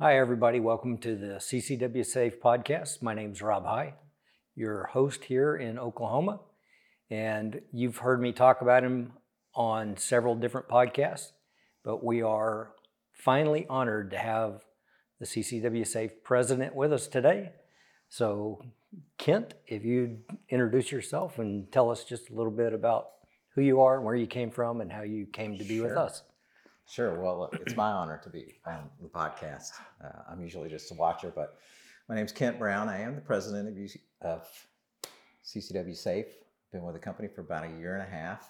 Hi, 0.00 0.16
everybody. 0.16 0.60
Welcome 0.60 0.98
to 0.98 1.16
the 1.16 1.40
CCW 1.40 2.06
Safe 2.06 2.40
podcast. 2.40 3.02
My 3.02 3.14
name 3.14 3.32
is 3.32 3.42
Rob 3.42 3.64
High, 3.64 3.94
your 4.54 4.84
host 4.92 5.24
here 5.24 5.56
in 5.56 5.76
Oklahoma. 5.76 6.38
And 7.10 7.60
you've 7.72 7.96
heard 7.96 8.20
me 8.20 8.30
talk 8.30 8.62
about 8.62 8.84
him 8.84 9.14
on 9.56 9.96
several 9.96 10.36
different 10.36 10.68
podcasts, 10.68 11.32
but 11.82 12.04
we 12.04 12.22
are 12.22 12.70
finally 13.12 13.66
honored 13.68 14.12
to 14.12 14.18
have 14.18 14.60
the 15.18 15.26
CCW 15.26 15.84
Safe 15.84 16.22
president 16.22 16.76
with 16.76 16.92
us 16.92 17.08
today. 17.08 17.50
So, 18.08 18.64
Kent, 19.18 19.54
if 19.66 19.84
you'd 19.84 20.22
introduce 20.48 20.92
yourself 20.92 21.40
and 21.40 21.72
tell 21.72 21.90
us 21.90 22.04
just 22.04 22.30
a 22.30 22.34
little 22.34 22.52
bit 22.52 22.72
about 22.72 23.08
who 23.56 23.62
you 23.62 23.80
are 23.80 23.96
and 23.96 24.04
where 24.04 24.14
you 24.14 24.28
came 24.28 24.52
from 24.52 24.80
and 24.80 24.92
how 24.92 25.02
you 25.02 25.26
came 25.26 25.58
to 25.58 25.64
be 25.64 25.80
with 25.80 25.96
us. 25.96 26.22
Sure. 26.88 27.20
Well, 27.20 27.50
it's 27.52 27.76
my 27.76 27.90
honor 27.90 28.18
to 28.24 28.30
be 28.30 28.54
on 28.66 28.88
the 29.00 29.08
podcast. 29.08 29.72
Uh, 30.02 30.22
I'm 30.30 30.40
usually 30.40 30.70
just 30.70 30.90
a 30.90 30.94
watcher, 30.94 31.30
but 31.34 31.58
my 32.08 32.14
name's 32.14 32.32
Kent 32.32 32.58
Brown. 32.58 32.88
I 32.88 33.02
am 33.02 33.14
the 33.14 33.20
president 33.20 33.68
of, 33.68 33.74
UC, 33.74 33.98
of 34.22 34.48
CCW 35.44 35.94
Safe. 35.94 36.26
Been 36.72 36.82
with 36.82 36.94
the 36.94 37.00
company 37.00 37.28
for 37.28 37.42
about 37.42 37.64
a 37.64 37.78
year 37.78 37.94
and 37.94 38.02
a 38.02 38.10
half. 38.10 38.48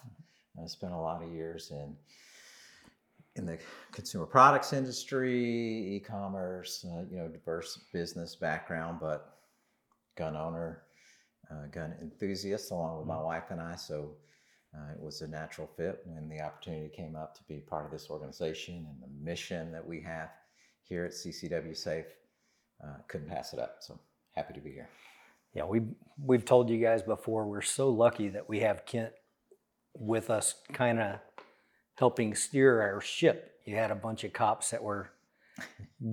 I 0.61 0.65
spent 0.67 0.93
a 0.93 0.97
lot 0.97 1.21
of 1.21 1.31
years 1.31 1.71
in 1.71 1.95
in 3.35 3.45
the 3.45 3.57
consumer 3.91 4.25
products 4.25 4.73
industry, 4.73 5.95
e-commerce, 5.95 6.85
uh, 6.91 7.03
you 7.09 7.17
know, 7.17 7.27
diverse 7.27 7.79
business 7.93 8.35
background, 8.35 8.97
but 8.99 9.37
gun 10.17 10.35
owner, 10.35 10.81
uh, 11.49 11.67
gun 11.71 11.93
enthusiast, 12.01 12.71
along 12.71 12.97
with 12.97 13.07
my 13.07 13.21
wife 13.21 13.51
and 13.51 13.61
I. 13.61 13.75
So 13.75 14.11
uh, 14.75 14.91
it 14.93 15.01
was 15.01 15.21
a 15.21 15.27
natural 15.27 15.67
fit 15.77 16.01
when 16.05 16.29
the 16.29 16.41
opportunity 16.41 16.89
came 16.89 17.15
up 17.15 17.35
to 17.35 17.41
be 17.47 17.59
part 17.59 17.85
of 17.85 17.91
this 17.91 18.09
organization 18.09 18.85
and 18.87 19.01
the 19.01 19.23
mission 19.23 19.71
that 19.71 19.85
we 19.85 20.01
have 20.01 20.29
here 20.83 21.05
at 21.05 21.11
CCW 21.11 21.75
Safe. 21.75 22.05
Uh, 22.83 22.97
couldn't 23.07 23.27
pass 23.27 23.51
it 23.53 23.59
up. 23.59 23.77
So 23.81 23.99
happy 24.35 24.53
to 24.53 24.61
be 24.61 24.71
here. 24.71 24.89
Yeah, 25.53 25.65
we 25.65 25.81
we've 26.23 26.45
told 26.45 26.69
you 26.69 26.77
guys 26.77 27.01
before 27.01 27.47
we're 27.47 27.61
so 27.61 27.89
lucky 27.89 28.29
that 28.29 28.47
we 28.47 28.59
have 28.59 28.85
Kent 28.85 29.11
with 29.95 30.29
us 30.29 30.55
kind 30.71 30.99
of 30.99 31.19
helping 31.95 32.35
steer 32.35 32.81
our 32.81 33.01
ship. 33.01 33.55
You 33.65 33.75
had 33.75 33.91
a 33.91 33.95
bunch 33.95 34.23
of 34.23 34.33
cops 34.33 34.69
that 34.69 34.83
were 34.83 35.09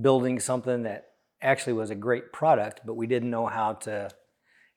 building 0.00 0.40
something 0.40 0.82
that 0.84 1.10
actually 1.42 1.74
was 1.74 1.90
a 1.90 1.94
great 1.94 2.32
product, 2.32 2.80
but 2.84 2.94
we 2.94 3.06
didn't 3.06 3.30
know 3.30 3.46
how 3.46 3.74
to 3.74 4.10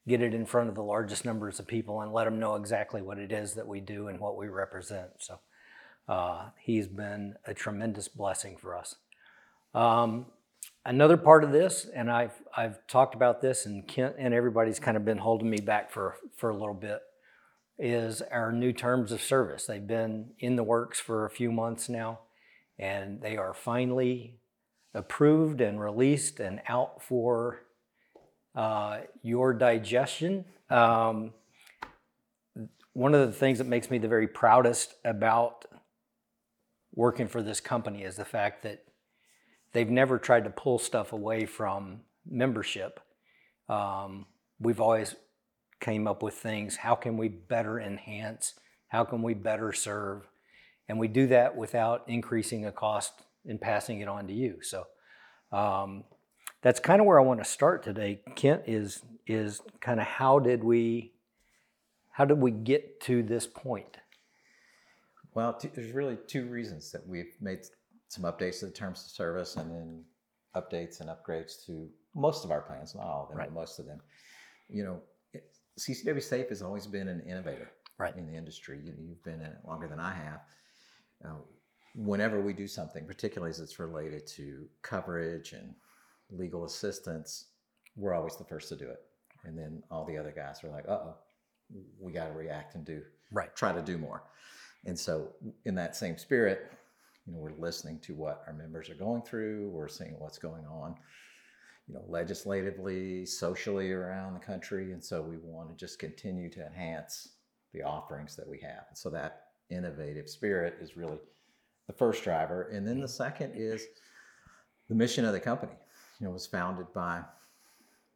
get 0.10 0.22
it 0.22 0.34
in 0.34 0.46
front 0.46 0.68
of 0.68 0.76
the 0.76 0.84
largest 0.84 1.24
numbers 1.24 1.60
of 1.60 1.68
people 1.68 2.02
and 2.02 2.12
let 2.12 2.26
them 2.26 2.40
know 2.40 2.56
exactly 2.56 3.02
what 3.02 3.20
it 3.20 3.32
is 3.32 3.54
that 3.54 3.68
we 3.68 3.80
do 3.80 4.08
and 4.08 4.20
what 4.20 4.36
we 4.36 4.48
represent. 4.48 5.10
So 5.20 5.40
uh, 6.10 6.50
he's 6.60 6.88
been 6.88 7.36
a 7.46 7.54
tremendous 7.54 8.08
blessing 8.08 8.58
for 8.58 8.76
us. 8.76 8.96
Um, 9.76 10.26
another 10.84 11.16
part 11.16 11.44
of 11.44 11.52
this, 11.52 11.88
and 11.96 12.12
I've 12.12 12.34
I've 12.58 12.86
talked 12.88 13.14
about 13.14 13.40
this, 13.42 13.68
and 13.68 13.88
Kent 13.88 14.16
and 14.18 14.34
everybody's 14.34 14.80
kind 14.80 14.98
of 14.98 15.06
been 15.06 15.20
holding 15.20 15.50
me 15.50 15.62
back 15.62 15.92
for 15.92 16.16
for 16.36 16.50
a 16.50 16.58
little 16.58 16.73
bit, 16.73 17.02
is 17.78 18.23
our 18.23 18.52
new 18.52 18.73
terms 18.73 19.12
of 19.12 19.22
service. 19.22 19.68
They've 19.68 19.86
been 19.86 20.32
in 20.40 20.56
the 20.56 20.64
works 20.64 21.00
for 21.00 21.26
a 21.26 21.30
few 21.30 21.52
months 21.52 21.88
now, 21.88 22.22
and 22.80 23.22
they 23.22 23.38
are 23.38 23.54
finally 23.54 24.40
approved 24.96 25.62
and 25.62 25.80
released 25.80 26.40
and 26.40 26.62
out 26.68 27.04
for 27.04 27.62
uh, 28.60 29.00
your 29.24 29.54
digestion. 29.54 30.44
Um, 30.70 31.32
one 32.92 33.16
of 33.16 33.26
the 33.26 33.32
things 33.32 33.60
that 33.60 33.68
makes 33.68 33.90
me 33.90 34.00
the 34.00 34.10
very 34.10 34.28
proudest 34.28 34.96
about 35.06 35.64
working 36.94 37.30
for 37.30 37.42
this 37.42 37.62
company 37.62 38.04
is 38.04 38.18
the 38.18 38.26
fact 38.26 38.64
that 38.64 38.84
they've 39.72 39.90
never 39.90 40.20
tried 40.20 40.44
to 40.44 40.50
pull 40.50 40.78
stuff 40.78 41.14
away 41.14 41.46
from 41.46 42.02
membership. 42.30 43.00
Um, 43.70 44.26
we've 44.60 44.82
always 44.82 45.16
came 45.80 46.06
up 46.06 46.22
with 46.22 46.34
things. 46.34 46.76
How 46.76 46.96
can 46.96 47.16
we 47.16 47.30
better 47.30 47.80
enhance? 47.80 48.56
How 48.89 49.06
can 49.06 49.22
we 49.22 49.36
better 49.36 49.72
serve? 49.72 50.28
And 50.89 51.00
we 51.00 51.08
do 51.08 51.28
that 51.28 51.56
without 51.56 52.04
increasing 52.10 52.66
a 52.66 52.73
cost 52.73 53.22
and 53.45 53.62
passing 53.62 54.02
it 54.02 54.10
on 54.10 54.28
to 54.28 54.33
you. 54.33 54.58
So 54.62 54.83
um, 55.54 56.04
that's 56.61 56.80
kind 56.80 56.99
of 56.99 57.08
where 57.08 57.20
I 57.20 57.23
want 57.23 57.39
to 57.39 57.45
start 57.45 57.83
today. 57.83 58.21
Kent 58.36 58.64
is 58.67 59.02
is 59.27 59.61
kind 59.80 59.99
of 59.99 60.05
how 60.08 60.39
did 60.39 60.64
we 60.64 61.14
how 62.11 62.25
did 62.25 62.39
we 62.39 62.52
get 62.52 62.99
to 63.02 63.23
this 63.23 63.47
point? 63.47 63.97
Well, 65.33 65.53
t- 65.53 65.70
there's 65.73 65.92
really 65.93 66.17
two 66.27 66.47
reasons 66.47 66.92
that 66.92 67.08
we've 67.08 67.33
made 67.39 67.59
some 68.08 68.23
updates 68.25 68.59
to 68.59 68.65
the 68.65 68.71
terms 68.71 69.02
of 69.05 69.11
service 69.11 69.55
and 69.55 69.71
then 69.71 70.03
updates 70.55 70.99
and 70.99 71.09
upgrades 71.09 71.65
to 71.67 71.87
most 72.15 72.43
of 72.43 72.52
our 72.52 72.61
plans, 72.61 72.95
not 72.95 73.05
all 73.05 73.23
of 73.23 73.30
them, 73.30 73.37
Right. 73.37 73.47
but 73.47 73.53
most 73.53 73.80
of 73.80 73.86
them. 73.86 74.02
You 74.67 74.83
know, 74.83 75.02
it- 75.31 75.55
CCW 75.80 76.20
Safe 76.21 76.49
has 76.49 76.61
always 76.61 76.87
been 76.87 77.08
an 77.08 77.21
innovator 77.21 77.70
Right. 77.99 78.15
in 78.17 78.26
the 78.26 78.36
industry. 78.36 78.80
You, 78.83 78.93
you've 78.97 79.23
been 79.23 79.36
in 79.41 79.52
it 79.52 79.64
longer 79.64 79.87
than 79.87 79.99
I 79.99 80.14
have. 80.14 80.41
Uh, 81.23 81.36
whenever 81.95 82.41
we 82.41 82.52
do 82.53 82.67
something, 82.67 83.05
particularly 83.05 83.52
as 83.52 83.59
it's 83.59 83.80
related 83.80 84.26
to 84.27 84.67
coverage 84.81 85.53
and 85.53 85.76
legal 86.32 86.66
assistance, 86.66 87.48
we're 87.95 88.14
always 88.14 88.36
the 88.36 88.44
first 88.44 88.70
to 88.70 88.76
do 88.76 88.90
it. 88.90 89.02
And 89.45 89.58
then 89.58 89.84
all 89.90 90.06
the 90.06 90.17
other 90.17 90.34
guys 90.36 90.64
are 90.64 90.70
like, 90.70 90.86
uh 90.88 90.92
oh, 90.94 91.16
we 92.00 92.12
got 92.12 92.28
to 92.28 92.34
react 92.34 92.76
and 92.76 92.86
do 92.86 93.02
Right. 93.32 93.56
try 93.56 93.72
to 93.72 93.82
do 93.82 93.98
more. 93.98 94.23
And 94.86 94.98
so, 94.98 95.30
in 95.66 95.76
that 95.76 95.95
same 95.95 96.18
spirit, 96.18 96.72
you 97.26 97.34
know, 97.34 97.39
we're 97.39 97.52
listening 97.52 98.00
to 98.00 98.16
what 98.16 98.44
our 98.48 98.54
members 98.54 98.89
are 98.89 98.95
going 98.95 99.22
through. 99.22 99.70
We're 99.70 99.88
seeing 99.88 100.16
what's 100.18 100.39
going 100.39 100.66
on, 100.66 100.95
you 101.88 101.94
know, 101.94 102.04
legislatively, 102.08 103.26
socially 103.26 103.92
around 103.92 104.34
the 104.34 104.39
country, 104.39 104.94
and 104.94 105.04
so 105.04 105.22
we 105.22 105.38
want 105.38 105.70
to 105.70 105.76
just 105.76 106.00
continue 106.00 106.50
to 106.52 106.66
enhance 106.66 107.36
the 107.73 107.84
offerings 107.84 108.36
that 108.36 108.48
we 108.48 108.60
have. 108.62 108.86
And 108.88 108.98
so 108.98 109.10
that 109.12 109.42
innovative 109.70 110.28
spirit 110.28 110.78
is 110.82 110.98
really 110.98 111.20
the 111.88 111.94
first 111.94 112.23
driver, 112.23 112.70
and 112.70 112.88
then 112.88 113.00
the 113.00 113.08
second 113.08 113.54
is 113.56 113.84
the 114.88 114.95
mission 114.95 115.23
of 115.26 115.34
the 115.34 115.39
company. 115.39 115.73
You 116.20 116.26
know, 116.28 116.32
was 116.32 116.48
founded 116.48 116.88
by 116.94 117.22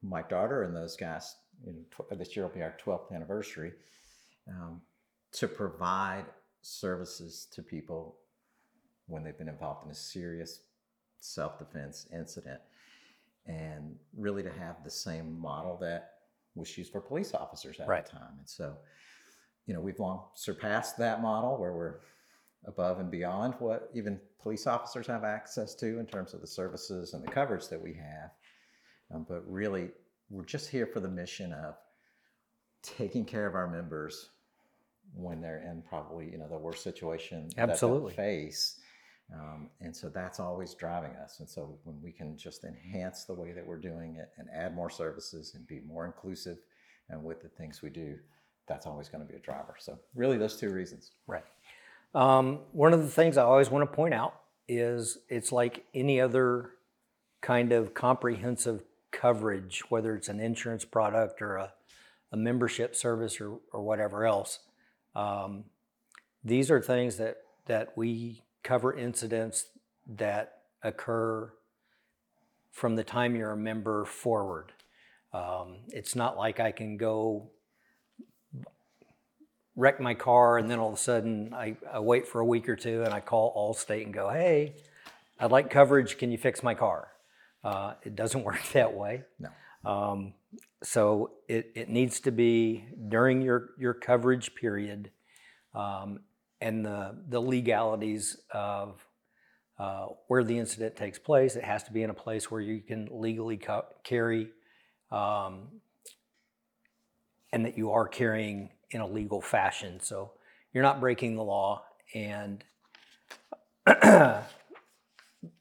Mike 0.02 0.30
Darter 0.30 0.64
and 0.64 0.76
those 0.76 0.96
guys. 0.96 1.36
In 1.66 1.86
tw- 1.92 2.18
this 2.18 2.36
year 2.36 2.46
will 2.46 2.54
be 2.54 2.62
our 2.62 2.76
12th 2.86 3.14
anniversary 3.14 3.74
um, 4.50 4.82
to 5.34 5.48
provide 5.48 6.26
services 6.62 7.48
to 7.54 7.62
people 7.62 8.18
when 9.08 9.24
they've 9.24 9.38
been 9.38 9.48
involved 9.50 9.86
in 9.86 9.92
a 9.92 9.96
serious 9.96 10.62
self-defense 11.20 12.08
incident 12.14 12.60
and 13.46 13.96
really 14.18 14.44
to 14.44 14.52
have 14.52 14.84
the 14.84 14.90
same 14.90 15.40
model 15.40 15.78
that 15.80 16.12
was 16.56 16.78
used 16.78 16.92
for 16.92 17.00
police 17.02 17.34
officers 17.34 17.80
at 17.80 17.88
Right. 17.88 18.06
the 18.06 18.12
time 18.12 18.34
and 18.38 18.48
so 18.48 18.76
you 19.66 19.74
know 19.74 19.80
we've 19.82 20.00
long 20.00 20.24
surpassed 20.36 20.98
that 20.98 21.22
model 21.22 21.58
where 21.58 21.74
we're 21.74 21.96
above 22.66 23.00
and 23.00 23.12
beyond 23.12 23.56
what 23.60 23.90
even 23.94 24.20
police 24.42 24.68
officers 24.68 25.08
have 25.08 25.24
access 25.24 25.76
to 25.76 26.00
in 26.00 26.06
terms 26.06 26.34
of 26.34 26.42
the 26.42 26.48
services 26.48 27.14
and 27.14 27.24
the 27.24 27.32
coverage 27.32 27.68
that 27.68 27.82
we 27.82 27.94
have. 27.94 28.32
Um, 29.14 29.26
but 29.28 29.44
really 29.50 29.90
we're 30.30 30.46
just 30.46 30.70
here 30.70 30.88
for 30.88 31.00
the 31.00 31.10
mission 31.10 31.54
of 31.54 31.76
taking 32.82 33.26
care 33.26 33.46
of 33.46 33.56
our 33.56 33.68
members 33.68 34.30
when 35.16 35.42
they're 35.42 35.62
in 35.62 35.84
probably 35.88 36.32
you 36.32 36.38
know 36.38 36.48
the 36.48 36.58
worst 36.58 36.84
situation 36.84 37.50
that 37.56 37.70
Absolutely. 37.70 38.14
face. 38.14 38.80
Um, 39.34 39.70
and 39.80 39.96
so 39.96 40.10
that's 40.10 40.40
always 40.40 40.74
driving 40.74 41.12
us. 41.12 41.40
And 41.40 41.50
so 41.50 41.80
when 41.86 42.00
we 42.02 42.12
can 42.12 42.38
just 42.38 42.66
enhance 42.66 43.24
the 43.24 43.34
way 43.34 43.52
that 43.54 43.66
we're 43.66 43.80
doing 43.80 44.18
it 44.18 44.30
and 44.38 44.48
add 44.54 44.76
more 44.76 44.90
services 44.90 45.54
and 45.56 45.66
be 45.66 45.80
more 45.80 46.06
inclusive 46.06 46.58
and 47.10 47.24
with 47.24 47.42
the 47.42 47.48
things 47.48 47.82
we 47.82 47.90
do 47.90 48.18
that's 48.68 48.86
always 48.86 49.10
going 49.10 49.26
to 49.26 49.30
be 49.30 49.38
a 49.38 49.42
driver. 49.42 49.76
So 49.78 50.00
really 50.16 50.38
those 50.38 50.58
two 50.58 50.72
reasons. 50.72 51.12
Right. 51.28 51.44
Um, 52.14 52.60
one 52.72 52.94
of 52.94 53.02
the 53.02 53.10
things 53.10 53.38
I 53.38 53.44
always 53.44 53.70
want 53.70 53.90
to 53.90 53.96
point 53.96 54.14
out 54.14 54.36
is 54.68 55.18
it's 55.30 55.52
like 55.52 55.86
any 55.94 56.22
other 56.22 56.72
kind 57.42 57.72
of 57.72 57.94
comprehensive 57.94 58.84
coverage, 59.12 59.84
whether 59.90 60.16
it's 60.16 60.30
an 60.30 60.40
insurance 60.40 60.86
product 60.86 61.42
or 61.42 61.58
a, 61.58 61.74
a 62.32 62.38
membership 62.38 62.96
service 62.96 63.42
or, 63.42 63.60
or 63.72 63.82
whatever 63.82 64.26
else. 64.26 64.60
Um, 65.16 65.66
these 66.44 66.70
are 66.72 66.82
things 66.82 67.18
that, 67.18 67.38
that 67.68 67.98
we 67.98 68.44
cover 68.64 68.96
incidents 68.96 69.68
that 70.08 70.60
occur 70.82 71.52
from 72.72 72.96
the 72.96 73.04
time 73.04 73.36
you're 73.36 73.52
a 73.52 73.58
member 73.58 74.06
forward. 74.06 74.72
Um, 75.34 75.78
it's 75.90 76.16
not 76.16 76.38
like 76.38 76.60
I 76.60 76.72
can 76.72 76.98
go 76.98 77.50
wreck 79.76 80.00
my 80.00 80.14
car 80.14 80.58
and 80.58 80.70
then 80.70 80.80
all 80.80 80.90
of 80.90 80.96
a 80.96 81.02
sudden 81.02 81.54
I, 81.54 81.78
I 81.92 82.00
wait 82.00 82.28
for 82.28 82.40
a 82.40 82.46
week 82.46 82.70
or 82.70 82.76
two 82.76 83.04
and 83.04 83.14
I 83.14 83.20
call 83.20 83.54
Allstate 83.56 84.04
and 84.04 84.14
go, 84.14 84.30
hey, 84.30 84.76
I'd 85.40 85.52
like 85.52 85.70
coverage. 85.70 86.18
Can 86.18 86.32
you 86.32 86.38
fix 86.38 86.62
my 86.62 86.76
car? 86.76 87.10
Uh, 87.64 87.94
it 88.04 88.16
doesn't 88.16 88.44
work 88.46 88.62
that 88.74 88.94
way. 88.94 89.24
no 89.40 89.50
Um, 89.86 90.34
so 90.84 91.32
it, 91.48 91.72
it 91.76 91.90
needs 91.90 92.20
to 92.22 92.32
be 92.32 92.86
during 93.10 93.42
your, 93.42 93.70
your 93.78 93.94
coverage 93.94 94.54
period 94.56 95.12
um, 95.74 96.20
and 96.62 96.86
the, 96.86 97.18
the 97.30 97.40
legalities 97.40 98.38
of 98.52 99.06
uh, 99.80 100.08
where 100.28 100.44
the 100.44 100.58
incident 100.58 100.96
takes 100.96 101.18
place. 101.18 101.56
It 101.56 101.64
has 101.64 101.84
to 101.84 101.92
be 101.92 102.04
in 102.04 102.10
a 102.10 102.14
place 102.14 102.52
where 102.52 102.62
you 102.62 102.82
can 102.82 103.10
legally 103.12 103.58
ca- 103.58 103.86
carry, 104.04 104.50
um, 105.12 105.68
and 107.52 107.66
that 107.66 107.78
you 107.78 107.92
are 107.92 108.08
carrying 108.08 108.70
in 108.94 109.02
a 109.02 109.08
legal 109.08 109.42
fashion. 109.42 110.00
So 110.00 110.32
you're 110.74 110.84
not 110.84 111.00
breaking 111.00 111.36
the 111.36 111.44
law, 111.44 111.84
and 112.14 112.64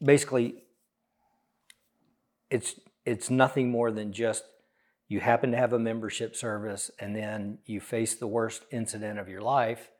basically, 0.02 0.64
it's 2.50 2.75
it's 3.05 3.31
nothing 3.31 3.70
more 3.70 3.90
than 3.90 4.12
just 4.12 4.44
you 5.08 5.20
happen 5.20 5.50
to 5.50 5.56
have 5.56 5.73
a 5.73 5.79
membership 5.79 6.34
service 6.34 6.90
and 6.99 7.14
then 7.14 7.58
you 7.67 7.81
face 7.81 8.14
the 8.14 8.26
worst 8.26 8.64
incident 8.70 9.19
of 9.19 9.29
your 9.29 9.43
life 9.43 9.90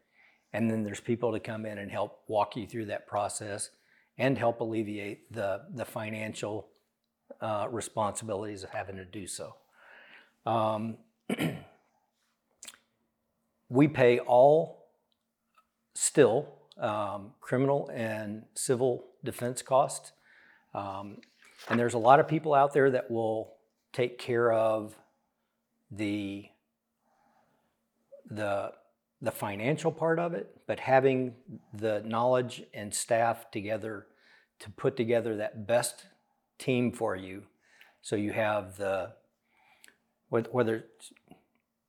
and 0.53 0.71
then 0.71 0.85
there's 0.85 1.01
people 1.01 1.33
to 1.33 1.41
come 1.41 1.67
in 1.67 1.79
and 1.79 1.91
help 1.91 2.21
walk 2.29 2.57
you 2.57 2.67
through 2.67 2.87
that 2.87 3.07
process 3.07 3.71
and 4.17 4.39
help 4.39 4.61
alleviate 4.61 5.33
the 5.33 5.63
the 5.75 5.85
financial 5.85 6.69
uh, 7.41 7.67
responsibilities 7.71 8.63
of 8.63 8.71
having 8.71 8.97
to 8.97 9.05
do 9.05 9.27
so 9.27 9.55
um, 10.47 10.97
we 13.73 13.89
pay 13.89 14.19
all 14.21 14.87
still 15.95 16.49
um, 16.79 17.33
criminal 17.41 17.91
and 17.95 18.43
civil 18.55 19.05
defense 19.25 19.63
costs 19.63 20.13
um, 20.75 21.19
and 21.69 21.79
there's 21.79 21.95
a 21.95 21.99
lot 21.99 22.21
of 22.21 22.29
people 22.29 22.55
out 22.55 22.73
there 22.73 22.91
that 22.91 23.11
will 23.11 23.55
take 23.93 24.19
care 24.19 24.53
of 24.53 24.97
the 25.91 26.47
the 28.31 28.73
the 29.21 29.31
financial 29.31 29.93
part 29.93 30.19
of 30.19 30.35
it, 30.35 30.51
but 30.67 30.81
having 30.81 31.35
the 31.73 32.03
knowledge 32.05 32.65
and 32.75 32.93
staff 32.93 33.51
together 33.53 34.07
to 34.59 34.69
put 34.71 34.97
together 34.97 35.37
that 35.37 35.65
best 35.67 36.07
team 36.59 36.91
for 36.91 37.15
you. 37.15 37.45
So 38.01 38.17
you 38.17 38.33
have 38.33 38.77
the 38.77 39.13
whether 40.29 40.87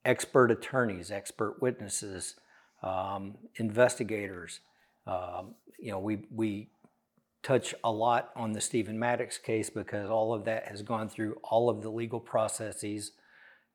expert 0.06 0.52
attorneys, 0.52 1.12
expert 1.12 1.62
witnesses, 1.62 2.36
um, 2.82 3.36
investigators. 3.56 4.60
Um, 5.08 5.56
you 5.80 5.92
know, 5.92 6.00
we 6.00 6.26
we 6.34 6.70
touch 7.44 7.76
a 7.84 7.92
lot 7.92 8.32
on 8.36 8.54
the 8.54 8.62
Stephen 8.62 8.98
Maddox 8.98 9.38
case 9.38 9.70
because 9.70 10.10
all 10.10 10.34
of 10.34 10.46
that 10.46 10.68
has 10.70 10.82
gone 10.82 11.10
through 11.10 11.38
all 11.44 11.70
of 11.70 11.82
the 11.82 11.90
legal 11.90 12.20
processes 12.20 13.12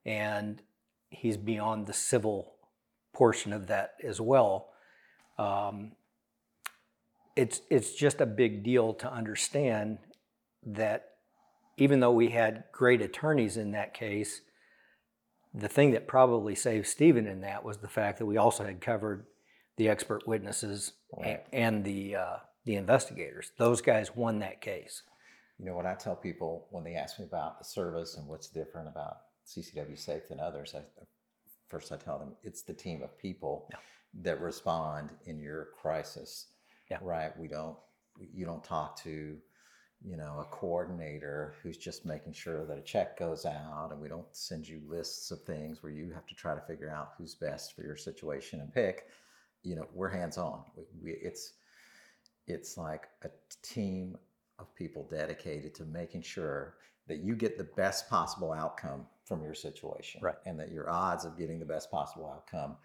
and 0.06 0.62
he's 1.10 1.36
beyond 1.36 1.86
the 1.86 1.92
civil 1.92 2.54
portion 3.12 3.52
of 3.52 3.66
that 3.66 3.92
as 4.02 4.20
well. 4.20 4.70
Um, 5.38 5.92
it's, 7.36 7.60
it's 7.70 7.94
just 7.94 8.20
a 8.20 8.26
big 8.26 8.64
deal 8.64 8.94
to 8.94 9.12
understand 9.12 9.98
that 10.64 11.10
even 11.76 12.00
though 12.00 12.12
we 12.12 12.30
had 12.30 12.64
great 12.72 13.02
attorneys 13.02 13.56
in 13.56 13.72
that 13.72 13.94
case, 13.94 14.40
the 15.54 15.68
thing 15.68 15.90
that 15.92 16.06
probably 16.06 16.54
saved 16.54 16.86
Stephen 16.86 17.26
in 17.26 17.40
that 17.40 17.64
was 17.64 17.78
the 17.78 17.88
fact 17.88 18.18
that 18.18 18.26
we 18.26 18.36
also 18.36 18.64
had 18.64 18.80
covered 18.80 19.26
the 19.76 19.88
expert 19.88 20.26
witnesses 20.26 20.92
Right. 21.16 21.44
and 21.52 21.84
the 21.84 22.16
uh, 22.16 22.36
the 22.64 22.74
investigators. 22.76 23.52
Those 23.58 23.80
guys 23.80 24.14
won 24.14 24.40
that 24.40 24.60
case. 24.60 25.02
You 25.58 25.64
know, 25.66 25.74
what 25.74 25.86
I 25.86 25.94
tell 25.94 26.14
people 26.16 26.68
when 26.70 26.84
they 26.84 26.94
ask 26.94 27.18
me 27.18 27.24
about 27.24 27.58
the 27.58 27.64
service 27.64 28.16
and 28.16 28.26
what's 28.28 28.48
different 28.48 28.88
about 28.88 29.16
CCW 29.46 29.98
Safe 29.98 30.28
than 30.28 30.38
others, 30.38 30.74
I, 30.76 30.82
first 31.68 31.90
I 31.92 31.96
tell 31.96 32.18
them 32.18 32.34
it's 32.42 32.62
the 32.62 32.74
team 32.74 33.02
of 33.02 33.16
people 33.18 33.68
Yeah. 33.70 33.78
that 34.22 34.40
respond 34.40 35.10
in 35.24 35.38
your 35.40 35.68
crisis. 35.80 36.46
Yeah. 36.90 36.98
Right? 37.00 37.36
We 37.38 37.48
don't. 37.48 37.76
You 38.34 38.44
don't 38.44 38.64
talk 38.64 38.96
to, 39.04 39.38
you 40.04 40.16
know, 40.16 40.38
a 40.40 40.44
coordinator 40.44 41.54
who's 41.62 41.76
just 41.76 42.06
making 42.06 42.32
sure 42.32 42.64
that 42.64 42.78
a 42.78 42.82
check 42.82 43.18
goes 43.18 43.44
out, 43.44 43.88
and 43.90 44.00
we 44.00 44.08
don't 44.08 44.26
send 44.34 44.66
you 44.68 44.80
lists 44.86 45.30
of 45.30 45.42
things 45.42 45.82
where 45.82 45.92
you 45.92 46.12
have 46.12 46.26
to 46.26 46.34
try 46.34 46.54
to 46.54 46.60
figure 46.60 46.90
out 46.90 47.12
who's 47.18 47.34
best 47.34 47.74
for 47.74 47.82
your 47.82 47.96
situation 47.96 48.60
and 48.60 48.72
pick. 48.72 49.06
You 49.64 49.76
know, 49.76 49.88
we're 49.92 50.08
hands 50.08 50.38
on. 50.38 50.62
We, 50.76 50.84
we, 51.02 51.10
it's 51.12 51.54
it's 52.46 52.78
like 52.78 53.08
a 53.24 53.28
team 53.62 54.16
of 54.58 54.74
people 54.74 55.06
dedicated 55.10 55.74
to 55.74 55.84
making 55.84 56.22
sure 56.22 56.74
that 57.06 57.18
you 57.18 57.34
get 57.34 57.58
the 57.58 57.64
best 57.64 58.08
possible 58.08 58.52
outcome 58.52 59.06
from 59.24 59.42
your 59.42 59.54
situation 59.54 60.20
Right. 60.22 60.34
and 60.46 60.58
that 60.58 60.72
your 60.72 60.88
odds 60.90 61.24
of 61.24 61.36
getting 61.38 61.58
the 61.58 61.66
best 61.66 61.90
possible 61.90 62.30
outcome 62.30 62.76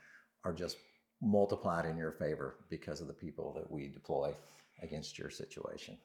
are 0.44 0.54
just 0.54 0.78
multiplied 1.22 1.86
in 1.86 1.98
your 1.98 2.12
favor 2.12 2.56
because 2.70 3.00
of 3.00 3.08
the 3.08 3.14
people 3.14 3.54
that 3.54 3.70
we 3.72 3.88
deploy 3.88 4.36
against 4.82 5.18
your 5.18 5.30
situation 5.30 5.98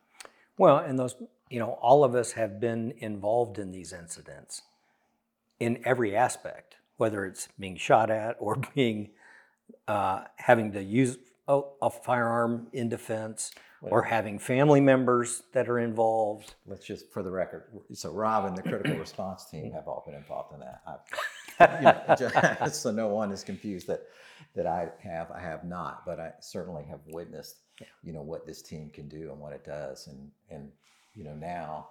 Well, 0.58 0.78
and 0.78 0.99
those, 0.99 1.14
you 1.49 1.60
know, 1.60 1.78
all 1.81 2.05
of 2.05 2.14
us 2.14 2.32
have 2.32 2.60
been 2.60 2.93
involved 2.99 3.58
in 3.58 3.70
these 3.70 3.93
incidents 3.93 4.62
in 5.60 5.81
every 5.84 6.14
aspect, 6.14 6.76
whether 6.96 7.25
it's 7.25 7.49
being 7.58 7.76
shot 7.76 8.10
at 8.10 8.37
or 8.38 8.56
being 8.75 9.10
uh, 9.87 10.25
having 10.37 10.72
to 10.72 10.82
use 10.82 11.16
a, 11.46 11.60
a 11.81 11.90
firearm 11.90 12.69
in 12.72 12.88
defense 12.88 13.52
or 13.81 14.02
having 14.02 14.38
family 14.38 14.81
members 14.81 15.43
that 15.52 15.69
are 15.69 15.78
involved. 15.78 16.55
let's 16.66 16.84
just 16.84 17.10
for 17.12 17.22
the 17.22 17.31
record 17.31 17.64
so 17.93 18.10
rob 18.10 18.44
and 18.44 18.56
the 18.56 18.62
critical 18.62 18.96
response 18.99 19.44
team 19.44 19.70
have 19.72 19.87
all 19.87 20.02
been 20.05 20.16
involved 20.16 20.52
in 20.52 20.60
that 20.60 20.82
I've, 20.87 21.70
you 21.78 21.84
know, 21.84 22.16
just, 22.64 22.82
so 22.82 22.90
no 22.90 23.08
one 23.08 23.31
is 23.31 23.44
confused 23.44 23.87
that 23.87 24.02
that 24.56 24.66
i 24.66 24.88
have 25.02 25.31
i 25.31 25.40
have 25.40 25.64
not 25.64 26.05
but 26.05 26.19
i 26.19 26.32
certainly 26.40 26.84
have 26.90 27.00
witnessed 27.06 27.56
you 28.02 28.12
know 28.12 28.22
what 28.22 28.46
this 28.46 28.62
team 28.62 28.90
can 28.90 29.08
do 29.08 29.30
and 29.30 29.40
what 29.40 29.52
it 29.52 29.64
does. 29.64 30.06
And 30.08 30.30
and 30.50 30.70
you 31.14 31.25
know 31.25 31.34
now 31.34 31.88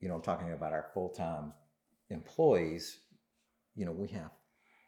you 0.00 0.08
know 0.08 0.14
i'm 0.14 0.22
talking 0.22 0.52
about 0.52 0.72
our 0.72 0.86
full-time 0.94 1.52
employees 2.10 2.98
you 3.74 3.84
know 3.84 3.92
we 3.92 4.06
have 4.08 4.30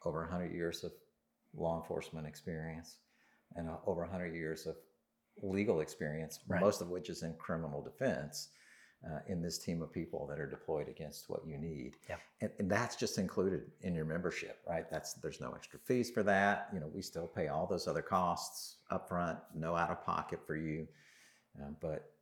over 0.04 0.20
100 0.20 0.52
years 0.52 0.84
of 0.84 0.92
law 1.54 1.78
enforcement 1.80 2.26
experience 2.26 2.98
and 3.56 3.69
uh, 3.69 3.76
over 3.86 4.02
100 4.02 4.34
years 4.34 4.66
of 4.66 4.76
legal 5.42 5.80
experience 5.80 6.40
Right. 6.48 6.60
most 6.60 6.81
of 6.81 6.88
which 6.88 7.10
is 7.10 7.22
in 7.22 7.34
criminal 7.34 7.82
defense 7.82 8.48
uh, 9.06 9.20
in 9.28 9.40
this 9.40 9.58
team 9.58 9.80
of 9.80 9.92
people 9.92 10.26
that 10.26 10.40
are 10.40 10.46
deployed 10.46 10.88
against 10.88 11.30
what 11.30 11.46
you 11.46 11.56
need. 11.56 11.96
Yeah. 12.08 12.16
and, 12.40 12.50
and 12.58 12.70
that's 12.70 12.96
just 12.96 13.18
included 13.18 13.62
in 13.82 13.94
your 13.94 14.04
membership 14.04 14.58
right? 14.68 14.90
That's 14.90 15.14
there's 15.14 15.40
no 15.40 15.52
extra 15.52 15.78
fees 15.78 16.10
for 16.10 16.22
that. 16.24 16.68
You 16.72 16.80
know 16.80 16.90
we 16.92 17.02
still 17.02 17.26
pay 17.26 17.48
all 17.48 17.66
those 17.66 17.86
other 17.86 18.02
costs 18.02 18.76
up 18.90 19.08
front 19.08 19.38
no 19.54 19.76
out 19.76 19.90
of 19.90 20.04
pocket 20.04 20.40
for 20.46 20.56
you. 20.56 20.86
Um, 21.60 21.76
but 21.80 22.12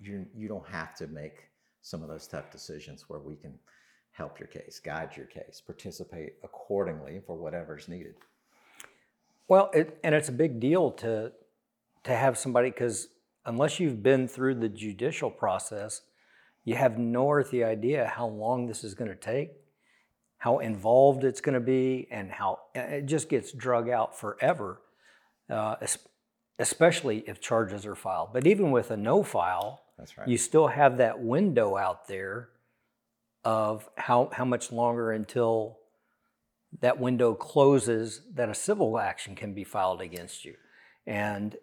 you 0.00 0.26
you 0.34 0.48
don't 0.48 0.66
have 0.68 0.94
to 0.96 1.06
make 1.06 1.48
some 1.82 2.02
of 2.02 2.08
those 2.08 2.26
tough 2.26 2.50
decisions 2.50 3.04
where 3.08 3.20
we 3.20 3.36
can 3.36 3.54
help 4.12 4.38
your 4.38 4.46
case 4.46 4.80
guide 4.82 5.10
your 5.16 5.26
case 5.26 5.60
participate 5.64 6.34
accordingly 6.42 7.20
for 7.26 7.36
whatever's 7.36 7.88
needed. 7.88 8.14
Well, 9.48 9.70
it, 9.74 9.98
and 10.02 10.14
it's 10.14 10.28
a 10.28 10.32
big 10.32 10.60
deal 10.60 10.90
to 10.92 11.32
to 12.04 12.14
have 12.14 12.38
somebody 12.38 12.70
because 12.70 13.08
unless 13.46 13.80
you've 13.80 14.02
been 14.02 14.28
through 14.28 14.54
the 14.54 14.68
judicial 14.68 15.30
process, 15.30 16.02
you 16.64 16.74
have 16.76 16.98
no 16.98 17.30
earthly 17.30 17.62
idea 17.62 18.06
how 18.06 18.26
long 18.26 18.66
this 18.66 18.84
is 18.84 18.94
going 18.94 19.10
to 19.10 19.16
take, 19.16 19.50
how 20.38 20.58
involved 20.58 21.24
it's 21.24 21.40
going 21.40 21.54
to 21.54 21.60
be, 21.60 22.08
and 22.10 22.30
how 22.30 22.60
it 22.74 23.06
just 23.06 23.28
gets 23.28 23.52
drug 23.52 23.88
out 23.88 24.18
forever. 24.18 24.80
Uh, 25.50 25.76
especially 26.58 27.24
if 27.26 27.40
charges 27.40 27.84
are 27.86 27.94
filed. 27.94 28.32
But 28.32 28.46
even 28.46 28.70
with 28.70 28.90
a 28.90 28.96
no 28.96 29.22
file, 29.22 29.82
right 29.98 30.28
you 30.28 30.38
still 30.38 30.68
have 30.68 30.98
that 30.98 31.20
window 31.20 31.76
out 31.76 32.06
there 32.08 32.50
of 33.44 33.88
how, 33.96 34.30
how 34.32 34.44
much 34.44 34.72
longer 34.72 35.12
until 35.12 35.78
that 36.80 36.98
window 36.98 37.34
closes 37.34 38.22
that 38.34 38.48
a 38.48 38.54
civil 38.54 38.98
action 38.98 39.34
can 39.34 39.54
be 39.54 39.64
filed 39.64 40.00
against 40.00 40.44
you. 40.44 40.54
And 41.06 41.56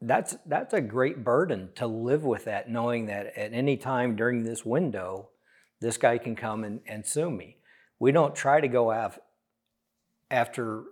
that's 0.00 0.36
that's 0.46 0.74
a 0.74 0.80
great 0.80 1.24
burden 1.24 1.70
to 1.76 1.86
live 1.86 2.24
with 2.24 2.44
that, 2.44 2.68
knowing 2.68 3.06
that 3.06 3.26
at 3.36 3.52
any 3.52 3.76
time 3.76 4.16
during 4.16 4.44
this 4.44 4.64
window, 4.64 5.30
this 5.80 5.96
guy 5.96 6.18
can 6.18 6.36
come 6.36 6.64
and, 6.64 6.80
and 6.86 7.06
sue 7.06 7.30
me. 7.30 7.56
We 7.98 8.12
don't 8.12 8.34
try 8.34 8.60
to 8.60 8.68
go 8.68 8.90
af- 8.90 9.18
after 10.30 10.84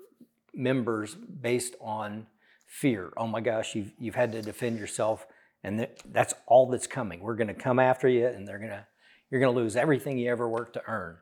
members 0.54 1.14
based 1.14 1.74
on 1.80 2.26
fear. 2.66 3.12
Oh 3.16 3.26
my 3.26 3.40
gosh, 3.40 3.74
you've 3.74 3.92
you've 3.98 4.14
had 4.14 4.32
to 4.32 4.42
defend 4.42 4.78
yourself, 4.78 5.26
and 5.62 5.78
th- 5.78 5.98
that's 6.10 6.34
all 6.46 6.68
that's 6.68 6.86
coming. 6.86 7.20
We're 7.20 7.36
going 7.36 7.48
to 7.48 7.54
come 7.54 7.78
after 7.78 8.08
you, 8.08 8.26
and 8.26 8.48
they're 8.48 8.58
gonna 8.58 8.86
you're 9.30 9.40
going 9.40 9.54
to 9.54 9.60
lose 9.60 9.76
everything 9.76 10.16
you 10.16 10.30
ever 10.30 10.48
worked 10.48 10.74
to 10.74 10.82
earn. 10.86 11.16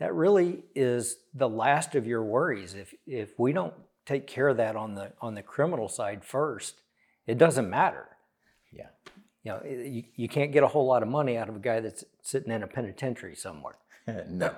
That 0.00 0.14
really 0.14 0.64
is 0.74 1.16
the 1.34 1.48
last 1.48 1.94
of 1.94 2.06
your 2.06 2.24
worries. 2.24 2.74
If 2.74 2.92
if 3.06 3.38
we 3.38 3.52
don't 3.52 3.74
take 4.06 4.26
care 4.26 4.48
of 4.48 4.56
that 4.56 4.74
on 4.74 4.94
the 4.94 5.12
on 5.20 5.34
the 5.34 5.42
criminal 5.42 5.88
side 5.88 6.24
first, 6.24 6.81
it 7.26 7.38
doesn't 7.38 7.68
matter. 7.70 8.08
yeah 8.72 8.88
You 9.44 9.52
know, 9.52 9.62
you, 9.64 10.04
you 10.16 10.28
can't 10.28 10.52
get 10.52 10.62
a 10.62 10.68
whole 10.68 10.86
lot 10.86 11.02
of 11.02 11.08
money 11.08 11.36
out 11.36 11.48
of 11.48 11.56
a 11.56 11.60
guy 11.60 11.80
that's 11.80 12.04
sitting 12.22 12.52
in 12.52 12.62
a 12.62 12.66
penitentiary 12.66 13.34
somewhere. 13.36 13.76
no, 14.28 14.52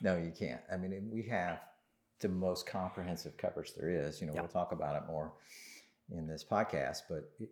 no, 0.00 0.16
you 0.16 0.32
can't. 0.36 0.60
I 0.72 0.76
mean, 0.76 1.08
we 1.12 1.22
have 1.24 1.60
the 2.20 2.28
most 2.28 2.66
comprehensive 2.66 3.36
coverage 3.36 3.72
there 3.74 3.90
is. 3.90 4.20
You 4.20 4.26
know, 4.26 4.34
Yeah. 4.34 4.40
we'll 4.42 4.48
talk 4.48 4.72
about 4.72 4.96
it 4.96 5.06
more 5.06 5.32
in 6.10 6.26
this 6.26 6.44
podcast, 6.44 7.02
but 7.08 7.30
it, 7.40 7.50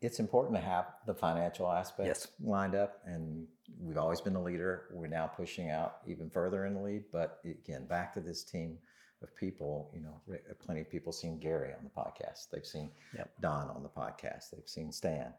it's 0.00 0.20
important 0.20 0.54
to 0.56 0.60
have 0.62 0.86
the 1.06 1.14
financial 1.14 1.70
aspects 1.70 2.28
Yes. 2.28 2.28
lined 2.40 2.74
up, 2.76 3.00
and 3.04 3.46
we've 3.80 3.96
always 3.98 4.20
been 4.20 4.36
a 4.36 4.42
leader. 4.42 4.84
We're 4.92 5.08
now 5.08 5.26
pushing 5.26 5.70
out 5.70 5.98
even 6.06 6.30
further 6.30 6.66
in 6.66 6.74
the 6.74 6.80
lead. 6.80 7.04
But 7.12 7.40
again, 7.44 7.86
back 7.86 8.14
to 8.14 8.20
this 8.20 8.44
team 8.44 8.78
of 9.22 9.34
people. 9.36 9.90
You 9.94 10.02
know, 10.02 10.20
uh, 10.32 10.54
plenty 10.58 10.80
of 10.80 10.90
people 10.90 11.12
seen 11.12 11.38
Gary 11.38 11.72
on 11.72 11.84
the 11.84 11.90
podcast. 11.90 12.50
They've 12.50 12.66
seen 12.66 12.90
Yep. 13.16 13.30
Don 13.40 13.70
on 13.70 13.82
the 13.82 13.88
podcast. 13.88 14.50
They've 14.50 14.68
seen 14.68 14.92
Stan 14.92 15.32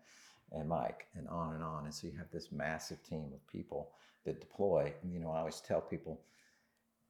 and 0.51 0.67
Mike, 0.67 1.07
and 1.15 1.27
on 1.27 1.53
and 1.53 1.63
on. 1.63 1.85
And 1.85 1.93
so 1.93 2.07
you 2.07 2.17
have 2.17 2.31
this 2.31 2.51
massive 2.51 3.03
team 3.03 3.31
of 3.33 3.45
people 3.47 3.91
that 4.25 4.39
deploy. 4.39 4.93
And, 5.03 5.13
you 5.13 5.19
know, 5.19 5.31
I 5.31 5.39
always 5.39 5.61
tell 5.61 5.81
people 5.81 6.19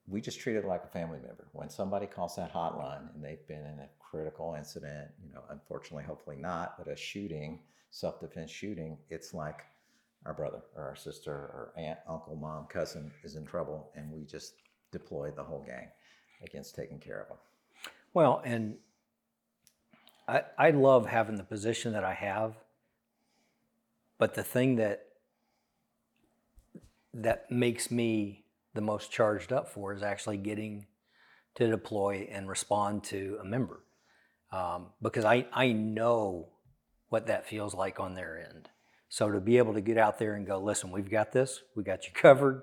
we 0.08 0.22
just 0.22 0.40
treat 0.40 0.56
it 0.56 0.66
like 0.66 0.84
a 0.84 0.88
family 0.88 1.20
member. 1.20 1.48
When 1.54 1.70
somebody 1.70 2.08
calls 2.08 2.36
that 2.36 2.52
hotline 2.52 3.14
and 3.14 3.24
they've 3.24 3.46
been 3.48 3.60
in 3.66 3.80
a 3.80 3.90
critical 4.00 4.56
incident, 4.58 5.10
you 5.24 5.32
know, 5.32 5.44
unfortunately, 5.50 6.04
hopefully 6.04 6.36
not, 6.38 6.78
but 6.78 6.92
a 6.92 6.96
shooting, 6.96 7.60
self 7.92 8.20
defense 8.20 8.50
shooting, 8.52 8.98
it's 9.10 9.34
like 9.34 9.62
our 10.26 10.34
brother 10.34 10.62
or 10.76 10.84
our 10.84 10.96
sister 10.96 11.32
or 11.32 11.74
aunt, 11.78 12.00
uncle, 12.08 12.36
mom, 12.36 12.66
cousin 12.66 13.12
is 13.24 13.36
in 13.36 13.46
trouble, 13.46 13.92
and 13.96 14.12
we 14.12 14.26
just 14.26 14.56
deploy 14.92 15.32
the 15.32 15.44
whole 15.44 15.64
gang 15.66 15.88
against 16.44 16.76
taking 16.76 17.00
care 17.00 17.22
of 17.22 17.28
them. 17.28 17.38
Well, 18.14 18.42
and 18.44 18.76
I, 20.28 20.44
I 20.58 20.72
love 20.72 21.08
having 21.08 21.38
the 21.38 21.44
position 21.44 21.94
that 21.94 22.04
I 22.04 22.14
have, 22.14 22.56
but 24.18 24.36
the 24.36 24.44
thing 24.44 24.76
that 24.78 25.06
that 27.14 27.50
makes 27.50 27.90
me 27.90 28.46
the 28.76 28.82
most 28.82 29.12
charged 29.12 29.52
up 29.52 29.68
for 29.68 29.94
is 29.94 30.04
actually 30.04 30.38
getting 30.38 30.86
to 31.56 31.68
deploy 31.68 32.28
and 32.32 32.48
respond 32.48 33.04
to 33.06 33.40
a 33.42 33.46
member, 33.46 33.84
um, 34.52 34.88
because 35.02 35.26
I 35.26 35.48
I 35.52 35.72
know 35.72 36.50
what 37.10 37.28
that 37.28 37.48
feels 37.48 37.74
like 37.74 38.00
on 38.00 38.14
their 38.14 38.38
end. 38.38 38.70
So 39.10 39.32
to 39.32 39.40
be 39.40 39.58
able 39.58 39.74
to 39.74 39.82
get 39.82 39.98
out 39.98 40.20
there 40.20 40.36
and 40.36 40.46
go, 40.46 40.60
listen, 40.60 40.92
we've 40.92 41.10
got 41.10 41.32
this, 41.32 41.64
we 41.76 41.84
got 41.84 42.06
you 42.06 42.14
covered, 42.14 42.62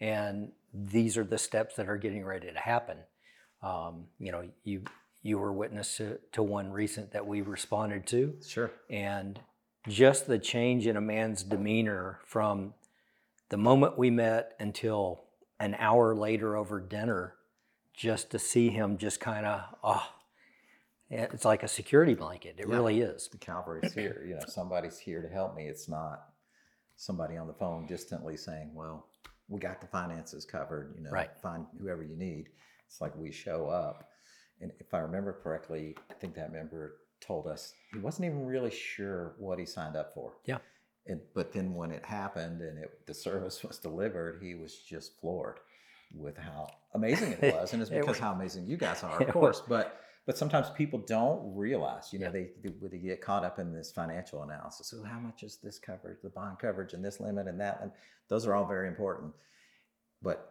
and 0.00 0.52
these 0.72 1.16
are 1.16 1.24
the 1.24 1.38
steps 1.38 1.74
that 1.74 1.88
are 1.88 1.96
getting 1.96 2.24
ready 2.24 2.52
to 2.52 2.58
happen. 2.58 2.98
Um, 3.62 4.06
you 4.18 4.32
know, 4.32 4.48
you 4.64 4.82
you 5.22 5.38
were 5.38 5.52
witness 5.52 5.98
to, 5.98 6.18
to 6.32 6.42
one 6.42 6.72
recent 6.72 7.12
that 7.12 7.26
we 7.26 7.42
responded 7.42 8.06
to, 8.06 8.36
Sure. 8.46 8.70
and 8.88 9.38
just 9.86 10.26
the 10.26 10.38
change 10.38 10.86
in 10.86 10.96
a 10.96 11.00
man's 11.00 11.42
demeanor 11.42 12.20
from 12.24 12.72
the 13.50 13.58
moment 13.58 13.98
we 13.98 14.08
met 14.08 14.54
until 14.58 15.24
an 15.58 15.74
hour 15.78 16.14
later 16.14 16.56
over 16.56 16.80
dinner, 16.80 17.34
just 17.92 18.30
to 18.30 18.38
see 18.38 18.70
him 18.70 18.96
just 18.96 19.20
kind 19.20 19.44
of, 19.44 19.60
oh, 19.84 20.06
it's 21.10 21.44
like 21.44 21.62
a 21.62 21.68
security 21.68 22.14
blanket. 22.14 22.54
It 22.58 22.66
Yeah. 22.66 22.74
really 22.76 23.00
is. 23.02 23.28
The 23.28 23.36
Calvary's 23.36 23.92
here. 23.92 24.24
You 24.26 24.34
know, 24.36 24.46
somebody's 24.46 24.98
here 24.98 25.20
to 25.20 25.28
help 25.28 25.54
me. 25.54 25.66
It's 25.66 25.86
not 25.86 26.32
somebody 26.96 27.36
on 27.36 27.46
the 27.46 27.52
phone 27.54 27.86
distantly 27.86 28.38
saying, 28.38 28.72
"Well, 28.74 29.06
we 29.48 29.58
got 29.60 29.82
the 29.82 29.86
finances 29.88 30.46
covered." 30.46 30.94
You 30.96 31.02
know, 31.02 31.10
Right. 31.10 31.30
find 31.42 31.66
whoever 31.78 32.02
you 32.02 32.16
need. 32.16 32.48
It's 32.90 33.00
like 33.00 33.16
we 33.16 33.30
show 33.30 33.68
up, 33.68 34.08
and 34.60 34.72
if 34.80 34.92
I 34.92 34.98
remember 34.98 35.32
correctly, 35.32 35.94
I 36.10 36.14
think 36.14 36.34
that 36.34 36.52
member 36.52 36.96
told 37.20 37.46
us 37.46 37.72
he 37.92 38.00
wasn't 38.00 38.24
even 38.26 38.44
really 38.44 38.70
sure 38.70 39.34
what 39.38 39.58
he 39.60 39.64
signed 39.64 39.94
up 39.94 40.12
for. 40.12 40.32
Yeah. 40.44 40.58
And, 41.06 41.20
but 41.34 41.52
then 41.52 41.74
when 41.74 41.92
it 41.92 42.04
happened 42.04 42.60
and 42.60 42.78
it, 42.78 43.06
the 43.06 43.14
service 43.28 43.62
was 43.62 43.78
delivered, 43.78 44.42
he 44.42 44.54
was 44.56 44.76
just 44.76 45.20
floored 45.20 45.58
with 46.12 46.36
how 46.36 46.66
amazing 46.94 47.36
it 47.40 47.54
was, 47.60 47.72
and 47.72 47.80
it's 47.80 47.90
It 47.92 48.00
because 48.00 48.08
was- 48.08 48.18
how 48.18 48.32
amazing 48.32 48.66
you 48.66 48.76
guys 48.76 49.04
are, 49.04 49.16
It 49.22 49.28
of 49.28 49.34
was- 49.36 49.58
course. 49.60 49.62
But 49.68 49.96
but 50.26 50.36
sometimes 50.36 50.68
people 50.70 50.98
don't 50.98 51.56
realize, 51.56 52.12
you 52.12 52.18
know, 52.18 52.26
Yeah. 52.26 52.32
they, 52.32 52.50
they 52.62 52.88
they 52.88 52.98
get 52.98 53.20
caught 53.22 53.44
up 53.44 53.58
in 53.60 53.72
this 53.72 53.90
financial 53.92 54.42
analysis. 54.42 54.88
So 54.88 55.02
how 55.04 55.18
much 55.18 55.42
is 55.44 55.56
this 55.62 55.78
coverage, 55.78 56.18
the 56.22 56.28
bond 56.28 56.58
coverage, 56.58 56.92
and 56.92 57.04
this 57.04 57.20
limit 57.20 57.46
and 57.46 57.58
that 57.60 57.80
limit? 57.80 57.94
Those 58.28 58.46
are 58.46 58.54
all 58.54 58.66
very 58.66 58.88
important. 58.88 59.32
But 60.22 60.49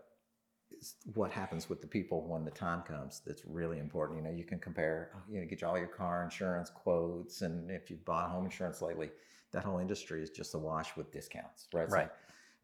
what 1.14 1.32
happens 1.32 1.70
with 1.70 1.82
the 1.82 1.88
people 1.88 2.28
when 2.28 2.44
the 2.46 2.52
time 2.52 2.82
comes 2.82 3.22
that's 3.26 3.44
really 3.46 3.80
important. 3.80 4.18
You 4.20 4.24
know, 4.30 4.36
you 4.36 4.44
can 4.44 4.60
compare, 4.60 5.12
you 5.30 5.40
know, 5.40 5.46
get 5.48 5.64
all 5.64 5.78
your 5.78 5.88
car 5.88 6.24
insurance 6.24 6.70
quotes, 6.70 7.42
and 7.42 7.70
if 7.72 7.90
you've 7.90 8.06
bought 8.06 8.30
home 8.30 8.46
insurance 8.46 8.82
lately, 8.82 9.12
that 9.52 9.64
whole 9.64 9.80
industry 9.80 10.22
is 10.22 10.30
just 10.30 10.54
awash 10.54 10.96
with 10.96 11.12
discounts, 11.12 11.68
right? 11.74 11.84
It's 11.84 11.94
Right. 11.94 12.02
like- 12.04 12.12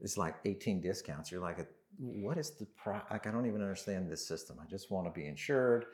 It's 0.01 0.17
like 0.17 0.35
18 0.43 0.81
discounts. 0.81 1.31
You're 1.31 1.41
like, 1.41 1.57
what 1.97 2.37
is 2.37 2.51
the 2.57 2.65
price? 2.65 3.01
Like, 3.09 3.27
I 3.27 3.31
don't 3.31 3.45
even 3.45 3.61
understand 3.61 4.11
this 4.11 4.27
system. 4.27 4.59
I 4.61 4.65
just 4.65 4.91
want 4.91 5.07
to 5.07 5.11
be 5.11 5.25
insured. 5.25 5.85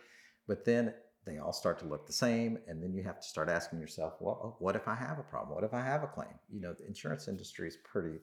But 0.48 0.66
then 0.66 0.96
they 1.24 1.38
all 1.38 1.54
start 1.54 1.78
to 1.80 1.86
look 1.86 2.08
the 2.08 2.12
same. 2.14 2.58
And 2.68 2.82
then 2.82 2.96
you 2.96 3.04
have 3.04 3.20
to 3.20 3.28
start 3.28 3.48
asking 3.48 3.80
yourself, 3.80 4.20
well, 4.20 4.40
oh, 4.44 4.56
what 4.58 4.76
if 4.76 4.88
I 4.88 4.96
have 4.96 5.20
a 5.20 5.24
problem? 5.24 5.54
What 5.54 5.64
if 5.64 5.74
I 5.76 5.82
have 5.82 6.02
a 6.02 6.08
claim? 6.08 6.34
You 6.50 6.62
know, 6.62 6.74
the 6.74 6.88
insurance 6.88 7.28
industry 7.28 7.68
is 7.68 7.78
pretty 7.78 8.20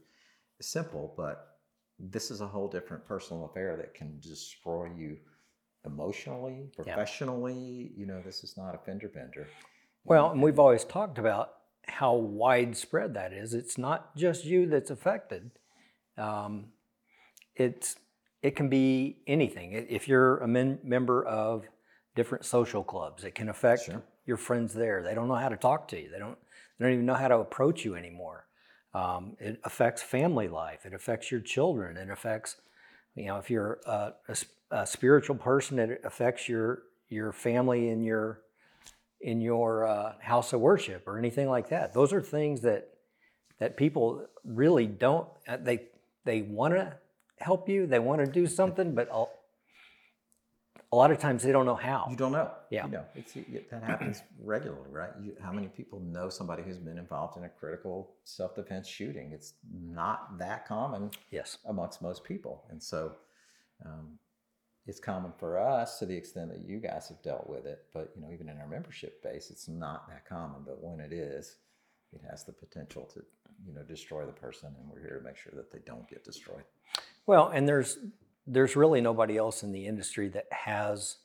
simple, 0.61 1.15
but 1.17 1.58
this 1.99 2.31
is 2.31 2.41
a 2.41 2.47
whole 2.47 2.69
different 2.69 3.07
personal 3.07 3.45
affair 3.47 3.77
that 3.77 3.95
can 3.95 4.19
destroy 4.21 4.89
you 4.97 5.17
emotionally, 5.85 6.71
professionally. 6.77 7.93
You 7.97 8.07
know, 8.07 8.21
this 8.25 8.45
is 8.45 8.57
not 8.57 8.75
a 8.75 8.79
fender 8.79 9.09
bender. 9.09 9.49
Well, 10.05 10.31
and 10.31 10.43
we've 10.43 10.59
always 10.59 10.85
talked 10.85 11.19
about 11.19 11.55
how 11.87 12.15
widespread 12.15 13.15
that 13.15 13.33
is. 13.33 13.55
It's 13.55 13.79
not 13.79 14.17
just 14.17 14.45
you 14.45 14.67
that's 14.67 14.91
affected. 14.91 15.51
Um, 16.17 16.67
it's 17.57 17.97
it 18.43 18.55
can 18.55 18.69
be 18.69 19.19
anything. 19.27 19.73
If 19.73 20.07
you're 20.07 20.39
a 20.39 20.49
men- 20.49 20.79
member 20.85 21.25
of 21.25 21.65
different 22.15 22.45
social 22.45 22.85
clubs, 22.85 23.25
it 23.25 23.35
can 23.35 23.49
affect 23.49 23.85
Sure. 23.85 24.03
your 24.27 24.37
friends 24.37 24.75
there. 24.75 25.03
They 25.03 25.15
don't 25.15 25.27
know 25.29 25.35
how 25.35 25.49
to 25.49 25.57
talk 25.57 25.89
to 25.89 26.01
you. 26.01 26.09
They 26.11 26.19
don't. 26.19 26.39
They 26.79 26.85
don't 26.85 26.95
even 26.95 27.07
know 27.07 27.15
how 27.15 27.27
to 27.29 27.39
approach 27.39 27.85
you 27.85 27.97
anymore. 27.97 28.47
Um, 28.99 29.23
it 29.49 29.61
affects 29.65 30.03
family 30.03 30.49
life. 30.49 30.81
It 30.89 30.95
affects 31.01 31.27
your 31.33 31.41
children. 31.55 31.97
It 31.97 32.11
affects, 32.11 32.57
you 33.15 33.27
know, 33.27 33.37
if 33.43 33.49
you're 33.51 33.81
a 34.71 34.87
spiritual 34.87 35.37
person, 35.37 35.79
it 35.79 36.01
affects 36.05 36.49
your 36.49 36.83
your 37.09 37.33
family 37.33 37.91
and 37.91 38.05
your 38.05 38.41
in 39.21 39.41
your 39.41 39.87
uh, 39.87 40.13
house 40.21 40.53
of 40.53 40.61
worship 40.61 41.03
or 41.09 41.19
anything 41.19 41.49
like 41.49 41.69
that. 41.71 41.93
Those 41.95 42.13
are 42.17 42.23
things 42.23 42.61
that 42.63 42.83
that 43.61 43.77
people 43.77 44.27
really 44.45 44.87
don't. 44.87 45.29
uh, 45.49 45.59
They 45.69 45.79
they 46.25 46.43
want 46.43 46.75
to 46.75 46.85
help 47.39 47.69
you. 47.69 47.87
They 47.87 47.99
want 48.01 48.25
to 48.25 48.31
do 48.41 48.47
something, 48.47 48.95
but 48.95 49.09
a, 50.93 50.97
lot 50.97 51.11
of 51.11 51.19
times 51.19 51.43
they 51.43 51.53
don't 51.53 51.67
know 51.67 51.75
how. 51.75 52.07
You 52.11 52.17
don't 52.17 52.33
know. 52.33 52.51
Yeah. 52.71 52.87
You 52.87 52.93
know, 52.93 53.05
it's, 53.15 53.37
it, 53.37 53.71
that 53.71 53.83
happens 53.83 54.23
regularly, 54.43 54.91
right? 54.91 55.11
You, 55.23 55.35
how 55.43 55.53
many 55.53 55.69
people 55.69 56.01
know 56.01 56.29
somebody 56.29 56.63
who's 56.63 56.79
been 56.79 56.99
involved 56.99 57.37
in 57.37 57.45
a 57.45 57.49
critical 57.49 58.15
self 58.25 58.55
defense 58.55 58.89
shooting? 58.89 59.33
It's 59.33 59.55
not 59.71 60.39
that 60.39 60.67
common 60.67 61.11
Yes. 61.31 61.59
amongst 61.67 62.01
most 62.03 62.25
people. 62.25 62.65
And 62.71 62.83
so 62.83 63.13
um, 63.85 64.19
it's 64.87 65.01
common 65.01 65.33
for 65.39 65.59
us 65.59 65.99
to 65.99 66.07
the 66.07 66.17
extent 66.17 66.51
that 66.51 66.65
you 66.67 66.79
guys 66.79 67.09
have 67.09 67.23
dealt 67.23 67.49
with 67.49 67.67
it. 67.67 67.85
But, 67.93 68.13
you 68.17 68.23
know, 68.23 68.33
even 68.33 68.49
in 68.49 68.59
our 68.59 68.67
membership 68.67 69.23
base, 69.23 69.51
it's 69.51 69.69
not 69.69 70.09
that 70.09 70.27
common. 70.27 70.63
But 70.65 70.83
when 70.83 71.01
it 71.01 71.13
is, 71.13 71.57
it 72.13 72.23
has 72.31 72.45
the 72.45 72.53
potential 72.53 73.05
to, 73.13 73.23
you 73.67 73.75
know, 73.75 73.83
destroy 73.83 74.25
the 74.25 74.33
person. 74.33 74.75
And 74.81 74.89
we're 74.91 75.01
here 75.01 75.19
to 75.19 75.25
make 75.25 75.37
sure 75.37 75.53
that 75.57 75.71
they 75.71 75.81
don't 75.85 76.09
get 76.09 76.25
destroyed. 76.25 76.65
Well, 77.27 77.49
and 77.49 77.69
there's 77.69 77.99
there's 78.49 78.77
really 78.77 79.01
nobody 79.01 79.37
else 79.37 79.63
in 79.63 79.73
the 79.73 79.87
industry 79.87 80.29
that 80.29 80.47
has 80.51 81.17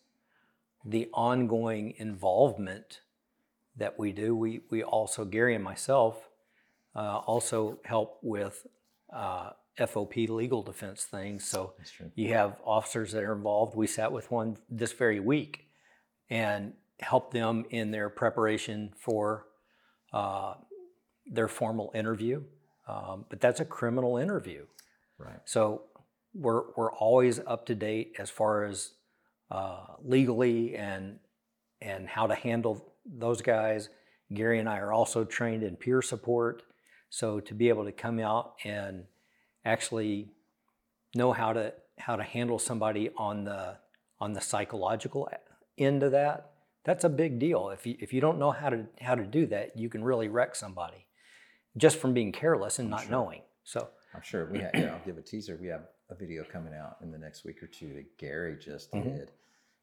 the 0.86 1.10
ongoing 1.14 1.94
involvement 1.98 3.00
that 3.78 3.98
we 3.98 4.12
do. 4.12 4.36
We 4.36 4.62
we 4.70 4.84
also 4.84 5.26
Gary 5.26 5.56
and 5.56 5.64
myself 5.64 6.30
uh, 6.96 7.20
also 7.26 7.80
help 7.86 8.20
with 8.22 8.68
uh, 9.12 9.52
FOP 9.78 10.30
legal 10.30 10.62
defense 10.62 11.06
things. 11.06 11.46
So 11.46 11.74
you 12.16 12.34
have 12.34 12.58
officers 12.64 13.12
that 13.14 13.24
are 13.24 13.34
involved. 13.34 13.76
We 13.76 13.88
sat 13.88 14.12
with 14.12 14.30
one 14.30 14.58
this 14.70 14.92
very 14.92 15.20
week 15.20 15.68
and 16.30 16.74
helped 17.00 17.34
them 17.34 17.66
in 17.70 17.92
their 17.92 18.10
preparation 18.10 18.94
for 18.98 19.48
uh, 20.12 20.56
their 21.26 21.48
formal 21.48 21.92
interview. 21.96 22.44
Um, 22.88 23.26
but 23.30 23.40
that's 23.40 23.62
a 23.62 23.66
criminal 23.66 24.18
interview. 24.18 24.66
Right. 25.18 25.40
So 25.46 25.84
we're, 26.34 26.64
we're 26.76 26.92
always 26.92 27.40
up 27.40 27.66
to 27.68 27.76
date 27.76 28.16
as 28.20 28.30
far 28.30 28.66
as 28.66 28.92
uh, 29.52 29.86
legally 30.04 30.76
and, 30.76 31.20
and 31.82 32.08
how 32.08 32.28
to 32.28 32.36
handle 32.36 32.94
those 33.06 33.42
guys. 33.42 33.90
Gary 34.34 34.60
and 34.60 34.68
I 34.68 34.80
are 34.80 34.92
also 34.92 35.24
trained 35.24 35.64
in 35.64 35.76
peer 35.76 36.02
support. 36.02 36.64
So 37.10 37.40
to 37.42 37.54
be 37.54 37.70
able 37.70 37.86
to 37.86 37.92
come 37.92 38.20
out 38.20 38.56
and 38.64 39.06
actually 39.66 40.32
know 41.16 41.32
how 41.32 41.54
to 41.54 41.74
how 42.00 42.16
to 42.16 42.24
handle 42.24 42.58
somebody 42.58 43.12
on 43.18 43.44
the 43.44 43.78
on 44.20 44.34
the 44.34 44.42
psychological 44.42 45.30
end 45.78 46.02
of 46.02 46.12
that, 46.14 46.52
that's 46.84 47.04
a 47.04 47.10
big 47.10 47.38
deal. 47.38 47.70
If 47.70 47.86
you 47.86 47.96
if 48.00 48.14
you 48.14 48.22
don't 48.22 48.40
know 48.40 48.52
how 48.52 48.70
to 48.70 48.88
how 49.00 49.14
to 49.14 49.24
do 49.24 49.46
that, 49.48 49.78
you 49.78 49.90
can 49.90 50.04
really 50.04 50.28
wreck 50.28 50.56
somebody 50.56 51.06
just 51.78 51.98
from 51.98 52.14
being 52.14 52.32
careless 52.32 52.80
and 52.80 52.90
not 52.90 53.02
sure. 53.02 53.12
knowing. 53.12 53.42
So 53.64 53.90
I'm 54.14 54.22
sure 54.22 54.46
we 54.46 54.60
have, 54.60 54.74
know, 54.74 54.88
I'll 54.88 55.06
give 55.06 55.18
a 55.18 55.22
teaser. 55.22 55.58
We 55.62 55.68
have 55.68 55.84
a 56.14 56.16
video 56.16 56.44
coming 56.44 56.74
out 56.74 56.98
in 57.02 57.12
the 57.12 57.18
next 57.18 57.44
week 57.44 57.62
or 57.62 57.68
two 57.68 57.94
that 57.96 58.18
Gary 58.18 58.56
just 58.58 58.92
Mhm. 58.92 59.04
did. 59.04 59.32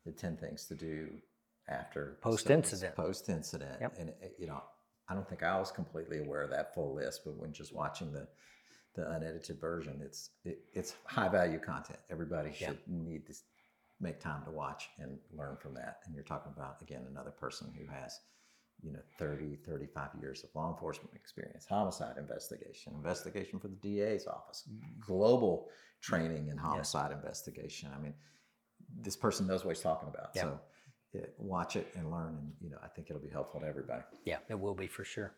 The 0.04 0.12
10 0.12 0.36
things 0.36 0.66
to 0.66 0.74
do 0.74 1.20
after 1.68 2.16
Post-incident. 2.22 2.94
Post 2.96 3.28
incident. 3.28 3.80
Yep. 3.80 3.98
And, 3.98 4.10
uh, 4.10 4.28
you 4.38 4.46
know, 4.46 4.62
I 5.08 5.14
don't 5.14 5.28
think 5.28 5.42
I 5.42 5.58
was 5.58 5.70
completely 5.72 6.20
aware 6.20 6.42
of 6.42 6.50
that 6.50 6.72
full 6.74 6.94
list, 6.94 7.22
but 7.24 7.34
when 7.36 7.52
just 7.52 7.72
watching 7.74 8.12
the 8.12 8.28
the 8.94 9.08
unedited 9.08 9.60
version, 9.60 10.02
it's 10.02 10.30
it, 10.44 10.64
it's 10.72 10.96
high 11.04 11.28
value 11.28 11.60
content. 11.60 12.00
Everybody 12.10 12.52
should 12.52 12.80
need 12.88 13.24
to 13.26 13.34
make 14.00 14.18
time 14.18 14.44
to 14.44 14.50
watch 14.50 14.90
and 14.98 15.20
learn 15.30 15.56
from 15.58 15.74
that. 15.74 16.00
And 16.04 16.14
you're 16.14 16.24
talking 16.24 16.52
about 16.56 16.82
again 16.82 17.06
another 17.08 17.30
person 17.30 17.72
who 17.72 17.86
has 17.86 18.18
you 18.82 18.92
know 18.92 19.00
30 19.18 19.56
35 19.66 20.08
years 20.20 20.42
of 20.44 20.50
law 20.54 20.70
enforcement 20.72 21.10
experience 21.14 21.66
homicide 21.68 22.16
investigation 22.18 22.92
investigation 22.94 23.58
for 23.58 23.68
the 23.68 23.76
da's 23.76 24.26
office 24.26 24.68
global 24.98 25.68
training 26.00 26.48
in 26.48 26.56
homicide 26.56 27.12
investigation 27.12 27.90
i 27.96 28.00
mean 28.00 28.14
this 29.02 29.16
person 29.16 29.46
knows 29.46 29.64
what 29.64 29.74
he's 29.76 29.82
talking 29.82 30.08
about 30.08 30.30
Yeah. 30.34 30.42
so 30.42 30.60
yeah, 31.12 31.20
watch 31.38 31.76
it 31.76 31.88
and 31.96 32.10
learn 32.10 32.36
and 32.38 32.52
you 32.60 32.70
know 32.70 32.78
i 32.82 32.88
think 32.88 33.08
it'll 33.10 33.22
be 33.22 33.28
helpful 33.28 33.60
to 33.60 33.66
everybody 33.66 34.02
Yeah, 34.24 34.38
it 34.48 34.58
will 34.58 34.74
be 34.74 34.86
for 34.86 35.04
sure. 35.04 35.32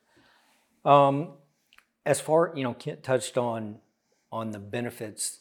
Um, 0.85 1.33
as 2.05 2.21
far 2.21 2.53
you 2.55 2.63
know, 2.65 2.75
Kent 2.75 3.03
touched 3.03 3.39
on 3.39 3.79
on 4.31 4.51
the 4.51 4.59
benefits 4.59 5.39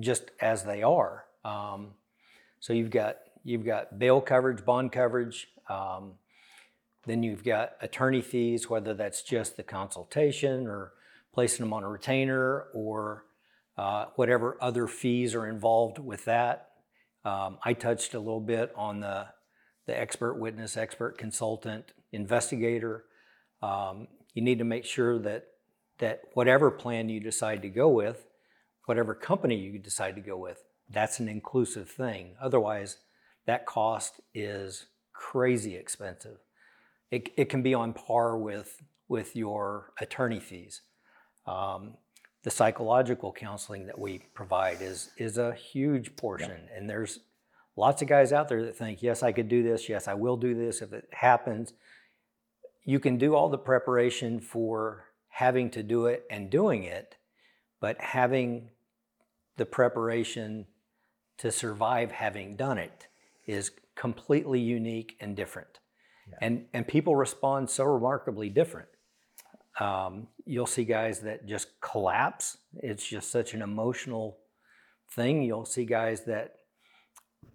just 0.00 0.30
as 0.40 0.64
they 0.64 0.82
are. 0.82 1.24
Um, 1.44 1.90
so 2.60 2.72
you've 2.72 2.90
got 2.90 3.16
you've 3.44 3.64
got 3.64 3.98
bail 3.98 4.20
coverage, 4.20 4.64
bond 4.64 4.90
coverage. 4.92 5.48
Um, 5.68 6.14
then 7.06 7.22
you've 7.22 7.44
got 7.44 7.72
attorney 7.80 8.20
fees, 8.20 8.68
whether 8.68 8.94
that's 8.94 9.22
just 9.22 9.56
the 9.56 9.62
consultation 9.62 10.66
or 10.66 10.92
placing 11.32 11.64
them 11.64 11.72
on 11.72 11.84
a 11.84 11.88
retainer 11.88 12.66
or 12.74 13.24
uh, 13.78 14.06
whatever 14.16 14.56
other 14.60 14.86
fees 14.86 15.34
are 15.34 15.46
involved 15.46 15.98
with 15.98 16.24
that. 16.24 16.70
Um, 17.24 17.58
I 17.64 17.72
touched 17.74 18.14
a 18.14 18.18
little 18.18 18.40
bit 18.40 18.72
on 18.76 19.00
the 19.00 19.26
the 19.86 19.98
expert 19.98 20.34
witness, 20.34 20.76
expert 20.76 21.16
consultant, 21.16 21.92
investigator. 22.10 23.04
Um, 23.62 24.08
you 24.34 24.42
need 24.42 24.58
to 24.58 24.64
make 24.64 24.84
sure 24.84 25.18
that 25.20 25.46
that 25.98 26.22
whatever 26.34 26.70
plan 26.70 27.08
you 27.08 27.20
decide 27.20 27.62
to 27.62 27.68
go 27.68 27.88
with, 27.88 28.26
whatever 28.86 29.14
company 29.14 29.56
you 29.56 29.78
decide 29.78 30.14
to 30.16 30.20
go 30.20 30.36
with, 30.36 30.64
that's 30.90 31.20
an 31.20 31.28
inclusive 31.28 31.88
thing. 31.88 32.34
Otherwise, 32.40 32.98
that 33.46 33.66
cost 33.66 34.20
is 34.34 34.86
crazy 35.12 35.76
expensive. 35.76 36.38
It, 37.10 37.30
it 37.36 37.48
can 37.48 37.62
be 37.62 37.74
on 37.74 37.92
par 37.92 38.36
with 38.36 38.82
with 39.08 39.36
your 39.36 39.92
attorney 40.00 40.40
fees. 40.40 40.82
Um, 41.46 41.94
the 42.42 42.50
psychological 42.50 43.32
counseling 43.32 43.86
that 43.86 43.98
we 43.98 44.20
provide 44.34 44.82
is 44.82 45.10
is 45.16 45.38
a 45.38 45.54
huge 45.54 46.16
portion, 46.16 46.68
and 46.74 46.88
there's 46.88 47.20
lots 47.76 48.02
of 48.02 48.08
guys 48.08 48.32
out 48.32 48.48
there 48.48 48.64
that 48.64 48.76
think, 48.76 49.02
yes, 49.02 49.22
I 49.22 49.32
could 49.32 49.48
do 49.48 49.62
this. 49.62 49.88
Yes, 49.88 50.08
I 50.08 50.14
will 50.14 50.36
do 50.36 50.54
this 50.54 50.82
if 50.82 50.92
it 50.92 51.08
happens. 51.12 51.72
You 52.84 53.00
can 53.00 53.18
do 53.18 53.34
all 53.34 53.48
the 53.48 53.58
preparation 53.58 54.40
for 54.40 55.04
having 55.28 55.70
to 55.70 55.82
do 55.82 56.06
it 56.06 56.24
and 56.30 56.50
doing 56.50 56.84
it, 56.84 57.16
but 57.80 58.00
having 58.00 58.70
the 59.56 59.66
preparation 59.66 60.66
to 61.38 61.50
survive 61.50 62.12
having 62.12 62.56
done 62.56 62.78
it 62.78 63.06
is 63.46 63.70
completely 63.94 64.60
unique 64.60 65.16
and 65.20 65.36
different. 65.36 65.78
And, 66.40 66.66
and 66.72 66.86
people 66.86 67.16
respond 67.16 67.70
so 67.70 67.84
remarkably 67.84 68.48
different. 68.48 68.88
Um, 69.78 70.28
you'll 70.44 70.66
see 70.66 70.84
guys 70.84 71.20
that 71.20 71.46
just 71.46 71.80
collapse. 71.80 72.58
It's 72.82 73.06
just 73.06 73.30
such 73.30 73.54
an 73.54 73.62
emotional 73.62 74.38
thing. 75.12 75.42
You'll 75.42 75.66
see 75.66 75.84
guys 75.84 76.24
that 76.24 76.56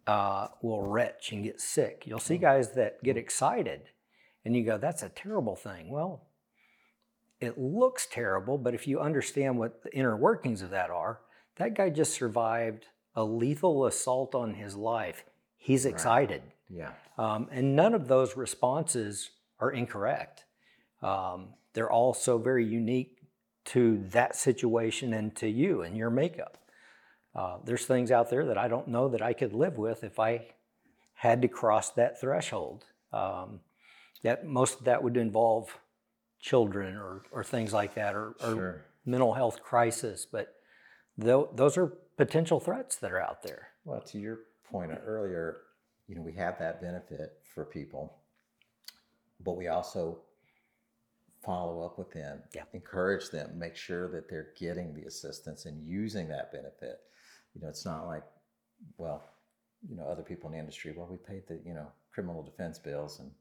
uh, 0.07 0.47
will 0.61 0.83
retch 0.83 1.31
and 1.31 1.43
get 1.43 1.59
sick. 1.59 2.03
You'll 2.05 2.19
see 2.19 2.37
guys 2.37 2.73
that 2.73 3.03
get 3.03 3.17
excited, 3.17 3.81
and 4.45 4.55
you 4.55 4.63
go, 4.63 4.77
"That's 4.77 5.03
a 5.03 5.09
terrible 5.09 5.55
thing." 5.55 5.89
Well, 5.89 6.27
it 7.39 7.57
looks 7.57 8.05
terrible, 8.05 8.57
but 8.57 8.73
if 8.73 8.87
you 8.87 8.99
understand 8.99 9.57
what 9.57 9.83
the 9.83 9.93
inner 9.95 10.15
workings 10.15 10.61
of 10.61 10.69
that 10.71 10.89
are, 10.89 11.21
that 11.57 11.75
guy 11.75 11.89
just 11.89 12.13
survived 12.13 12.85
a 13.15 13.23
lethal 13.23 13.85
assault 13.85 14.35
on 14.35 14.53
his 14.53 14.75
life. 14.75 15.25
He's 15.57 15.85
excited, 15.85 16.41
yeah 16.74 16.92
um, 17.18 17.48
and 17.51 17.75
none 17.75 17.94
of 17.94 18.07
those 18.07 18.36
responses 18.38 19.29
are 19.60 19.72
incorrect. 19.72 20.46
Um, 21.03 21.50
they're 21.74 21.92
all 21.92 22.14
so 22.14 22.38
very 22.38 22.66
unique 22.66 23.18
to 23.66 24.03
that 24.10 24.36
situation 24.36 25.14
and 25.14 25.36
to 25.36 25.48
you 25.48 25.84
and 25.84 25.96
your 25.96 26.10
makeup. 26.10 26.57
Uh, 27.36 27.57
there's 27.64 27.86
things 27.86 28.12
out 28.12 28.29
there 28.29 28.46
that 28.48 28.57
I 28.57 28.68
don't 28.68 28.88
know 28.88 29.07
that 29.10 29.22
I 29.22 29.34
could 29.34 29.53
live 29.53 29.77
with 29.77 30.03
if 30.03 30.20
I 30.20 30.48
had 31.14 31.42
to 31.44 31.48
cross 31.48 31.92
that 31.92 32.20
threshold. 32.20 32.86
Um, 33.14 33.60
that 34.24 34.46
most 34.46 34.79
of 34.79 34.86
that 34.86 35.03
would 35.03 35.16
involve 35.18 35.77
children 36.40 36.96
or, 36.96 37.22
or 37.31 37.44
things 37.44 37.72
like 37.74 37.94
that, 37.96 38.16
or, 38.16 38.29
or 38.44 38.55
Sure. 38.55 38.86
mental 39.05 39.34
health 39.34 39.62
crisis. 39.62 40.25
But 40.25 40.55
tho- 41.18 41.51
those 41.55 41.77
are 41.77 41.88
potential 42.18 42.60
threats 42.60 42.96
that 42.98 43.12
are 43.12 43.22
out 43.22 43.44
there. 43.44 43.70
Well, 43.86 44.01
to 44.01 44.18
your 44.20 44.40
point 44.72 44.92
earlier, 45.05 45.57
you 46.11 46.17
know, 46.17 46.21
we 46.21 46.33
have 46.33 46.59
that 46.59 46.81
benefit 46.81 47.39
for 47.55 47.63
people, 47.63 48.17
but 49.39 49.53
we 49.53 49.69
also 49.69 50.19
follow 51.41 51.81
up 51.83 51.97
with 51.97 52.11
them, 52.11 52.43
Yeah. 52.53 52.65
encourage 52.74 53.29
them, 53.29 53.57
make 53.57 53.77
sure 53.77 54.09
that 54.09 54.27
they're 54.27 54.51
getting 54.57 54.93
the 54.93 55.05
assistance 55.05 55.65
and 55.65 55.81
using 55.87 56.27
that 56.27 56.51
benefit. 56.51 57.00
You 57.53 57.61
know, 57.61 57.69
it's 57.69 57.85
not 57.85 58.07
like, 58.07 58.25
well, 58.97 59.24
you 59.87 59.95
know, 59.95 60.03
other 60.03 60.21
people 60.21 60.50
in 60.50 60.53
the 60.53 60.59
industry, 60.59 60.91
well, 60.91 61.07
we 61.07 61.15
paid 61.15 61.47
the, 61.47 61.61
you 61.65 61.74
know, 61.74 61.89
criminal 62.11 62.43
defense 62.43 62.77
bills 62.77 63.21
and 63.21 63.31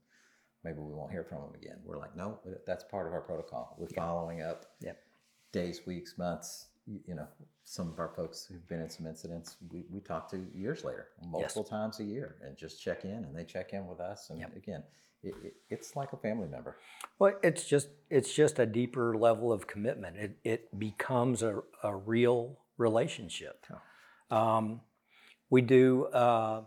maybe 0.63 0.79
we 0.79 0.93
won't 0.93 1.11
hear 1.11 1.25
from 1.25 1.41
them 1.41 1.53
again. 1.53 1.81
We're 1.83 1.97
like, 1.97 2.15
no, 2.15 2.39
that's 2.65 2.85
part 2.85 3.05
of 3.05 3.11
our 3.11 3.21
protocol. 3.21 3.75
We're 3.77 3.87
following 3.89 4.41
up 4.41 4.77
Yep. 4.79 4.97
days, 5.51 5.85
weeks, 5.85 6.17
months. 6.17 6.67
You, 6.91 6.99
you 7.07 7.15
know, 7.15 7.27
some 7.63 7.89
of 7.89 7.99
our 7.99 8.09
folks 8.09 8.45
who've 8.45 8.67
been 8.67 8.81
in 8.81 8.89
some 8.89 9.07
incidents, 9.07 9.55
we, 9.71 9.85
we 9.89 10.01
talk 10.01 10.29
to 10.31 10.45
years 10.53 10.83
later, 10.83 11.07
multiple 11.25 11.63
times 11.63 11.99
a 11.99 12.03
year, 12.03 12.35
and 12.43 12.57
just 12.57 12.81
check 12.81 13.05
in, 13.05 13.11
and 13.11 13.35
they 13.35 13.45
check 13.45 13.71
in 13.73 13.87
with 13.87 13.99
us. 13.99 14.29
And 14.29 14.39
Yep. 14.39 14.55
again, 14.57 14.83
it, 15.23 15.35
it, 15.43 15.53
it's 15.69 15.95
like 15.95 16.11
a 16.13 16.17
family 16.17 16.47
member. 16.49 16.77
Well, 17.19 17.33
it's 17.43 17.63
just 17.65 17.89
it's 18.09 18.33
just 18.33 18.59
a 18.59 18.65
deeper 18.65 19.15
level 19.15 19.53
of 19.53 19.67
commitment. 19.67 20.17
It 20.17 20.37
it 20.43 20.79
becomes 20.79 21.43
a, 21.43 21.61
a 21.83 21.95
real 21.95 22.57
relationship. 22.77 23.65
Um, 24.29 24.81
we 25.49 25.61
do 25.61 26.05
uh, 26.07 26.63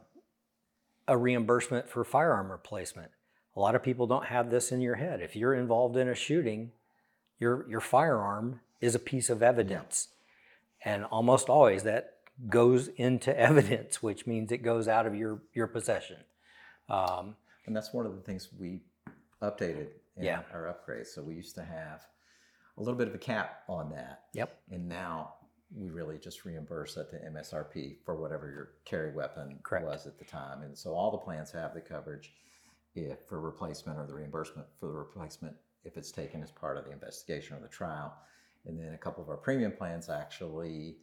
a 1.08 1.16
reimbursement 1.16 1.88
for 1.88 2.04
firearm 2.04 2.50
replacement. 2.50 3.10
A 3.56 3.60
lot 3.60 3.74
of 3.74 3.82
people 3.82 4.06
don't 4.06 4.26
have 4.26 4.50
this 4.50 4.72
in 4.72 4.80
your 4.80 4.94
head. 4.96 5.20
If 5.20 5.37
you're 5.37 5.54
involved 5.54 5.96
in 5.96 6.08
a 6.08 6.14
shooting, 6.14 6.72
your 7.38 7.68
your 7.68 7.80
firearm 7.80 8.60
is 8.80 8.94
a 8.94 8.98
piece 8.98 9.30
of 9.30 9.42
evidence, 9.42 10.08
and 10.84 11.04
almost 11.06 11.48
always 11.48 11.82
that 11.84 12.14
goes 12.48 12.88
into 12.88 13.36
evidence, 13.38 14.02
which 14.02 14.26
means 14.26 14.52
it 14.52 14.58
goes 14.62 14.88
out 14.88 15.06
of 15.06 15.14
your 15.14 15.42
your 15.54 15.66
possession. 15.66 16.18
Um, 16.88 17.36
And 17.66 17.74
that's 17.74 17.92
one 17.94 18.06
of 18.06 18.14
the 18.14 18.20
things 18.22 18.48
we 18.58 18.80
updated 19.42 19.88
in 20.16 20.24
Yeah. 20.24 20.42
our 20.52 20.64
upgrades. 20.74 21.06
So 21.08 21.22
we 21.22 21.34
used 21.34 21.54
to 21.56 21.64
have 21.64 22.06
a 22.76 22.80
little 22.80 22.94
bit 22.98 23.08
of 23.08 23.14
a 23.14 23.18
cap 23.18 23.62
on 23.68 23.90
that. 23.90 24.24
Yep. 24.34 24.56
And 24.70 24.88
now 24.88 25.34
we 25.74 25.88
really 25.90 26.18
just 26.18 26.44
reimburse 26.44 26.96
at 26.96 27.10
the 27.10 27.18
MSRP 27.18 27.96
for 28.04 28.14
whatever 28.16 28.50
your 28.50 28.72
carry 28.84 29.12
weapon 29.12 29.58
Correct. 29.62 29.86
was 29.86 30.06
at 30.06 30.18
the 30.18 30.24
time. 30.24 30.62
And 30.62 30.76
so 30.76 30.92
all 30.94 31.10
the 31.10 31.18
plans 31.18 31.50
have 31.52 31.72
the 31.74 31.80
coverage 31.80 32.32
if 32.94 33.20
for 33.28 33.40
replacement 33.40 33.98
or 33.98 34.06
the 34.06 34.14
reimbursement 34.14 34.68
for 34.78 34.86
the 34.86 34.92
replacement 34.92 35.56
if 35.84 35.96
it's 35.96 36.12
taken 36.12 36.42
as 36.42 36.50
part 36.50 36.76
of 36.76 36.84
the 36.84 36.92
investigation 36.92 37.56
or 37.56 37.60
the 37.60 37.68
trial. 37.68 38.14
And 38.66 38.79
then 38.79 38.94
a 38.94 38.98
couple 38.98 39.22
of 39.22 39.29
our 39.29 39.37
premium 39.37 39.72
plans 39.72 40.09
actually 40.09 40.96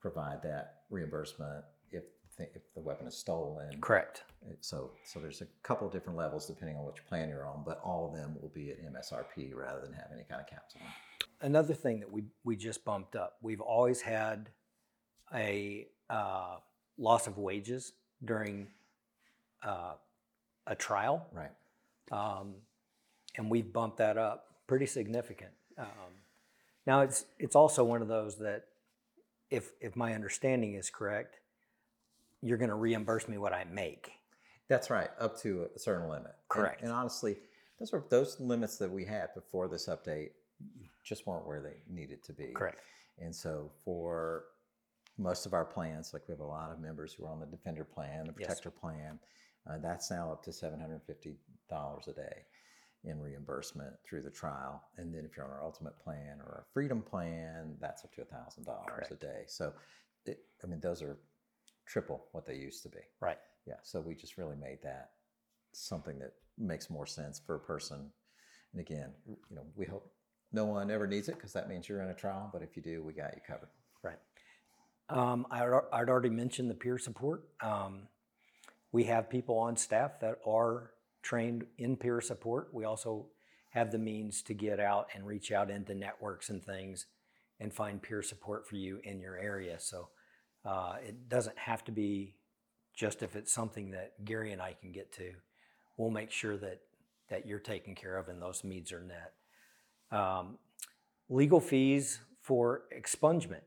provide 0.00 0.42
that 0.42 0.82
reimbursement 0.90 1.64
if 1.90 2.04
the, 2.36 2.44
if 2.54 2.62
the 2.74 2.80
weapon 2.80 3.06
is 3.06 3.16
stolen 3.16 3.70
correct. 3.80 4.24
so, 4.60 4.90
so 5.04 5.18
there's 5.18 5.40
a 5.40 5.46
couple 5.62 5.88
different 5.88 6.18
levels 6.18 6.46
depending 6.46 6.76
on 6.76 6.84
which 6.84 7.04
plan 7.06 7.28
you're 7.28 7.46
on, 7.46 7.62
but 7.64 7.80
all 7.82 8.06
of 8.08 8.14
them 8.14 8.36
will 8.40 8.50
be 8.54 8.70
at 8.70 8.76
MSRP 8.92 9.54
rather 9.54 9.80
than 9.80 9.92
have 9.94 10.08
any 10.12 10.24
kind 10.28 10.40
of 10.40 10.46
caps 10.46 10.74
on 10.76 10.82
them. 10.82 10.92
another 11.40 11.74
thing 11.74 12.00
that 12.00 12.10
we 12.12 12.24
we 12.44 12.54
just 12.56 12.84
bumped 12.84 13.16
up. 13.16 13.36
We've 13.40 13.60
always 13.62 14.00
had 14.02 14.50
a 15.34 15.86
uh, 16.10 16.56
loss 16.98 17.26
of 17.26 17.38
wages 17.38 17.92
during 18.24 18.68
uh, 19.64 19.94
a 20.66 20.74
trial, 20.76 21.26
Right. 21.32 21.50
um, 22.12 22.54
and 23.36 23.50
we've 23.50 23.72
bumped 23.72 23.98
that 23.98 24.16
up 24.18 24.44
pretty 24.66 24.86
significant. 24.86 25.52
Um, 25.78 25.86
now 26.86 27.00
it's 27.00 27.24
it's 27.38 27.56
also 27.56 27.84
one 27.84 28.02
of 28.02 28.08
those 28.08 28.36
that 28.38 28.64
if 29.50 29.70
if 29.80 29.96
my 29.96 30.14
understanding 30.14 30.74
is 30.74 30.90
correct, 30.90 31.38
you're 32.42 32.58
going 32.58 32.70
to 32.70 32.76
reimburse 32.76 33.28
me 33.28 33.38
what 33.38 33.52
I 33.52 33.64
make. 33.64 34.10
That's 34.68 34.90
right, 34.90 35.10
up 35.20 35.38
to 35.42 35.68
a 35.74 35.78
certain 35.78 36.08
limit. 36.08 36.32
Correct. 36.48 36.82
And, 36.82 36.90
honestly, 36.90 37.36
those 37.78 37.92
were 37.92 38.04
those 38.10 38.40
limits 38.40 38.76
that 38.78 38.90
we 38.90 39.04
had 39.04 39.32
before 39.34 39.68
this 39.68 39.88
update 39.88 40.30
just 41.04 41.26
weren't 41.26 41.46
where 41.46 41.60
they 41.60 41.76
needed 41.88 42.24
to 42.24 42.32
be. 42.32 42.48
Correct. 42.52 42.80
And 43.18 43.34
so 43.34 43.70
for 43.84 44.44
most 45.18 45.46
of 45.46 45.54
our 45.54 45.64
plans, 45.64 46.12
like 46.12 46.22
we 46.28 46.32
have 46.32 46.40
a 46.40 46.44
lot 46.46 46.72
of 46.72 46.80
members 46.80 47.12
who 47.12 47.24
are 47.24 47.30
on 47.30 47.38
the 47.40 47.46
Defender 47.46 47.84
plan, 47.84 48.26
the 48.26 48.34
Yes. 48.38 48.48
Protector 48.48 48.70
plan, 48.70 49.18
uh, 49.68 49.78
that's 49.78 50.10
now 50.10 50.32
up 50.32 50.42
to 50.44 50.50
$750 50.50 52.08
a 52.08 52.12
day. 52.12 52.44
In 53.06 53.20
reimbursement 53.20 53.94
through 54.04 54.22
the 54.22 54.30
trial. 54.30 54.82
And 54.96 55.14
then 55.14 55.24
if 55.24 55.36
you're 55.36 55.46
on 55.46 55.52
our 55.52 55.64
ultimate 55.64 55.98
plan 55.98 56.38
or 56.40 56.46
our 56.46 56.66
freedom 56.74 57.02
plan, 57.02 57.76
that's 57.80 58.04
up 58.04 58.14
to 58.14 58.24
thousand 58.24 58.64
dollars 58.64 59.06
a 59.10 59.14
day. 59.14 59.44
So, 59.46 59.72
it, 60.26 60.40
I 60.62 60.66
mean, 60.66 60.80
those 60.80 61.02
are 61.02 61.18
triple 61.86 62.26
what 62.32 62.46
they 62.46 62.56
used 62.56 62.82
to 62.82 62.88
be. 62.88 62.98
Right. 63.20 63.38
Yeah. 63.66 63.76
So 63.82 64.00
we 64.00 64.14
just 64.14 64.36
really 64.36 64.56
made 64.56 64.78
that 64.82 65.10
something 65.72 66.18
that 66.18 66.32
makes 66.58 66.90
more 66.90 67.06
sense 67.06 67.40
for 67.44 67.54
a 67.54 67.60
person. 67.60 68.10
And 68.72 68.80
again, 68.80 69.10
you 69.26 69.56
know, 69.56 69.62
we 69.76 69.86
hope 69.86 70.12
no 70.52 70.64
one 70.64 70.90
ever 70.90 71.06
needs 71.06 71.28
it 71.28 71.36
because 71.36 71.52
that 71.52 71.68
means 71.68 71.88
you're 71.88 72.02
in 72.02 72.08
a 72.08 72.14
trial. 72.14 72.50
But 72.52 72.62
if 72.62 72.76
you 72.76 72.82
do, 72.82 73.02
we 73.02 73.12
got 73.12 73.34
you 73.34 73.40
covered. 73.46 73.68
Right. 74.02 74.18
Um, 75.08 75.46
I, 75.50 75.64
I'd 75.92 76.08
already 76.08 76.30
mentioned 76.30 76.70
the 76.70 76.74
peer 76.74 76.98
support. 76.98 77.44
Um, 77.60 78.08
we 78.90 79.04
have 79.04 79.30
people 79.30 79.58
on 79.58 79.76
staff 79.76 80.20
that 80.20 80.38
are 80.46 80.90
trained 81.26 81.66
in 81.76 81.96
peer 81.96 82.20
support. 82.20 82.68
We 82.72 82.84
also 82.84 83.26
have 83.70 83.90
the 83.90 83.98
means 83.98 84.42
to 84.42 84.54
get 84.54 84.78
out 84.78 85.08
and 85.12 85.26
reach 85.26 85.50
out 85.50 85.70
into 85.70 85.92
networks 85.92 86.50
and 86.50 86.62
things 86.62 87.06
and 87.58 87.74
find 87.74 88.00
peer 88.00 88.22
support 88.22 88.68
for 88.68 88.76
you 88.76 89.00
in 89.02 89.18
your 89.18 89.36
area. 89.36 89.80
So 89.80 90.08
uh, 90.64 90.94
it 91.04 91.28
doesn't 91.28 91.58
have 91.58 91.82
to 91.86 91.92
be 91.92 92.36
just 92.94 93.24
if 93.24 93.34
it's 93.34 93.52
something 93.52 93.90
that 93.90 94.24
Gary 94.24 94.52
and 94.52 94.62
I 94.62 94.76
can 94.80 94.92
get 94.92 95.10
to. 95.14 95.32
We'll 95.96 96.10
make 96.10 96.30
sure 96.30 96.56
that 96.58 96.80
that 97.28 97.44
you're 97.44 97.58
taken 97.58 97.96
care 97.96 98.16
of 98.18 98.28
and 98.28 98.40
those 98.40 98.62
needs 98.62 98.92
are 98.92 99.00
met. 99.00 99.32
Um, 100.16 100.58
legal 101.28 101.58
fees 101.58 102.20
for 102.40 102.82
expungement. 102.96 103.66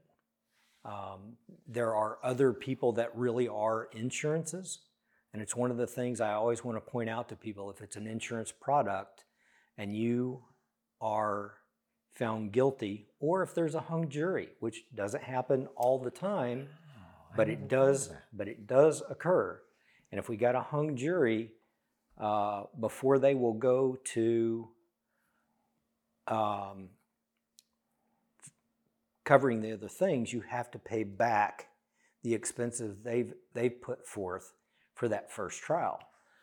Um, 0.86 1.36
there 1.68 1.94
are 1.94 2.20
other 2.24 2.54
people 2.54 2.94
that 2.94 3.12
really 3.18 3.50
are 3.50 3.90
insurances. 3.92 4.80
And 5.34 5.42
it's 5.42 5.56
one 5.56 5.72
of 5.72 5.78
the 5.78 5.88
things 5.88 6.22
I 6.22 6.34
always 6.34 6.64
want 6.64 6.78
to 6.78 6.82
point 6.82 7.10
out 7.10 7.30
to 7.30 7.36
people 7.36 7.70
if 7.70 7.82
it's 7.82 7.96
an 7.96 8.08
insurance 8.08 8.52
product 8.52 9.26
and 9.78 9.96
you 9.96 10.44
are 11.00 11.54
found 12.14 12.52
guilty, 12.52 13.08
or 13.20 13.44
if 13.44 13.54
there's 13.54 13.76
a 13.76 13.80
hung 13.80 14.10
jury, 14.10 14.50
which 14.60 14.84
doesn't 14.94 15.24
happen 15.24 15.68
all 15.76 16.00
the 16.00 16.12
time, 16.12 16.68
Oh, 17.30 17.34
but 17.38 17.50
it 17.50 17.68
does, 17.68 18.12
but 18.34 18.48
it 18.48 18.68
does 18.68 19.02
occur. 19.10 19.62
And 20.12 20.20
if 20.20 20.28
we 20.28 20.36
got 20.36 20.56
a 20.56 20.62
hung 20.62 20.96
jury, 20.96 21.52
uh, 22.18 22.64
before 22.80 23.20
they 23.20 23.36
will 23.36 23.54
go 23.54 23.98
to 24.04 24.68
um, 26.28 26.90
covering 29.24 29.62
the 29.62 29.74
other 29.74 29.88
things, 29.88 30.34
you 30.34 30.42
have 30.42 30.72
to 30.72 30.80
pay 30.80 31.04
back 31.04 31.68
the 32.24 32.34
expenses 32.34 32.98
they've 33.04 33.34
they've 33.54 33.82
put 33.82 34.06
forth 34.06 34.54
for 35.00 35.08
that 35.08 35.32
first 35.32 35.62
trial. 35.62 35.98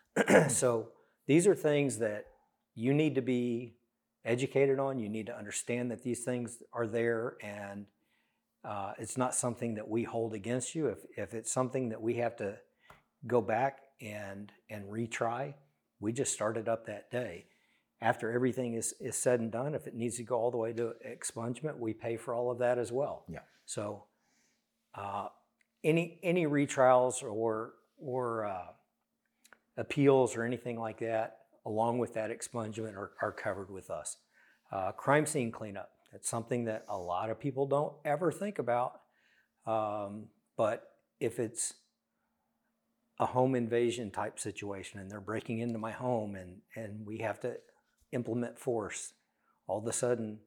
so 0.48 0.88
these 1.26 1.46
are 1.46 1.54
things 1.54 1.98
that 1.98 2.24
you 2.74 2.94
need 2.94 3.14
to 3.16 3.20
be 3.20 3.74
educated 4.24 4.78
on. 4.78 4.98
You 4.98 5.10
need 5.10 5.26
to 5.26 5.36
understand 5.36 5.90
that 5.90 6.02
these 6.02 6.24
things 6.24 6.56
are 6.72 6.86
there, 6.86 7.36
and 7.42 7.84
uh, 8.64 8.92
it's 8.98 9.18
not 9.18 9.34
something 9.34 9.74
that 9.74 9.86
we 9.86 10.04
hold 10.04 10.32
against 10.32 10.74
you. 10.74 10.86
If 10.86 10.98
if 11.18 11.34
it's 11.34 11.52
something 11.52 11.90
that 11.90 12.00
we 12.00 12.14
have 12.14 12.34
to 12.36 12.56
go 13.26 13.42
back 13.42 13.80
and 14.00 14.50
and 14.70 14.86
retry, 14.86 15.52
we 16.00 16.14
just 16.14 16.32
start 16.32 16.56
it 16.56 16.66
up 16.66 16.86
that 16.86 17.10
day. 17.10 17.44
After 18.00 18.32
everything 18.32 18.74
is, 18.74 18.94
is 19.00 19.16
said 19.16 19.40
and 19.40 19.52
done, 19.52 19.74
if 19.74 19.86
it 19.86 19.94
needs 19.94 20.16
to 20.16 20.22
go 20.22 20.36
all 20.36 20.50
the 20.50 20.58
way 20.58 20.72
to 20.74 20.92
expungement, 21.06 21.78
we 21.78 21.92
pay 21.92 22.16
for 22.16 22.34
all 22.34 22.50
of 22.50 22.58
that 22.58 22.78
as 22.78 22.90
well. 22.90 23.24
Yeah. 23.28 23.40
So 23.66 24.04
uh, 24.94 25.28
any 25.84 26.18
any 26.22 26.46
retrials 26.46 27.22
or 27.22 27.72
or 27.98 28.46
uh, 28.46 28.72
appeals 29.76 30.36
or 30.36 30.44
anything 30.44 30.78
like 30.78 31.00
that, 31.00 31.38
along 31.64 31.98
with 31.98 32.14
that 32.14 32.30
expungement, 32.30 32.94
are, 32.94 33.12
are 33.22 33.32
covered 33.32 33.70
with 33.70 33.90
us. 33.90 34.16
Uh, 34.72 34.92
crime 34.92 35.26
scene 35.26 35.50
cleanup. 35.50 35.90
That's 36.12 36.28
something 36.28 36.64
that 36.64 36.84
a 36.88 36.96
lot 36.96 37.30
of 37.30 37.38
people 37.38 37.66
don't 37.66 37.92
ever 38.04 38.32
think 38.32 38.58
about. 38.58 39.00
Um, 39.66 40.28
but 40.56 40.84
if 41.20 41.38
it's 41.38 41.74
a 43.18 43.26
home 43.26 43.54
invasion 43.54 44.10
type 44.10 44.38
situation 44.38 45.00
and 45.00 45.10
they're 45.10 45.20
breaking 45.20 45.60
into 45.60 45.78
my 45.78 45.90
home 45.90 46.34
and, 46.34 46.58
and 46.74 47.06
we 47.06 47.18
have 47.18 47.40
to 47.40 47.56
implement 48.12 48.58
force, 48.58 49.12
all 49.66 49.78
of 49.78 49.86
a 49.86 49.92
sudden 49.92 50.38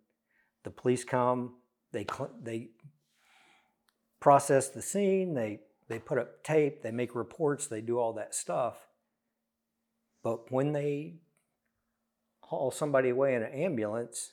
the 0.63 0.69
police 0.69 1.03
come, 1.03 1.55
they, 1.91 2.05
cl- 2.05 2.31
they 2.41 2.69
process 4.19 4.69
the 4.69 4.81
scene, 4.81 5.33
they, 5.33 5.59
they 5.89 5.99
put 5.99 6.17
up 6.17 6.43
tape, 6.43 6.82
they 6.84 6.91
make 6.91 7.13
reports, 7.15 7.67
they 7.67 7.82
do 7.82 7.97
all 7.99 8.13
that 8.13 8.34
stuff. 8.34 8.88
But 10.23 10.52
when 10.52 10.71
they 10.73 11.15
haul 12.41 12.71
somebody 12.71 13.10
away 13.10 13.36
in 13.36 13.43
an 13.43 13.52
ambulance, 13.54 14.32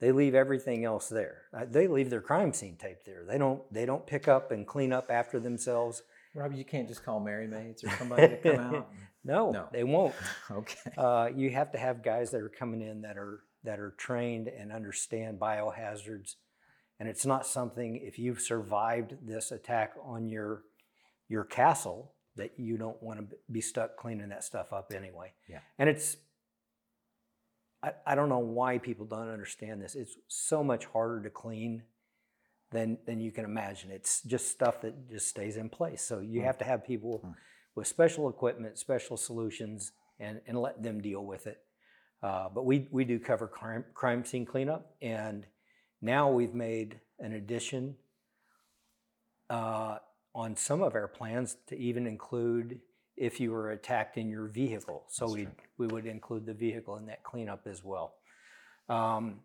they 0.00 0.12
leave 0.12 0.34
everything 0.34 0.84
else 0.84 1.08
there. 1.08 1.42
Uh, 1.56 1.66
They 1.68 1.86
leave 1.86 2.08
their 2.10 2.20
crime 2.22 2.52
scene 2.52 2.76
tape 2.76 3.04
there. 3.04 3.24
They 3.26 3.36
don't 3.38 3.62
they 3.72 3.84
don't 3.86 4.06
pick 4.06 4.28
up 4.28 4.50
and 4.50 4.66
clean 4.66 4.92
up 4.92 5.10
after 5.10 5.38
themselves. 5.38 6.02
Robbie, 6.34 6.56
you 6.56 6.64
can't 6.64 6.88
just 6.88 7.04
call 7.04 7.20
Merry 7.20 7.46
Maids 7.46 7.82
or 7.84 7.90
somebody 7.90 8.28
to 8.28 8.36
come 8.38 8.74
out. 8.74 8.88
No, 9.22 9.50
No. 9.50 9.68
they 9.70 9.84
won't. 9.84 10.14
Okay. 10.50 10.90
Uh, 10.96 11.28
you 11.36 11.50
have 11.50 11.72
to 11.72 11.78
have 11.78 12.02
guys 12.02 12.30
that 12.30 12.40
are 12.40 12.48
coming 12.48 12.80
in 12.80 13.02
that 13.02 13.18
are 13.18 13.40
that 13.64 13.78
are 13.78 13.90
trained 13.98 14.48
and 14.48 14.72
understand 14.72 15.38
biohazards, 15.38 16.36
and 17.00 17.08
it's 17.08 17.26
not 17.26 17.44
something 17.46 17.96
if 17.96 18.18
you've 18.18 18.40
survived 18.40 19.16
this 19.26 19.50
attack 19.50 19.94
on 20.04 20.28
your 20.28 20.62
your 21.28 21.42
castle 21.44 22.12
that 22.36 22.52
you 22.58 22.76
don't 22.76 23.02
want 23.02 23.18
to 23.18 23.36
be 23.50 23.60
stuck 23.60 23.96
cleaning 23.96 24.28
that 24.28 24.44
stuff 24.44 24.72
up 24.72 24.92
anyway. 24.94 25.32
Yeah. 25.48 25.58
and 25.78 25.88
it's 25.88 26.16
I, 27.82 27.92
I 28.06 28.14
don't 28.14 28.28
know 28.28 28.38
why 28.38 28.78
people 28.78 29.06
don't 29.06 29.28
understand 29.30 29.80
this. 29.82 29.94
It's 29.94 30.16
so 30.28 30.62
much 30.62 30.84
harder 30.86 31.22
to 31.22 31.30
clean 31.30 31.82
than 32.70 32.98
than 33.06 33.20
you 33.20 33.32
can 33.32 33.44
imagine. 33.44 33.90
It's 33.90 34.22
just 34.22 34.48
stuff 34.48 34.80
that 34.82 35.08
just 35.10 35.28
stays 35.28 35.56
in 35.56 35.68
place. 35.70 36.02
So 36.02 36.20
you 36.20 36.40
Hmm. 36.40 36.46
have 36.46 36.58
to 36.58 36.64
have 36.64 36.84
people 36.84 37.18
Hmm. 37.24 37.32
with 37.74 37.86
special 37.86 38.28
equipment, 38.28 38.78
special 38.78 39.16
solutions, 39.16 39.92
and, 40.18 40.40
and 40.46 40.60
let 40.60 40.82
them 40.82 41.00
deal 41.00 41.24
with 41.24 41.46
it. 41.46 41.62
Uh, 42.22 42.50
but 42.50 42.66
we, 42.66 42.86
we 42.90 43.04
do 43.06 43.18
cover 43.18 43.48
crime, 43.48 43.84
crime 43.94 44.22
scene 44.26 44.44
cleanup, 44.44 44.94
and 45.00 45.46
now 46.02 46.30
we've 46.30 46.54
made 46.54 47.00
an 47.18 47.32
addition 47.32 47.96
uh, 49.48 49.98
on 50.34 50.56
some 50.56 50.82
of 50.82 50.94
our 50.94 51.08
plans 51.08 51.56
to 51.66 51.76
even 51.76 52.06
include 52.06 52.80
if 53.16 53.38
you 53.38 53.50
were 53.50 53.72
attacked 53.72 54.16
in 54.16 54.30
your 54.30 54.46
vehicle. 54.46 55.04
So 55.08 55.30
we 55.30 55.48
we 55.76 55.86
would 55.86 56.06
include 56.06 56.46
the 56.46 56.54
vehicle 56.54 56.96
in 56.96 57.06
that 57.06 57.22
cleanup 57.22 57.66
as 57.66 57.84
well. 57.84 58.14
Um, 58.88 59.40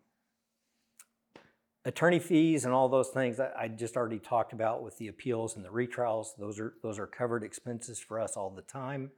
attorney 1.83 2.19
fees 2.19 2.65
and 2.65 2.73
all 2.73 2.89
those 2.89 3.09
things 3.09 3.37
that 3.37 3.53
I 3.57 3.67
just 3.67 3.97
already 3.97 4.19
talked 4.19 4.53
about 4.53 4.81
with 4.81 4.97
the 4.97 5.07
appeals 5.07 5.55
and 5.55 5.65
the 5.65 5.69
retrials, 5.69 6.27
those 6.37 6.59
are 6.59 6.73
those 6.81 6.99
are 6.99 7.07
covered 7.07 7.43
expenses 7.43 7.99
for 7.99 8.19
us 8.19 8.37
all 8.37 8.49
the 8.49 8.61
time. 8.61 9.11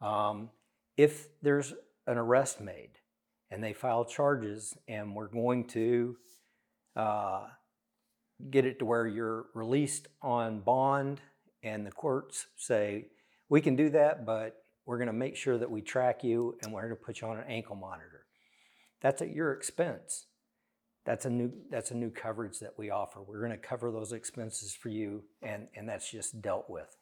Um, 0.00 0.50
if 0.96 1.28
there's 1.42 1.74
an 2.06 2.18
arrest 2.18 2.60
made 2.60 2.90
and 3.50 3.62
they 3.62 3.72
file 3.72 4.04
charges 4.04 4.76
and 4.88 5.14
we're 5.14 5.28
going 5.28 5.66
to 5.68 6.16
uh, 6.96 7.46
get 8.50 8.64
it 8.64 8.78
to 8.78 8.84
where 8.84 9.06
you're 9.06 9.46
released 9.54 10.08
on 10.20 10.60
bond 10.60 11.20
and 11.62 11.86
the 11.86 11.92
courts 11.92 12.46
say 12.56 13.06
we 13.48 13.60
can 13.60 13.76
do 13.76 13.90
that, 13.90 14.26
but 14.26 14.64
we're 14.84 14.98
going 14.98 15.06
to 15.06 15.12
make 15.12 15.36
sure 15.36 15.58
that 15.58 15.70
we 15.70 15.80
track 15.80 16.24
you 16.24 16.56
and 16.62 16.72
we're 16.72 16.82
going 16.82 16.96
to 16.96 17.04
put 17.04 17.20
you 17.20 17.28
on 17.28 17.38
an 17.38 17.44
ankle 17.46 17.76
monitor. 17.76 18.26
That's 19.00 19.22
at 19.22 19.30
your 19.30 19.52
expense 19.52 20.26
that's 21.04 21.24
a 21.24 21.30
new 21.30 21.52
that's 21.70 21.90
a 21.90 21.94
new 21.94 22.10
coverage 22.10 22.60
that 22.60 22.74
we 22.78 22.90
offer. 22.90 23.22
We're 23.22 23.40
going 23.40 23.52
to 23.52 23.56
cover 23.56 23.90
those 23.90 24.12
expenses 24.12 24.74
for 24.74 24.88
you, 24.88 25.24
and 25.42 25.66
and 25.74 25.88
that's 25.88 26.10
just 26.10 26.40
dealt 26.40 26.68
with. 26.68 26.96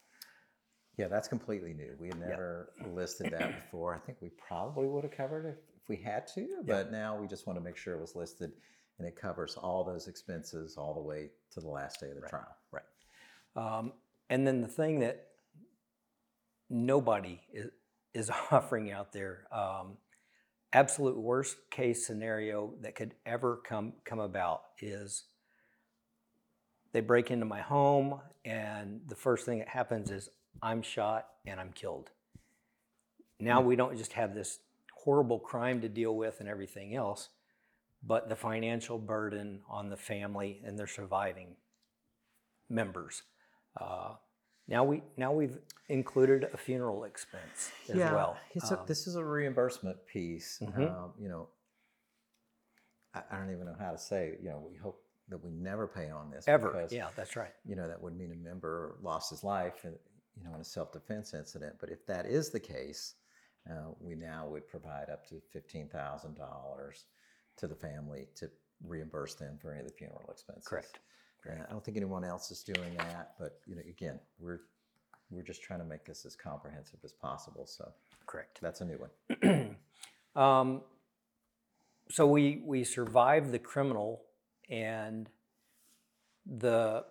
Yeah, 0.96 1.08
that's 1.08 1.28
completely 1.28 1.72
new. 1.72 1.94
We 1.98 2.08
had 2.08 2.20
never 2.20 2.72
listed 2.92 3.32
that 3.32 3.64
before. 3.64 3.94
I 3.94 3.98
think 3.98 4.18
we 4.20 4.30
probably 4.46 4.86
would 4.86 5.04
have 5.04 5.12
covered 5.12 5.46
it 5.46 5.62
if 5.80 5.88
we 5.88 5.96
had 5.96 6.26
to, 6.34 6.62
but 6.66 6.90
now 6.90 7.16
we 7.16 7.26
just 7.26 7.46
want 7.46 7.58
to 7.58 7.64
make 7.64 7.76
sure 7.76 7.94
it 7.94 8.00
was 8.00 8.14
listed 8.14 8.52
and 9.00 9.08
it 9.08 9.16
covers 9.16 9.56
all 9.56 9.82
those 9.82 10.08
expenses 10.08 10.76
all 10.76 10.92
the 10.92 11.00
way 11.00 11.30
to 11.50 11.60
the 11.60 11.68
last 11.68 12.00
day 12.00 12.10
of 12.10 12.20
the 12.20 12.28
trial. 12.28 12.54
Right. 12.70 12.84
Um, 13.56 13.94
and 14.28 14.46
then 14.46 14.60
the 14.60 14.68
thing 14.68 15.00
that 15.00 15.26
nobody 16.68 17.40
is, 17.50 17.70
is 18.12 18.30
offering 18.50 18.92
out 18.92 19.10
there, 19.10 19.46
um, 19.50 19.96
absolute 20.74 21.16
worst 21.16 21.56
case 21.70 22.06
scenario 22.06 22.74
that 22.82 22.94
could 22.94 23.14
ever 23.24 23.60
come 23.66 23.94
come 24.04 24.20
about 24.20 24.62
is 24.80 25.24
they 26.92 27.00
break 27.00 27.30
into 27.30 27.46
my 27.46 27.60
home 27.60 28.20
and 28.44 29.00
the 29.08 29.16
first 29.16 29.46
thing 29.46 29.60
that 29.60 29.68
happens 29.68 30.10
is 30.10 30.28
I'm 30.62 30.82
shot 30.82 31.26
and 31.46 31.58
I'm 31.58 31.72
killed. 31.72 32.10
Now 33.40 33.62
we 33.62 33.76
don't 33.76 33.96
just 33.96 34.12
have 34.12 34.34
this 34.34 34.58
horrible 34.94 35.38
crime 35.38 35.80
to 35.80 35.88
deal 35.88 36.14
with 36.14 36.40
and 36.40 36.48
everything 36.48 36.94
else, 36.94 37.30
but 38.02 38.28
the 38.28 38.36
financial 38.36 38.98
burden 38.98 39.60
on 39.68 39.88
the 39.90 39.96
family 39.96 40.60
and 40.64 40.78
their 40.78 40.86
surviving 40.86 41.56
members. 42.68 43.22
Uh, 43.80 44.14
Now 44.68 44.84
we 44.84 45.02
now 45.16 45.32
we've 45.32 45.58
included 45.88 46.48
a 46.52 46.56
funeral 46.56 47.04
expense 47.04 47.72
as 47.88 47.96
well. 47.96 48.36
It's 48.54 48.70
a, 48.70 48.78
Um, 48.78 48.86
this 48.86 49.06
is 49.06 49.16
a 49.16 49.24
reimbursement 49.24 49.98
piece. 50.06 50.58
Mhm. 50.60 50.88
Um, 50.90 51.12
you 51.18 51.28
know, 51.28 51.48
I, 53.14 53.22
I 53.30 53.38
don't 53.38 53.52
even 53.52 53.66
know 53.66 53.76
how 53.78 53.90
to 53.90 53.98
say. 53.98 54.36
You 54.40 54.50
know, 54.50 54.60
we 54.70 54.76
hope 54.76 55.02
that 55.28 55.38
we 55.42 55.50
never 55.50 55.86
pay 55.88 56.08
on 56.10 56.30
this 56.30 56.46
ever. 56.48 56.68
because 56.72 56.92
Yeah, 56.92 57.10
that's 57.16 57.34
right. 57.36 57.52
you 57.64 57.74
know 57.76 57.88
that 57.88 58.00
would 58.00 58.16
mean 58.16 58.32
a 58.32 58.36
member 58.36 58.96
lost 59.02 59.30
his 59.30 59.42
life, 59.44 59.84
in, 59.84 59.92
you 60.36 60.44
know, 60.44 60.54
in 60.54 60.60
a 60.60 60.64
self-defense 60.64 61.34
incident. 61.34 61.76
But 61.80 61.90
if 61.90 62.06
that 62.06 62.26
is 62.26 62.50
the 62.50 62.60
case, 62.60 63.14
uh, 63.70 63.90
we 64.00 64.14
now 64.14 64.46
would 64.48 64.68
provide 64.68 65.10
up 65.10 65.26
to 65.28 65.40
fifteen 65.52 65.88
thousand 65.88 66.34
dollars 66.36 67.06
to 67.60 67.68
the 67.68 67.74
family 67.74 68.26
to 68.36 68.50
reimburse 68.86 69.34
them 69.34 69.58
for 69.60 69.72
any 69.72 69.80
of 69.80 69.86
the 69.86 69.92
funeral 69.92 70.28
expenses. 70.30 70.66
Correct. 70.66 71.00
Uh, 71.48 71.62
I 71.68 71.70
don't 71.70 71.84
think 71.84 71.96
anyone 71.96 72.24
else 72.24 72.50
is 72.50 72.62
doing 72.62 72.94
that, 72.98 73.34
but 73.38 73.60
you 73.66 73.76
know, 73.76 73.82
again, 73.88 74.18
we're 74.38 74.60
we're 75.30 75.42
just 75.42 75.62
trying 75.62 75.78
to 75.78 75.84
make 75.84 76.04
this 76.04 76.26
as 76.26 76.34
comprehensive 76.34 76.98
as 77.04 77.12
possible. 77.12 77.66
So 77.66 77.92
Correct. 78.26 78.58
that's 78.60 78.80
a 78.80 78.84
new 78.84 78.98
one. 78.98 79.76
Um, 80.36 80.82
so 82.08 82.26
we 82.26 82.62
we 82.64 82.84
survived 82.84 83.50
the 83.50 83.58
criminal, 83.58 84.22
and 84.68 85.28
the 86.46 87.04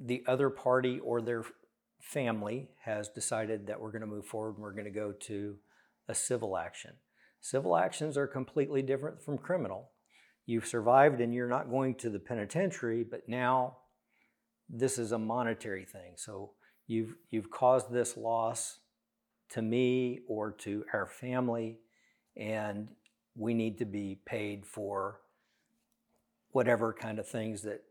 the 0.00 0.24
other 0.26 0.50
party 0.50 0.98
or 0.98 1.22
their 1.22 1.44
family 2.00 2.68
has 2.82 3.08
decided 3.08 3.68
that 3.68 3.80
we're 3.80 3.92
going 3.92 4.00
to 4.02 4.06
move 4.06 4.26
forward 4.26 4.54
and 4.56 4.62
we're 4.62 4.72
going 4.72 4.84
to 4.84 4.90
go 4.90 5.12
to 5.12 5.56
a 6.08 6.14
civil 6.14 6.56
action. 6.56 6.90
Civil 7.44 7.76
actions 7.76 8.16
are 8.16 8.26
completely 8.26 8.80
different 8.80 9.22
from 9.22 9.36
criminal. 9.36 9.90
You've 10.46 10.66
survived 10.66 11.20
and 11.20 11.34
you're 11.34 11.46
not 11.46 11.68
going 11.68 11.94
to 11.96 12.08
the 12.08 12.18
penitentiary, 12.18 13.04
but 13.04 13.28
now 13.28 13.76
this 14.66 14.96
is 14.96 15.12
a 15.12 15.18
monetary 15.18 15.84
thing. 15.84 16.14
So 16.16 16.52
you've 16.86 17.16
you've 17.30 17.50
caused 17.50 17.92
this 17.92 18.16
loss 18.16 18.78
to 19.50 19.60
me 19.60 20.20
or 20.26 20.52
to 20.52 20.86
our 20.94 21.06
family 21.06 21.80
and 22.34 22.88
we 23.36 23.52
need 23.52 23.76
to 23.80 23.84
be 23.84 24.20
paid 24.24 24.64
for 24.64 25.20
whatever 26.52 26.94
kind 26.94 27.18
of 27.18 27.28
things 27.28 27.60
that 27.64 27.82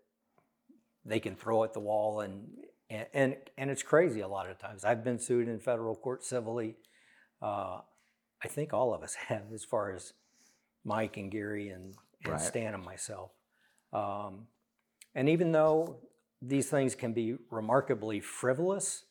they 1.06 1.20
can 1.20 1.36
throw 1.36 1.64
at 1.64 1.74
the 1.74 1.80
wall 1.80 2.22
and 2.22 2.48
and 2.90 3.06
and, 3.14 3.36
and 3.60 3.70
it's 3.70 3.84
crazy 3.84 4.22
a 4.22 4.28
lot 4.28 4.50
of 4.50 4.58
times 4.58 4.84
i've 4.84 5.04
been 5.04 5.20
sued 5.20 5.48
in 5.48 5.60
federal 5.60 5.96
court 5.96 6.24
civilly 6.24 6.76
uh, 7.42 7.80
i 8.44 8.48
think 8.48 8.74
all 8.74 8.94
of 8.94 9.04
us 9.04 9.16
have 9.28 9.52
as 9.54 9.64
far 9.64 9.92
as 9.92 10.14
mike 10.84 11.18
and 11.18 11.32
gary 11.32 11.70
and, 11.70 11.96
and 12.26 12.34
Right. 12.34 12.40
stan 12.40 12.74
and 12.74 12.84
myself 12.84 13.32
um, 13.92 14.48
and 15.16 15.30
even 15.30 15.52
though 15.52 15.98
these 16.42 16.70
things 16.70 16.96
can 16.96 17.14
be 17.14 17.36
remarkably 17.50 18.20
frivolous 18.20 19.06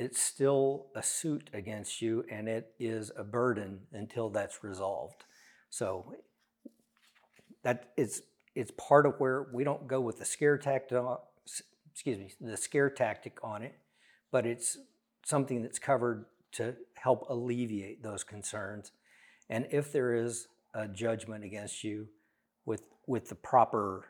it's 0.00 0.22
still 0.22 0.86
a 0.94 1.02
suit 1.02 1.50
against 1.52 2.00
you 2.00 2.24
and 2.30 2.48
it 2.48 2.72
is 2.78 3.12
a 3.16 3.22
burden 3.24 3.80
until 3.92 4.30
that's 4.30 4.64
resolved. 4.64 5.24
So 5.68 6.14
that 7.62 7.90
it's 7.98 8.22
it's 8.54 8.72
part 8.78 9.04
of 9.04 9.14
where 9.18 9.46
we 9.52 9.62
don't 9.62 9.86
go 9.86 10.00
with 10.00 10.18
the 10.18 10.24
scare 10.24 10.56
tactic 10.56 11.02
excuse 11.92 12.18
me, 12.18 12.32
the 12.40 12.56
scare 12.56 12.88
tactic 12.88 13.38
on 13.42 13.62
it, 13.62 13.74
but 14.30 14.46
it's 14.46 14.78
something 15.26 15.60
that's 15.60 15.78
covered 15.78 16.24
to 16.52 16.76
help 16.94 17.26
alleviate 17.28 18.02
those 18.02 18.24
concerns. 18.24 18.92
And 19.48 19.66
if 19.70 19.92
there 19.92 20.14
is 20.14 20.48
a 20.74 20.86
judgment 20.88 21.44
against 21.44 21.82
you 21.84 22.08
with 22.64 22.82
with 23.06 23.28
the 23.28 23.34
proper 23.34 24.06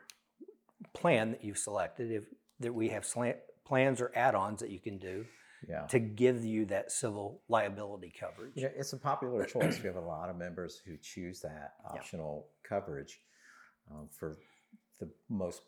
plan 0.93 1.31
that 1.31 1.43
you've 1.43 1.57
selected, 1.57 2.11
if 2.11 2.25
that 2.59 2.73
we 2.73 2.89
have 2.89 3.05
slant, 3.05 3.37
plans 3.65 4.01
or 4.01 4.11
add-ons 4.15 4.59
that 4.59 4.69
you 4.69 4.79
can 4.79 4.97
do, 4.97 5.25
Yeah. 5.67 5.85
to 5.87 5.99
give 5.99 6.43
you 6.43 6.65
that 6.65 6.91
civil 6.91 7.41
liability 7.47 8.11
coverage. 8.19 8.53
Yeah, 8.55 8.69
it's 8.75 8.93
a 8.93 8.97
popular 8.97 9.45
choice. 9.45 9.79
We 9.79 9.87
have 9.87 9.95
a 9.95 10.01
lot 10.01 10.29
of 10.29 10.35
members 10.35 10.77
who 10.85 10.97
choose 10.97 11.41
that 11.41 11.75
optional 11.85 12.47
coverage. 12.63 13.21
Um, 13.89 14.09
for 14.09 14.37
the 14.99 15.09
most 15.29 15.61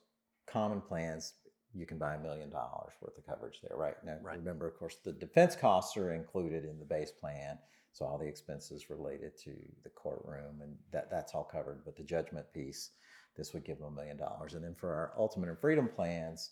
common 0.47 0.81
plans, 0.81 1.33
you 1.73 1.85
can 1.85 1.97
buy 1.97 2.15
a 2.15 2.19
million 2.19 2.49
dollars 2.49 2.93
worth 3.01 3.17
of 3.17 3.25
coverage 3.25 3.59
there, 3.61 3.77
right? 3.77 3.95
Now, 4.03 4.17
Right. 4.21 4.37
remember, 4.37 4.67
of 4.67 4.77
course, 4.77 4.97
the 5.03 5.11
defense 5.13 5.55
costs 5.55 5.97
are 5.97 6.13
included 6.13 6.65
in 6.65 6.79
the 6.79 6.85
base 6.85 7.11
plan. 7.11 7.57
So 7.91 8.05
all 8.05 8.17
the 8.17 8.27
expenses 8.27 8.89
related 8.89 9.37
to 9.39 9.55
the 9.83 9.89
courtroom 9.89 10.61
and 10.61 10.77
that, 10.91 11.09
that's 11.11 11.33
all 11.33 11.43
covered. 11.43 11.83
But 11.85 11.95
the 11.95 12.03
judgment 12.03 12.51
piece, 12.53 12.91
this 13.35 13.53
would 13.53 13.63
give 13.63 13.77
them 13.79 13.87
a 13.87 13.91
million 13.91 14.17
dollars. 14.17 14.53
And 14.53 14.63
then 14.63 14.75
for 14.75 14.93
our 14.93 15.13
ultimate 15.17 15.49
and 15.49 15.59
freedom 15.59 15.87
plans, 15.87 16.51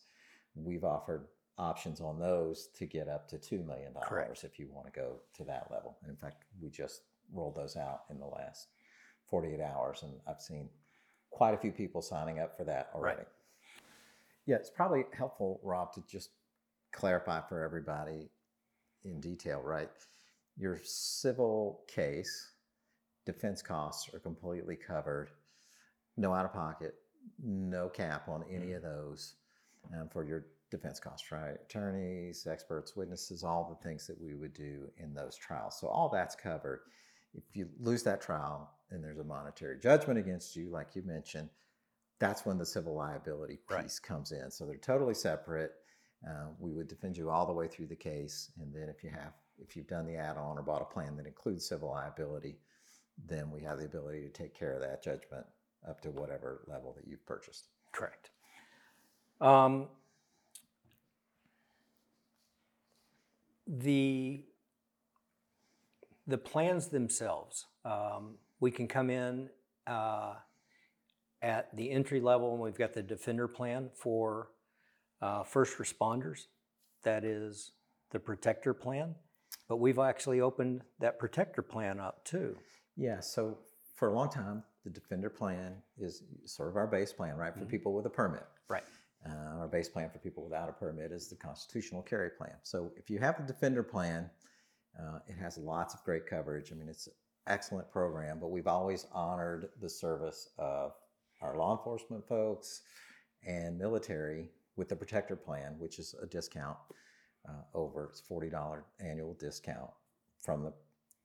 we've 0.55 0.83
offered 0.83 1.27
options 1.57 2.01
on 2.01 2.19
those 2.19 2.67
to 2.75 2.85
get 2.85 3.07
up 3.07 3.27
to 3.29 3.37
$2 3.37 3.65
million 3.65 3.93
if 4.43 4.59
you 4.59 4.69
want 4.71 4.87
to 4.87 4.91
go 4.99 5.19
to 5.35 5.43
that 5.45 5.67
level. 5.71 5.97
And 6.01 6.09
in 6.11 6.17
fact, 6.17 6.43
we 6.61 6.69
just 6.69 7.01
rolled 7.33 7.55
those 7.55 7.75
out 7.75 8.01
in 8.09 8.19
the 8.19 8.25
last 8.25 8.67
48 9.27 9.61
hours, 9.61 10.03
and 10.03 10.13
I've 10.27 10.41
seen 10.41 10.69
quite 11.29 11.53
a 11.53 11.57
few 11.57 11.71
people 11.71 12.01
signing 12.01 12.39
up 12.39 12.55
for 12.57 12.63
that 12.65 12.89
already. 12.93 13.23
Yeah, 14.51 14.57
it's 14.57 14.69
probably 14.69 15.05
helpful, 15.17 15.61
Rob, 15.63 15.93
to 15.93 16.03
just 16.11 16.31
clarify 16.91 17.39
for 17.39 17.63
everybody 17.63 18.29
in 19.05 19.21
detail, 19.21 19.61
right? 19.61 19.87
Your 20.57 20.77
civil 20.83 21.85
case, 21.87 22.51
defense 23.25 23.61
costs 23.61 24.13
are 24.13 24.19
completely 24.19 24.75
covered, 24.75 25.29
no 26.17 26.33
out 26.33 26.43
of 26.43 26.51
pocket, 26.51 26.95
no 27.41 27.87
cap 27.87 28.27
on 28.27 28.43
any 28.51 28.73
of 28.73 28.81
those 28.81 29.35
um, 29.97 30.09
for 30.09 30.25
your 30.25 30.47
defense 30.69 30.99
costs, 30.99 31.31
right? 31.31 31.55
Attorneys, 31.69 32.45
experts, 32.45 32.93
witnesses, 32.93 33.45
all 33.45 33.69
the 33.69 33.87
things 33.87 34.05
that 34.05 34.19
we 34.19 34.35
would 34.35 34.53
do 34.53 34.89
in 34.97 35.13
those 35.13 35.37
trials. 35.37 35.79
So 35.79 35.87
all 35.87 36.09
that's 36.09 36.35
covered. 36.35 36.81
If 37.33 37.43
you 37.53 37.69
lose 37.79 38.03
that 38.03 38.19
trial 38.19 38.69
and 38.89 39.01
there's 39.01 39.19
a 39.19 39.23
monetary 39.23 39.79
judgment 39.79 40.19
against 40.19 40.57
you, 40.57 40.69
like 40.69 40.93
you 40.93 41.03
mentioned, 41.03 41.47
that's 42.21 42.45
when 42.45 42.59
the 42.59 42.65
civil 42.65 42.93
liability 42.93 43.57
piece 43.67 43.69
Right. 43.75 44.01
comes 44.03 44.31
in. 44.31 44.51
So 44.51 44.65
they're 44.65 44.77
totally 44.77 45.15
separate. 45.15 45.73
Uh, 46.25 46.49
we 46.59 46.71
would 46.71 46.87
defend 46.87 47.17
you 47.17 47.31
all 47.31 47.47
the 47.47 47.51
way 47.53 47.67
through 47.67 47.87
the 47.87 47.95
case, 47.95 48.51
and 48.59 48.71
then 48.73 48.89
if 48.89 49.03
you 49.03 49.09
have, 49.09 49.33
if 49.57 49.75
you've 49.75 49.87
done 49.87 50.05
the 50.05 50.15
add-on 50.15 50.55
or 50.57 50.61
bought 50.61 50.83
a 50.83 50.85
plan 50.85 51.17
that 51.17 51.25
includes 51.25 51.67
civil 51.67 51.89
liability, 51.89 52.59
then 53.25 53.49
we 53.49 53.59
have 53.63 53.79
the 53.79 53.85
ability 53.85 54.21
to 54.21 54.29
take 54.29 54.53
care 54.53 54.73
of 54.73 54.81
that 54.81 55.03
judgment 55.03 55.45
up 55.89 55.99
to 56.01 56.11
whatever 56.11 56.63
level 56.67 56.93
that 56.93 57.07
you've 57.07 57.25
purchased. 57.25 57.69
Correct. 57.91 58.29
Um, 59.41 59.89
the 63.67 64.45
the 66.27 66.37
plans 66.37 66.89
themselves, 66.89 67.65
um, 67.83 68.35
we 68.59 68.69
can 68.69 68.87
come 68.87 69.09
in 69.09 69.49
uh, 69.87 70.35
at 71.41 71.75
the 71.75 71.89
entry 71.91 72.19
level, 72.19 72.53
and 72.53 72.61
we've 72.61 72.77
got 72.77 72.93
the 72.93 73.01
defender 73.03 73.47
plan 73.47 73.89
for 73.95 74.49
uh, 75.21 75.43
first 75.43 75.77
responders. 75.77 76.45
That 77.03 77.23
is 77.23 77.71
the 78.11 78.19
protector 78.19 78.73
plan, 78.73 79.15
but 79.67 79.77
we've 79.77 79.99
actually 79.99 80.41
opened 80.41 80.81
that 80.99 81.17
protector 81.19 81.61
plan 81.61 81.99
up 81.99 82.23
too. 82.25 82.55
Yeah, 82.95 83.19
so 83.21 83.57
for 83.95 84.09
a 84.09 84.13
long 84.13 84.29
time, 84.29 84.63
the 84.83 84.89
Defender 84.89 85.29
plan 85.29 85.75
is 85.97 86.23
sort 86.45 86.69
of 86.69 86.75
our 86.75 86.87
base 86.87 87.13
plan, 87.13 87.37
right, 87.37 87.53
for 87.53 87.65
Mhm. 87.65 87.69
people 87.69 87.93
with 87.93 88.05
a 88.05 88.09
permit. 88.09 88.43
Right. 88.67 88.83
Uh, 89.25 89.29
our 89.59 89.67
base 89.67 89.87
plan 89.87 90.09
for 90.09 90.17
people 90.19 90.43
without 90.43 90.69
a 90.69 90.73
permit 90.73 91.11
is 91.11 91.29
the 91.29 91.35
constitutional 91.35 92.01
carry 92.01 92.31
plan. 92.31 92.57
So 92.63 92.91
if 92.95 93.09
you 93.09 93.19
have 93.19 93.37
the 93.37 93.43
Defender 93.43 93.83
plan, 93.83 94.29
uh, 94.99 95.19
it 95.27 95.35
has 95.35 95.57
lots 95.57 95.93
of 95.93 96.03
great 96.03 96.25
coverage. 96.25 96.71
I 96.71 96.75
mean, 96.75 96.89
it's 96.89 97.05
an 97.07 97.13
excellent 97.47 97.91
program, 97.91 98.39
but 98.39 98.47
we've 98.49 98.67
always 98.67 99.05
honored 99.11 99.69
the 99.79 99.89
service 99.89 100.49
of 100.57 100.95
our 101.41 101.57
law 101.57 101.77
enforcement 101.77 102.27
folks 102.27 102.81
and 103.45 103.77
military 103.77 104.49
with 104.75 104.89
the 104.89 104.95
Protector 104.95 105.35
plan, 105.35 105.75
which 105.77 105.99
is 105.99 106.15
a 106.21 106.25
discount 106.27 106.77
uh, 107.47 107.63
over 107.73 108.09
it's 108.11 108.21
forty 108.21 108.49
dollar 108.49 108.85
annual 108.99 109.33
discount 109.39 109.89
from 110.39 110.63
the 110.63 110.73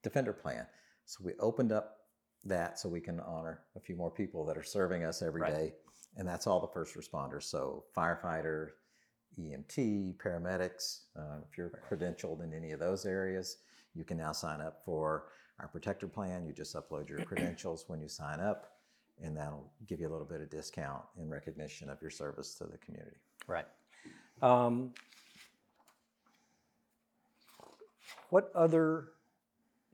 Defender 0.03 0.33
plan. 0.33 0.67
So 1.05 1.21
we 1.25 1.33
opened 1.41 1.73
up 1.73 1.99
that 2.45 2.79
so 2.79 2.89
we 2.89 3.01
can 3.01 3.21
honor 3.21 3.63
a 3.77 3.81
few 3.81 3.97
more 3.97 4.11
people 4.11 4.45
that 4.47 4.57
are 4.57 4.63
serving 4.63 5.05
us 5.05 5.21
every 5.23 5.43
day, 5.43 5.63
Right. 5.63 5.75
and 6.17 6.27
that's 6.29 6.47
all 6.47 6.61
the 6.61 6.69
first 6.69 6.95
responders. 6.97 7.43
So 7.45 7.85
firefighter, 7.97 8.71
EMT, 9.39 10.17
paramedics. 10.17 11.01
Uh, 11.19 11.39
if 11.51 11.59
you're 11.59 11.73
credentialed 11.91 12.43
in 12.43 12.55
any 12.55 12.73
of 12.73 12.81
those 12.81 13.05
areas, 13.05 13.59
you 13.95 14.05
can 14.05 14.17
now 14.17 14.33
sign 14.33 14.61
up 14.61 14.83
for 14.85 15.29
our 15.61 15.69
Protector 15.69 16.07
plan. 16.09 16.47
You 16.47 16.53
just 16.53 16.75
upload 16.75 17.09
your 17.09 17.19
credentials 17.25 17.85
when 17.89 18.01
you 18.01 18.09
sign 18.09 18.41
up, 18.41 18.76
and 19.23 19.37
that'll 19.37 19.71
give 19.87 20.01
you 20.01 20.09
a 20.09 20.13
little 20.13 20.27
bit 20.27 20.41
of 20.41 20.51
discount 20.51 21.03
in 21.21 21.29
recognition 21.29 21.89
of 21.89 22.01
your 22.01 22.11
service 22.11 22.55
to 22.55 22.65
the 22.65 22.79
community. 22.79 23.17
Right. 23.47 23.67
Um, 24.43 24.93
what 28.31 28.51
other 28.55 29.09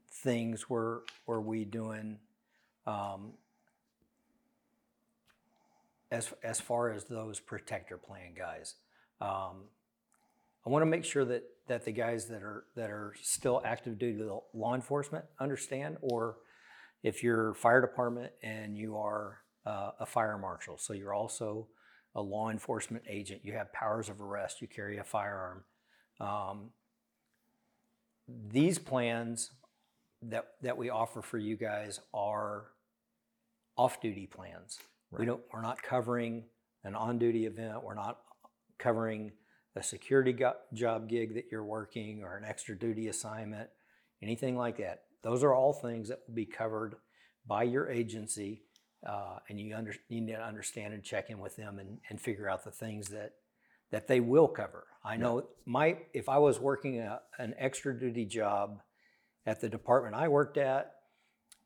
things 0.09 0.69
were 0.69 1.03
were 1.25 1.41
we 1.41 1.65
doing 1.65 2.19
um, 2.85 3.33
as 6.11 6.31
as 6.43 6.59
far 6.59 6.91
as 6.91 7.05
those 7.05 7.39
protector 7.39 7.97
plan 7.97 8.33
guys? 8.37 8.75
Um, 9.21 9.65
I 10.65 10.69
want 10.69 10.81
to 10.81 10.87
make 10.87 11.05
sure 11.05 11.25
that 11.25 11.43
that 11.67 11.85
the 11.85 11.91
guys 11.91 12.27
that 12.27 12.43
are 12.43 12.65
that 12.75 12.89
are 12.89 13.13
still 13.21 13.61
active 13.63 13.97
duty 13.97 14.21
law 14.53 14.75
enforcement 14.75 15.25
understand, 15.39 15.97
or 16.01 16.37
if 17.03 17.21
you're 17.21 17.53
fire 17.53 17.81
department 17.81 18.31
and 18.41 18.77
you 18.77 18.97
are 18.97 19.39
uh, 19.65 19.91
a 19.99 20.05
fire 20.05 20.37
marshal, 20.37 20.77
so 20.77 20.93
you're 20.93 21.13
also 21.13 21.67
a 22.15 22.21
law 22.21 22.49
enforcement 22.49 23.03
agent, 23.09 23.41
you 23.43 23.53
have 23.53 23.71
powers 23.73 24.09
of 24.09 24.21
arrest, 24.21 24.61
you 24.61 24.67
carry 24.67 24.97
a 24.97 25.03
firearm. 25.03 25.63
Um, 26.19 26.69
these 28.27 28.79
plans 28.79 29.51
that 30.21 30.47
that 30.61 30.77
we 30.77 30.89
offer 30.89 31.21
for 31.21 31.37
you 31.37 31.57
guys 31.57 31.99
are 32.13 32.67
off-duty 33.75 34.27
plans. 34.27 34.79
We 35.11 35.25
don't 35.25 35.41
we're 35.51 35.61
not 35.61 35.81
covering 35.81 36.45
an 36.83 36.95
on-duty 36.95 37.45
event. 37.45 37.83
We're 37.83 37.93
not 37.93 38.19
covering 38.79 39.31
a 39.75 39.83
security 39.83 40.33
go- 40.33 40.55
job 40.73 41.09
gig 41.09 41.35
that 41.35 41.45
you're 41.51 41.63
working 41.63 42.23
or 42.23 42.37
an 42.37 42.45
extra 42.45 42.77
duty 42.77 43.07
assignment, 43.07 43.69
anything 44.21 44.55
like 44.55 44.77
that. 44.77 45.03
Those 45.23 45.43
are 45.43 45.53
all 45.53 45.73
things 45.73 46.09
that 46.09 46.19
will 46.27 46.35
be 46.35 46.45
covered 46.45 46.95
by 47.45 47.63
your 47.63 47.89
agency, 47.89 48.63
uh, 49.07 49.37
and 49.49 49.59
you, 49.59 49.75
under, 49.75 49.93
you 50.09 50.21
need 50.21 50.33
to 50.33 50.41
understand 50.41 50.93
and 50.93 51.03
check 51.03 51.29
in 51.29 51.39
with 51.39 51.55
them 51.55 51.79
and, 51.79 51.99
and 52.09 52.19
figure 52.19 52.49
out 52.49 52.63
the 52.63 52.71
things 52.71 53.09
that 53.09 53.33
that 53.91 54.07
they 54.07 54.19
will 54.19 54.47
cover. 54.47 54.87
I 55.05 55.17
know 55.17 55.49
my 55.65 55.97
if 56.13 56.27
I 56.27 56.39
was 56.39 56.59
working 56.59 56.99
a, 56.99 57.19
an 57.37 57.53
extra 57.59 57.97
duty 57.97 58.25
job 58.25 58.79
at 59.45 59.61
the 59.61 59.69
department 59.69 60.15
I 60.15 60.29
worked 60.29 60.57
at, 60.57 60.93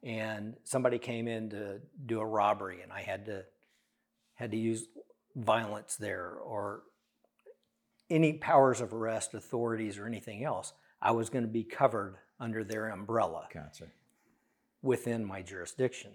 and 0.03 0.55
somebody 0.65 0.99
came 0.99 1.29
in 1.29 1.49
to 1.51 1.79
do 2.05 2.19
a 2.19 2.25
robbery, 2.25 2.81
and 2.81 2.91
I 2.91 3.01
had 3.01 3.25
to 3.27 3.43
had 4.35 4.51
to 4.51 4.57
use 4.57 4.87
violence 5.35 5.95
there 5.95 6.31
or 6.31 6.81
any 8.09 8.33
powers 8.33 8.81
of 8.81 8.93
arrest 8.93 9.33
authorities 9.33 9.97
or 9.97 10.05
anything 10.05 10.43
else, 10.43 10.73
I 11.01 11.11
was 11.11 11.29
going 11.29 11.43
to 11.43 11.51
be 11.51 11.63
covered 11.63 12.17
under 12.39 12.63
their 12.63 12.89
umbrella 12.89 13.47
Gotcha. 13.53 13.85
within 14.81 15.25
my 15.25 15.41
jurisdiction. 15.41 16.11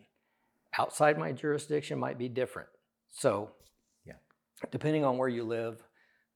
Outside 0.78 1.18
my 1.18 1.32
jurisdiction 1.32 1.98
might 1.98 2.18
be 2.18 2.28
different. 2.28 2.68
So, 3.10 3.54
Yeah. 4.04 4.14
depending 4.70 5.04
on 5.04 5.18
where 5.18 5.28
you 5.28 5.44
live, 5.44 5.82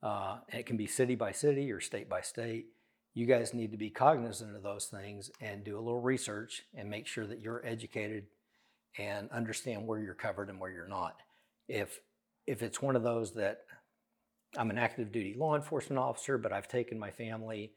uh, 0.03 0.41
it 0.49 0.67
can 0.67 0.77
be 0.77 0.87
city 0.87 1.15
by 1.15 1.33
city 1.33 1.73
or 1.73 1.81
state 1.81 2.09
by 2.09 2.21
state, 2.21 2.73
you 3.15 3.25
guys 3.25 3.55
need 3.55 3.71
to 3.73 3.79
be 3.79 3.89
cognizant 3.89 4.55
of 4.55 4.63
those 4.63 4.89
things 4.89 5.31
and 5.41 5.65
do 5.65 5.79
a 5.79 5.81
little 5.81 6.03
research 6.03 6.67
and 6.75 6.91
make 6.91 7.07
sure 7.07 7.27
that 7.27 7.41
you're 7.41 7.65
educated 7.65 8.27
and 8.99 9.31
understand 9.31 9.87
where 9.87 9.99
you're 10.01 10.15
covered 10.15 10.51
and 10.51 10.61
where 10.61 10.71
you're 10.71 10.87
not. 10.89 11.23
If 11.69 12.01
if 12.47 12.63
it's 12.63 12.81
one 12.81 12.95
of 12.95 13.03
those 13.03 13.33
that 13.35 13.65
I'm 14.57 14.71
an 14.71 14.79
active 14.79 15.11
duty 15.11 15.35
law 15.35 15.57
enforcement 15.57 15.99
officer, 15.99 16.39
but 16.39 16.53
I've 16.53 16.69
taken 16.69 16.99
my 16.99 17.11
family 17.11 17.73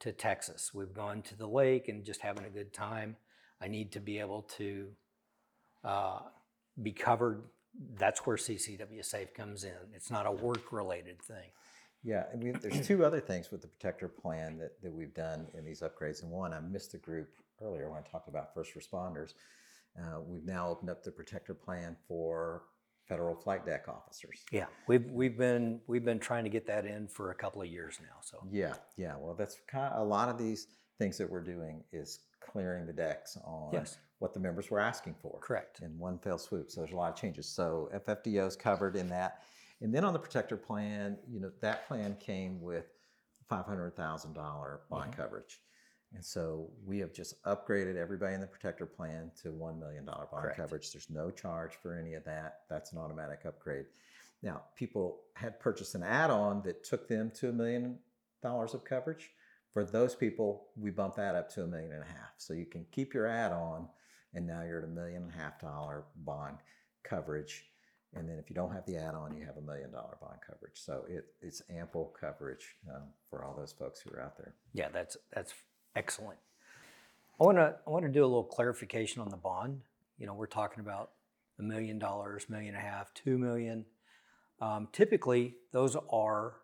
to 0.00 0.12
Texas. 0.12 0.72
We've 0.74 0.92
gone 0.92 1.22
to 1.22 1.36
the 1.36 1.46
lake 1.46 1.88
and 1.88 2.04
just 2.04 2.20
having 2.20 2.44
a 2.44 2.50
good 2.50 2.72
time. 2.72 3.16
I 3.60 3.68
need 3.68 3.92
to 3.92 4.00
be 4.00 4.18
able 4.18 4.42
to 4.58 4.88
uh, 5.84 6.20
be 6.82 6.92
covered. 6.92 7.42
That's 7.98 8.26
where 8.26 8.36
CCW 8.36 9.04
Safe 9.04 9.32
comes 9.34 9.64
in. 9.64 9.72
It's 9.94 10.10
not 10.10 10.26
a 10.26 10.32
work 10.32 10.72
related 10.72 11.20
thing. 11.22 11.50
Yeah, 12.02 12.24
I 12.32 12.36
mean, 12.36 12.58
there's 12.62 12.86
two 12.86 13.04
other 13.04 13.20
things 13.20 13.50
with 13.50 13.60
the 13.60 13.68
protector 13.68 14.08
plan 14.08 14.56
that, 14.58 14.80
that 14.82 14.92
we've 14.92 15.14
done 15.14 15.46
in 15.52 15.64
these 15.64 15.82
upgrades. 15.82 16.22
And 16.22 16.30
one, 16.30 16.54
I 16.54 16.60
missed 16.60 16.92
the 16.92 16.98
group 16.98 17.28
earlier 17.62 17.90
when 17.90 17.98
I 17.98 18.10
talked 18.10 18.28
about 18.28 18.54
first 18.54 18.72
responders. 18.74 19.34
Uh, 19.98 20.20
we've 20.26 20.44
now 20.44 20.68
opened 20.68 20.88
up 20.88 21.02
the 21.02 21.10
protector 21.10 21.52
plan 21.52 21.96
for 22.08 22.62
federal 23.10 23.34
flight 23.34 23.66
deck 23.66 23.86
officers. 23.88 24.44
Yeah, 24.52 24.66
we've 24.86 25.04
we've 25.10 25.36
been 25.36 25.80
we've 25.88 26.04
been 26.04 26.20
trying 26.20 26.44
to 26.44 26.50
get 26.50 26.64
that 26.68 26.86
in 26.86 27.08
for 27.08 27.32
a 27.32 27.34
couple 27.34 27.60
of 27.60 27.68
years 27.68 27.98
now. 28.00 28.18
So 28.22 28.38
Yeah, 28.50 28.74
yeah. 28.96 29.16
Well, 29.18 29.34
that's 29.34 29.58
kind 29.66 29.92
of 29.92 30.00
a 30.00 30.04
lot 30.08 30.28
of 30.28 30.38
these 30.38 30.68
things 30.98 31.18
that 31.18 31.28
we're 31.28 31.42
doing 31.42 31.82
is 31.92 32.20
clearing 32.40 32.86
the 32.86 32.92
decks 32.92 33.36
on 33.44 33.70
Yes. 33.72 33.98
what 34.20 34.32
the 34.32 34.40
members 34.40 34.70
were 34.70 34.80
asking 34.80 35.16
for. 35.20 35.40
correct. 35.40 35.80
in 35.80 35.98
one 35.98 36.18
fell 36.20 36.38
swoop. 36.38 36.70
So 36.70 36.80
there's 36.80 36.92
a 36.92 36.96
lot 36.96 37.12
of 37.12 37.18
changes. 37.18 37.46
So 37.46 37.90
FFDO 37.92 38.46
is 38.46 38.56
covered 38.56 38.94
in 38.96 39.08
that. 39.08 39.42
And 39.80 39.94
then 39.94 40.04
on 40.04 40.12
the 40.12 40.18
protector 40.18 40.56
plan, 40.56 41.18
you 41.28 41.40
know, 41.40 41.50
that 41.62 41.88
plan 41.88 42.16
came 42.20 42.60
with 42.60 42.86
$500,000 43.50 43.94
bond 43.94 45.10
mm-hmm. 45.10 45.10
coverage. 45.12 45.60
And 46.14 46.24
so 46.24 46.68
we 46.84 46.98
have 46.98 47.12
just 47.12 47.40
upgraded 47.44 47.96
everybody 47.96 48.34
in 48.34 48.40
the 48.40 48.46
protector 48.46 48.86
plan 48.86 49.30
to 49.42 49.48
$1 49.48 49.78
million 49.78 50.04
bond 50.04 50.28
Correct. 50.32 50.56
coverage. 50.56 50.92
There's 50.92 51.08
no 51.08 51.30
charge 51.30 51.74
for 51.80 51.96
any 51.96 52.14
of 52.14 52.24
that. 52.24 52.60
That's 52.68 52.92
an 52.92 52.98
automatic 52.98 53.42
upgrade. 53.46 53.86
Now, 54.42 54.62
people 54.74 55.20
had 55.34 55.60
purchased 55.60 55.94
an 55.94 56.02
add 56.02 56.30
on 56.30 56.62
that 56.62 56.82
took 56.82 57.06
them 57.08 57.30
to 57.36 57.50
a 57.50 57.52
million 57.52 57.98
dollars 58.42 58.74
of 58.74 58.84
coverage. 58.84 59.30
For 59.72 59.84
those 59.84 60.14
people, 60.14 60.68
we 60.76 60.90
bumped 60.90 61.16
that 61.18 61.36
up 61.36 61.48
to 61.50 61.62
a 61.62 61.66
million 61.66 61.92
and 61.92 62.02
a 62.02 62.06
half. 62.06 62.32
So 62.38 62.54
you 62.54 62.66
can 62.66 62.86
keep 62.90 63.14
your 63.14 63.26
add 63.26 63.52
on, 63.52 63.86
and 64.34 64.46
now 64.46 64.62
you're 64.62 64.78
at 64.78 64.84
a 64.84 64.88
million 64.88 65.22
and 65.22 65.32
a 65.32 65.36
half 65.36 65.60
dollar 65.60 66.04
bond 66.16 66.56
coverage. 67.04 67.66
And 68.14 68.28
then 68.28 68.38
if 68.38 68.50
you 68.50 68.56
don't 68.56 68.72
have 68.72 68.84
the 68.86 68.96
add 68.96 69.14
on, 69.14 69.36
you 69.36 69.46
have 69.46 69.58
a 69.58 69.60
million 69.60 69.92
dollar 69.92 70.16
bond 70.20 70.38
coverage. 70.44 70.80
So 70.80 71.04
it, 71.08 71.26
it's 71.40 71.62
ample 71.70 72.12
coverage 72.18 72.74
um, 72.92 73.02
for 73.28 73.44
all 73.44 73.54
those 73.56 73.72
folks 73.72 74.00
who 74.00 74.10
are 74.10 74.20
out 74.20 74.36
there. 74.36 74.54
Yeah, 74.72 74.88
that's 74.92 75.16
that's 75.32 75.54
excellent. 75.96 76.38
I 77.40 77.44
want 77.44 77.58
to 77.58 77.76
I 77.86 77.90
want 77.90 78.04
to 78.04 78.10
do 78.10 78.22
a 78.22 78.26
little 78.26 78.44
clarification 78.44 79.22
on 79.22 79.30
the 79.30 79.36
bond. 79.36 79.80
You 80.18 80.26
know, 80.26 80.34
we're 80.34 80.46
talking 80.46 80.80
about 80.80 81.12
a 81.58 81.62
million 81.62 81.98
dollars, 81.98 82.46
million 82.48 82.74
and 82.74 82.84
a 82.84 82.86
half, 82.86 83.14
two 83.14 83.38
million. 83.38 83.86
Um, 84.60 84.88
typically, 84.92 85.56
those 85.72 85.96
are 86.12 86.56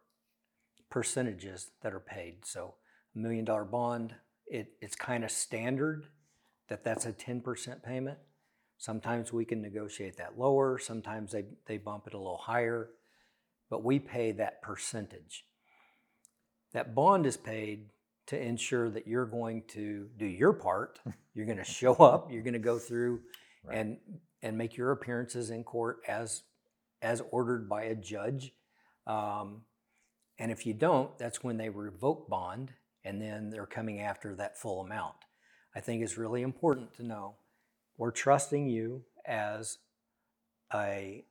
percentages 0.90 1.70
that 1.82 1.94
are 1.94 2.00
paid. 2.00 2.44
So, 2.44 2.74
a 3.14 3.18
million 3.18 3.44
dollar 3.44 3.64
bond, 3.64 4.14
it, 4.46 4.72
it's 4.82 4.94
kind 4.94 5.24
of 5.24 5.30
standard 5.30 6.06
that 6.68 6.84
that's 6.84 7.06
a 7.06 7.12
ten 7.12 7.40
percent 7.40 7.82
payment. 7.82 8.18
Sometimes 8.78 9.32
we 9.32 9.46
can 9.46 9.62
negotiate 9.62 10.18
that 10.18 10.38
lower. 10.38 10.78
Sometimes 10.78 11.32
they 11.32 11.44
they 11.66 11.78
bump 11.78 12.06
it 12.06 12.12
a 12.12 12.18
little 12.18 12.36
higher, 12.36 12.90
but 13.70 13.82
we 13.82 13.98
pay 13.98 14.32
that 14.32 14.60
percentage. 14.60 15.46
That 16.74 16.94
bond 16.94 17.24
is 17.24 17.38
paid 17.38 17.86
to 18.26 18.40
ensure 18.40 18.90
that 18.90 19.06
you're 19.06 19.26
going 19.26 19.62
to 19.68 20.08
do 20.16 20.26
your 20.26 20.52
part. 20.52 20.98
You're 21.34 21.46
going 21.46 21.58
to 21.58 21.64
show 21.64 21.92
up. 21.94 22.32
You're 22.32 22.42
going 22.42 22.54
to 22.54 22.58
go 22.58 22.78
through 22.78 23.20
Right. 23.62 23.78
and 23.78 23.98
and 24.42 24.56
make 24.56 24.76
your 24.76 24.92
appearances 24.92 25.50
in 25.50 25.64
court 25.64 25.98
as 26.08 26.44
as 27.02 27.20
ordered 27.30 27.68
by 27.68 27.84
a 27.84 27.94
judge. 27.94 28.52
Um, 29.06 29.62
and 30.38 30.50
if 30.50 30.64
you 30.66 30.72
don't, 30.72 31.16
that's 31.18 31.44
when 31.44 31.56
they 31.58 31.68
revoke 31.68 32.28
bond, 32.28 32.72
and 33.04 33.20
then 33.20 33.50
they're 33.50 33.66
coming 33.66 34.00
after 34.00 34.34
that 34.36 34.58
full 34.58 34.80
amount. 34.80 35.16
I 35.74 35.80
think 35.80 36.02
it's 36.02 36.16
really 36.16 36.42
important 36.42 36.94
to 36.94 37.02
know 37.02 37.34
we're 37.98 38.10
trusting 38.12 38.68
you 38.68 39.04
as 39.26 39.78
a 40.72 41.24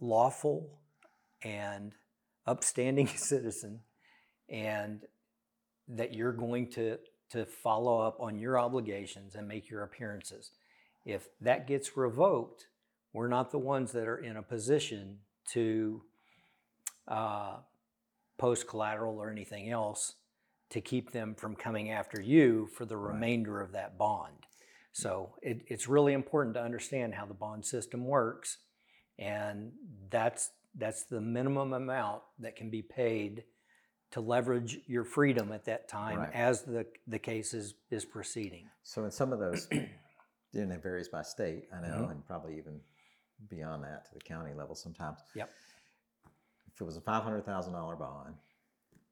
lawful 0.00 0.78
and 1.42 1.92
upstanding 2.46 3.06
citizen 3.16 3.80
and 4.48 5.00
that 5.88 6.14
you're 6.14 6.32
going 6.32 6.70
to 6.72 6.98
to 7.30 7.44
follow 7.44 7.98
up 7.98 8.18
on 8.20 8.38
your 8.38 8.58
obligations 8.58 9.34
and 9.34 9.48
make 9.48 9.68
your 9.68 9.82
appearances. 9.82 10.52
If 11.04 11.28
that 11.40 11.66
gets 11.66 11.96
revoked, 11.96 12.66
we're 13.12 13.28
not 13.28 13.50
the 13.50 13.58
ones 13.58 13.92
that 13.92 14.06
are 14.06 14.18
in 14.18 14.36
a 14.36 14.42
position 14.42 15.18
to 15.52 16.02
uh, 17.08 17.56
post 18.38 18.68
collateral 18.68 19.18
or 19.18 19.30
anything 19.30 19.70
else 19.70 20.14
to 20.70 20.80
keep 20.80 21.12
them 21.12 21.34
from 21.34 21.54
coming 21.54 21.90
after 21.90 22.20
you 22.20 22.68
for 22.74 22.84
the 22.84 22.96
remainder 22.96 23.60
of 23.60 23.72
that 23.72 23.96
bond. 23.96 24.46
So 24.92 25.34
it, 25.42 25.62
it's 25.66 25.88
really 25.88 26.12
important 26.12 26.54
to 26.54 26.62
understand 26.62 27.14
how 27.14 27.26
the 27.26 27.34
bond 27.34 27.64
system 27.64 28.04
works, 28.04 28.58
and 29.18 29.72
that's 30.10 30.50
that's 30.78 31.04
the 31.04 31.20
minimum 31.20 31.72
amount 31.72 32.22
that 32.38 32.56
can 32.56 32.70
be 32.70 32.82
paid 32.82 33.44
to 34.16 34.22
leverage 34.22 34.78
your 34.86 35.04
freedom 35.04 35.52
at 35.52 35.66
that 35.66 35.88
time 35.88 36.18
Right. 36.18 36.32
as 36.32 36.62
the 36.62 36.86
the 37.06 37.18
case 37.18 37.52
is 37.52 37.74
is 37.90 38.06
proceeding. 38.06 38.66
So 38.82 39.04
in 39.04 39.10
some 39.10 39.30
of 39.30 39.38
those, 39.38 39.68
and 39.70 40.72
it 40.72 40.82
varies 40.82 41.06
by 41.08 41.20
state, 41.20 41.68
I 41.70 41.82
know, 41.82 42.06
Mhm. 42.06 42.10
and 42.12 42.26
probably 42.26 42.56
even 42.56 42.80
beyond 43.50 43.84
that 43.84 44.06
to 44.06 44.14
the 44.14 44.20
county 44.20 44.54
level 44.54 44.74
sometimes. 44.74 45.18
Yep. 45.34 45.50
If 46.72 46.80
it 46.80 46.84
was 46.84 46.96
a 46.96 47.02
five 47.02 47.24
hundred 47.24 47.44
thousand 47.44 47.74
dollar 47.74 47.94
bond, 47.94 48.36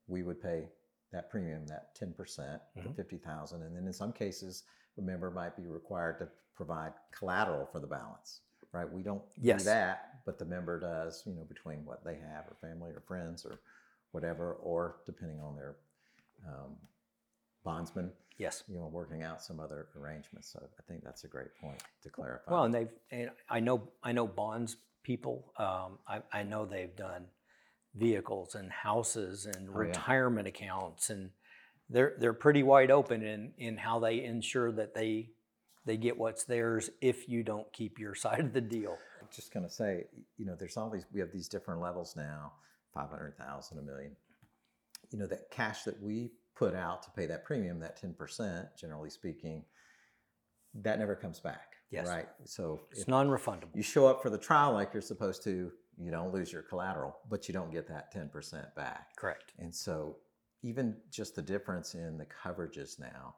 we 0.07 0.23
would 0.23 0.41
pay 0.41 0.71
that 1.13 1.29
premium, 1.29 1.67
that 1.67 1.95
ten 1.95 2.15
percent, 2.15 2.63
the 2.75 2.81
Mhm. 2.89 2.97
fifty 2.97 3.19
thousand, 3.19 3.61
and 3.63 3.77
then 3.77 3.87
in 3.87 3.93
some 3.93 4.11
cases, 4.13 4.65
the 4.97 5.03
member 5.03 5.31
might 5.31 5.55
be 5.55 5.67
required 5.67 6.19
to 6.21 6.31
provide 6.55 6.95
collateral 7.11 7.67
for 7.67 7.79
the 7.79 7.87
balance. 7.87 8.41
Right? 8.73 8.91
We 8.91 9.03
don't 9.03 9.23
Yes. 9.37 9.61
do 9.61 9.65
that, 9.67 10.25
but 10.25 10.39
the 10.39 10.47
member 10.47 10.81
does. 10.81 11.27
You 11.27 11.35
know, 11.35 11.45
between 11.45 11.85
what 11.85 12.03
they 12.05 12.17
have, 12.17 12.49
or 12.51 12.55
family, 12.55 12.91
or 12.91 13.01
friends, 13.01 13.45
or 13.45 13.61
whatever, 14.15 14.53
or 14.55 14.97
depending 15.05 15.41
on 15.41 15.57
their 15.57 15.75
um, 16.47 16.77
bondsman 17.65 18.13
Yes. 18.37 18.65
you 18.69 18.77
know, 18.77 18.89
working 18.93 19.23
out 19.23 19.41
some 19.43 19.61
other 19.61 19.87
arrangements. 19.97 20.53
So 20.53 20.61
I 20.61 20.83
think 20.91 21.05
that's 21.05 21.23
a 21.25 21.29
great 21.29 21.55
point 21.61 21.81
to 22.03 22.09
clarify. 22.11 22.51
Well, 22.51 22.65
and 22.65 22.75
they've 22.75 22.93
and 23.13 23.31
I 23.49 23.61
know 23.61 23.89
I 24.03 24.11
know 24.13 24.27
bonds 24.27 24.77
people. 25.05 25.53
Um, 25.57 25.99
I, 26.09 26.21
I 26.33 26.43
know 26.43 26.65
they've 26.65 26.95
done 26.97 27.27
vehicles 27.95 28.57
and 28.57 28.71
houses 28.73 29.47
and 29.47 29.69
Oh, 29.69 29.73
yeah. 29.73 29.79
retirement 29.79 30.49
accounts 30.49 31.11
and 31.11 31.31
they're 31.89 32.15
they're 32.19 32.33
pretty 32.33 32.65
wide 32.65 32.91
open 32.91 33.23
in 33.23 33.53
in 33.57 33.77
how 33.77 34.01
they 34.01 34.25
ensure 34.25 34.73
that 34.73 34.95
they 34.95 35.31
they 35.87 35.97
get 35.97 36.19
what's 36.19 36.43
theirs 36.45 36.91
if 37.01 37.29
you 37.29 37.45
don't 37.45 37.73
keep 37.73 38.01
your 38.01 38.15
side 38.25 38.41
of 38.41 38.53
the 38.53 38.61
deal. 38.61 38.99
I'm 39.21 39.29
just 39.33 39.53
to 39.53 39.71
say, 39.71 40.07
you 40.39 40.45
know, 40.45 40.57
there's 40.59 40.77
all 40.77 40.91
these, 40.91 41.05
we 41.13 41.21
have 41.21 41.31
these 41.33 41.49
different 41.49 41.81
levels 41.81 42.17
now 42.17 42.53
500,000, 42.95 43.79
a 43.79 43.83
million. 43.83 44.17
You 45.11 45.19
know, 45.19 45.27
that 45.27 45.51
cash 45.51 45.83
that 45.83 46.01
we 46.03 46.33
put 46.57 46.75
out 46.75 47.03
to 47.03 47.11
pay 47.11 47.27
that 47.27 47.45
premium, 47.45 47.81
that 47.81 48.01
10%, 48.01 48.69
generally 48.79 49.11
speaking, 49.11 49.65
that 50.75 50.99
never 50.99 51.15
comes 51.15 51.41
back. 51.41 51.75
Yes. 51.91 52.09
Right. 52.09 52.27
So 52.45 52.83
It's 52.91 53.07
non-refundable. 53.07 53.75
you 53.75 53.83
show 53.83 54.07
up 54.07 54.23
for 54.23 54.31
the 54.31 54.39
trial 54.39 54.73
like 54.73 54.93
you're 54.93 55.03
supposed 55.03 55.45
to, 55.45 55.71
you 55.99 56.11
don't 56.11 56.33
lose 56.33 56.53
your 56.53 56.63
collateral, 56.63 57.17
but 57.29 57.47
you 57.49 57.55
don't 57.55 57.71
get 57.71 57.87
that 57.89 58.13
10% 58.13 58.75
back. 58.75 59.17
Correct. 59.17 59.53
And 59.59 59.75
so, 59.75 60.17
even 60.63 60.97
just 61.11 61.37
the 61.37 61.43
difference 61.43 61.95
in 61.95 62.17
the 62.17 62.25
coverages 62.27 62.99
now, 62.99 63.35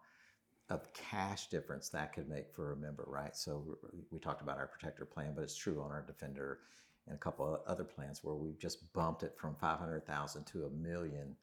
of 0.68 0.92
cash 0.92 1.48
difference 1.48 1.88
that 1.90 2.12
could 2.12 2.28
make 2.28 2.52
for 2.52 2.72
a 2.72 2.76
member, 2.76 3.04
right? 3.07 3.36
So 3.36 3.78
we 4.11 4.18
talked 4.18 4.42
about 4.42 4.59
our 4.59 4.66
protector 4.66 5.04
plan, 5.04 5.32
but 5.34 5.42
it's 5.42 5.57
true 5.57 5.80
on 5.80 5.90
our 5.92 6.02
defender 6.02 6.61
and 7.07 7.14
a 7.14 7.18
couple 7.18 7.54
of 7.54 7.61
other 7.66 7.84
plans 7.84 8.20
where 8.22 8.34
we've 8.34 8.59
just 8.59 8.92
bumped 8.92 9.22
it 9.22 9.34
from 9.36 9.54
500,000 9.54 10.44
to 10.44 10.66
a 10.66 10.70
million, 10.70 11.36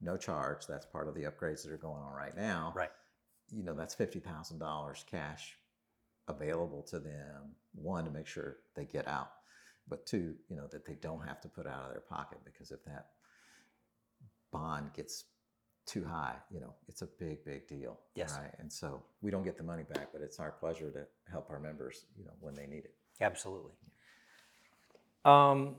no 0.00 0.16
charge. 0.16 0.66
That's 0.66 0.86
part 0.86 1.08
of 1.08 1.14
the 1.14 1.22
upgrades 1.22 1.62
that 1.64 1.72
are 1.72 1.76
going 1.76 2.02
on 2.02 2.14
right 2.14 2.36
now. 2.36 2.72
Right. 2.74 2.90
You 3.50 3.64
know, 3.64 3.74
that's 3.74 3.94
$50,000 3.94 5.06
cash 5.06 5.56
available 6.28 6.82
to 6.82 7.00
them. 7.00 7.54
One, 7.74 8.04
to 8.04 8.10
make 8.10 8.26
sure 8.26 8.58
they 8.76 8.84
get 8.84 9.08
out, 9.08 9.30
but 9.88 10.06
two, 10.06 10.34
you 10.48 10.56
know, 10.56 10.66
that 10.70 10.84
they 10.84 10.94
don't 10.94 11.26
have 11.26 11.40
to 11.40 11.48
put 11.48 11.66
out 11.66 11.84
of 11.84 11.90
their 11.90 12.00
pocket 12.00 12.38
because 12.44 12.70
if 12.70 12.84
that 12.84 13.06
bond 14.52 14.92
gets 14.94 15.24
too 15.86 16.04
high, 16.04 16.36
you 16.50 16.60
know, 16.60 16.74
it's 16.86 17.02
a 17.02 17.08
big, 17.18 17.44
big 17.44 17.66
deal. 17.66 17.98
Yes. 18.14 18.38
Right. 18.40 18.52
And 18.58 18.72
so 18.72 19.02
we 19.22 19.30
don't 19.30 19.44
get 19.44 19.56
the 19.56 19.64
money 19.64 19.84
back, 19.94 20.08
but 20.12 20.20
it's 20.20 20.38
our 20.38 20.52
pleasure 20.52 20.90
to 20.90 21.06
help 21.30 21.50
our 21.50 21.58
members, 21.58 22.04
you 22.16 22.24
know, 22.24 22.32
when 22.40 22.54
they 22.54 22.66
need 22.66 22.84
it. 22.84 22.94
Absolutely. 23.20 23.72
Um, 25.24 25.76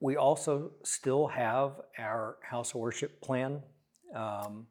we 0.00 0.16
also 0.16 0.72
still 0.82 1.26
have 1.28 1.80
our 1.98 2.36
house 2.42 2.70
of 2.74 2.80
worship 2.80 3.20
plan, 3.20 3.62
um, 4.14 4.66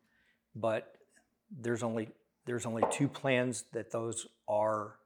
but 0.56 0.96
there's 1.52 1.84
only 1.84 2.10
there's 2.46 2.66
only 2.66 2.84
two 2.92 3.08
plans 3.08 3.64
that 3.74 3.92
those 3.92 4.28
are 4.48 4.98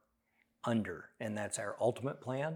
under, 0.64 1.06
and 1.20 1.36
that's 1.36 1.58
our 1.58 1.76
ultimate 1.80 2.20
plan, 2.20 2.54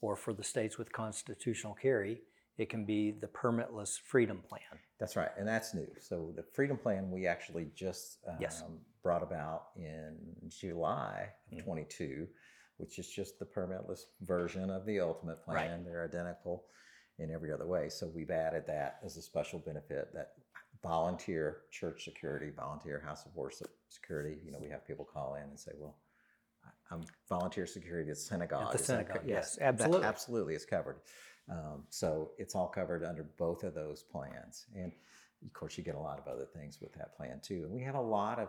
or 0.00 0.16
for 0.16 0.32
the 0.32 0.42
states 0.42 0.78
with 0.78 0.90
constitutional 0.92 1.74
carry, 1.74 2.22
it 2.56 2.70
can 2.70 2.86
be 2.86 3.10
the 3.10 3.26
permitless 3.26 3.98
freedom 4.00 4.42
plan. 4.48 4.80
That's 4.98 5.14
right. 5.16 5.28
And 5.36 5.46
that's 5.46 5.74
new. 5.74 5.88
So 6.00 6.32
the 6.34 6.42
Freedom 6.54 6.78
Plan 6.78 7.10
we 7.10 7.26
actually 7.26 7.70
just 7.74 8.18
um, 8.26 8.36
Yes. 8.40 8.62
brought 9.02 9.22
about 9.22 9.66
in 9.76 10.16
July 10.48 11.28
of 11.52 11.58
Mhm. 11.58 11.64
22, 11.64 12.28
which 12.76 12.98
is 12.98 13.08
just 13.08 13.38
the 13.38 13.44
permitless 13.44 14.00
version 14.22 14.70
of 14.70 14.84
the 14.86 15.00
Ultimate 15.00 15.38
Right. 15.46 15.66
Plan. 15.66 15.84
They're 15.84 16.04
identical 16.04 16.64
in 17.18 17.30
every 17.30 17.52
other 17.52 17.66
way. 17.66 17.88
So 17.88 18.08
we've 18.08 18.30
added 18.30 18.64
that 18.66 18.98
as 19.04 19.16
a 19.16 19.22
special 19.22 19.58
benefit 19.60 20.12
that 20.14 20.32
volunteer 20.82 21.62
church 21.70 22.04
security, 22.04 22.50
volunteer 22.50 23.00
house 23.00 23.24
of 23.24 23.34
worship 23.34 23.70
security. 23.88 24.36
You 24.44 24.52
know, 24.52 24.58
we 24.60 24.68
have 24.68 24.86
people 24.86 25.04
call 25.04 25.34
in 25.36 25.44
and 25.44 25.58
say, 25.58 25.72
well, 25.78 25.96
I'm 26.90 27.02
volunteer 27.28 27.66
security 27.66 28.10
at 28.10 28.18
synagogue. 28.18 28.66
At 28.66 28.78
the 28.78 28.84
synagogue, 28.84 29.22
co- 29.22 29.28
yes, 29.28 29.56
that 29.56 29.64
absolutely. 29.64 30.06
absolutely 30.06 30.54
is 30.54 30.64
covered. 30.64 30.96
Um, 31.48 31.84
so 31.90 32.32
it's 32.38 32.54
all 32.54 32.68
covered 32.68 33.04
under 33.04 33.22
both 33.22 33.64
of 33.64 33.74
those 33.74 34.02
plans. 34.02 34.66
And 34.74 34.92
of 35.44 35.52
course, 35.52 35.76
you 35.76 35.84
get 35.84 35.94
a 35.94 36.00
lot 36.00 36.18
of 36.18 36.26
other 36.26 36.46
things 36.46 36.80
with 36.80 36.92
that 36.94 37.16
plan 37.16 37.40
too. 37.42 37.64
And 37.64 37.72
we 37.72 37.82
have 37.82 37.94
a 37.94 38.00
lot 38.00 38.38
of 38.38 38.48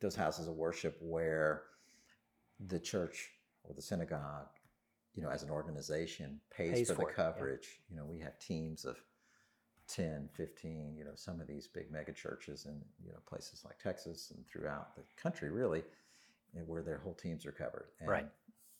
those 0.00 0.14
houses 0.14 0.46
of 0.46 0.54
worship 0.54 0.96
where 1.00 1.62
the 2.66 2.78
church 2.78 3.30
or 3.64 3.74
the 3.74 3.82
synagogue, 3.82 4.48
you 5.14 5.22
know, 5.22 5.30
as 5.30 5.42
an 5.42 5.50
organization 5.50 6.40
pays, 6.54 6.72
Pays 6.72 6.88
for, 6.88 6.94
for 6.94 7.00
the 7.02 7.06
it, 7.08 7.14
yeah. 7.16 7.24
coverage. 7.24 7.68
You 7.90 7.96
know, 7.96 8.04
we 8.04 8.18
have 8.20 8.38
teams 8.38 8.84
of 8.84 8.96
10, 9.88 10.28
15, 10.34 10.94
you 10.96 11.04
know, 11.04 11.12
some 11.14 11.40
of 11.40 11.46
these 11.46 11.66
big 11.68 11.90
mega 11.90 12.12
churches 12.12 12.66
in, 12.66 12.80
you 13.04 13.12
know, 13.12 13.18
places 13.28 13.62
like 13.64 13.78
Texas 13.78 14.32
and 14.34 14.44
throughout 14.48 14.96
the 14.96 15.02
country 15.20 15.50
really, 15.50 15.82
where 16.66 16.82
their 16.82 16.98
whole 16.98 17.14
teams 17.14 17.44
are 17.46 17.52
covered. 17.52 17.88
And, 18.00 18.08
Right. 18.08 18.28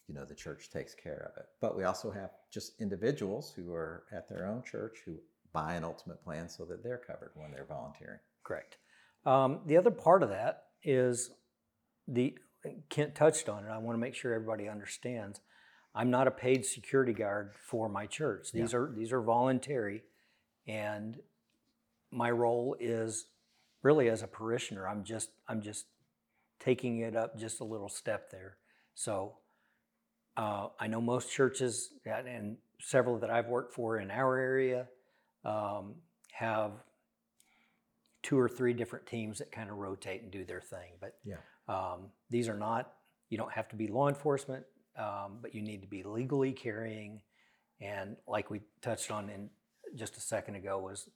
You 0.06 0.14
know, 0.14 0.26
the 0.26 0.34
church 0.34 0.68
takes 0.70 0.94
care 0.94 1.30
of 1.32 1.40
it. 1.40 1.46
But 1.62 1.76
we 1.78 1.84
also 1.84 2.10
have 2.10 2.30
just 2.50 2.78
individuals 2.78 3.50
who 3.56 3.72
are 3.72 4.04
at 4.12 4.28
their 4.28 4.46
own 4.46 4.62
church 4.62 4.98
who 5.06 5.16
buy 5.54 5.74
an 5.76 5.84
ultimate 5.84 6.22
plan 6.22 6.46
so 6.46 6.66
that 6.66 6.82
they're 6.82 6.98
covered 6.98 7.30
when 7.34 7.50
they're 7.50 7.64
volunteering. 7.64 8.18
Correct. 8.42 8.76
Um, 9.24 9.60
the 9.64 9.78
other 9.78 9.90
part 9.90 10.22
of 10.22 10.28
that 10.28 10.64
is 10.82 11.30
the 12.06 12.36
Kent 12.88 13.14
touched 13.14 13.48
on 13.48 13.64
it. 13.64 13.68
I 13.68 13.78
want 13.78 13.96
to 13.96 14.00
make 14.00 14.14
sure 14.14 14.32
everybody 14.34 14.68
understands. 14.68 15.40
I'm 15.94 16.10
not 16.10 16.26
a 16.26 16.30
paid 16.30 16.64
security 16.66 17.12
guard 17.12 17.52
for 17.68 17.88
my 17.88 18.06
church. 18.06 18.50
These 18.52 18.74
are 18.74 18.92
these 18.96 19.12
are 19.12 19.20
voluntary, 19.22 20.02
and 20.66 21.18
my 22.10 22.30
role 22.30 22.76
is 22.80 23.26
really 23.82 24.08
as 24.08 24.22
a 24.22 24.26
parishioner. 24.26 24.88
I'm 24.88 25.04
just 25.04 25.30
I'm 25.48 25.60
just 25.62 25.86
taking 26.58 26.98
it 27.00 27.14
up 27.14 27.38
just 27.38 27.60
a 27.60 27.64
little 27.64 27.88
step 27.88 28.30
there. 28.30 28.56
So 28.94 29.34
uh, 30.36 30.68
I 30.80 30.86
know 30.88 31.00
most 31.00 31.30
churches 31.30 31.90
and- 32.04 32.26
and 32.28 32.56
several 32.80 33.18
that 33.20 33.30
I've 33.30 33.46
worked 33.46 33.72
for 33.74 33.98
in 33.98 34.10
our 34.10 34.36
area 34.38 34.88
um, 35.44 35.94
have 36.32 36.72
two 38.22 38.38
or 38.38 38.48
three 38.48 38.72
different 38.72 39.06
teams 39.06 39.38
that 39.38 39.52
kind 39.52 39.70
of 39.70 39.76
rotate 39.76 40.22
and 40.22 40.30
do 40.30 40.44
their 40.44 40.60
thing. 40.60 40.92
But 41.00 41.18
Yeah. 41.24 41.36
Um, 41.68 42.10
these 42.30 42.48
are 42.48 42.56
not, 42.56 42.92
you 43.30 43.38
don't 43.38 43.52
have 43.52 43.68
to 43.68 43.76
be 43.76 43.88
law 43.88 44.08
enforcement, 44.08 44.64
um, 44.98 45.38
but 45.40 45.54
you 45.54 45.62
need 45.62 45.82
to 45.82 45.88
be 45.88 46.02
legally 46.02 46.52
carrying. 46.52 47.22
And 47.80 48.16
like 48.26 48.50
we 48.50 48.60
touched 48.80 49.10
on 49.10 49.28
in 49.28 49.50
just 49.94 50.16
a 50.16 50.20
second 50.20 50.56
ago, 50.56 50.78
was 50.78 51.08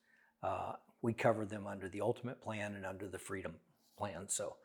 uh, 0.42 0.72
we 1.02 1.12
covered 1.12 1.48
them 1.48 1.66
under 1.66 1.88
the 1.88 2.00
ultimate 2.00 2.40
plan 2.40 2.74
and 2.74 2.84
under 2.84 3.08
the 3.08 3.18
freedom 3.18 3.54
plan. 3.96 4.28
So 4.28 4.56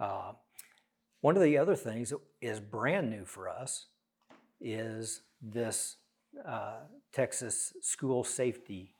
uh, 0.00 0.32
one 1.20 1.36
of 1.36 1.42
the 1.42 1.58
other 1.58 1.76
things 1.76 2.10
that 2.10 2.20
is 2.40 2.60
brand 2.60 3.10
new 3.10 3.24
for 3.24 3.48
us 3.48 3.86
is 4.60 5.22
this 5.40 5.96
uh, 6.46 6.80
Texas 7.12 7.72
school 7.82 8.24
safety. 8.24 8.94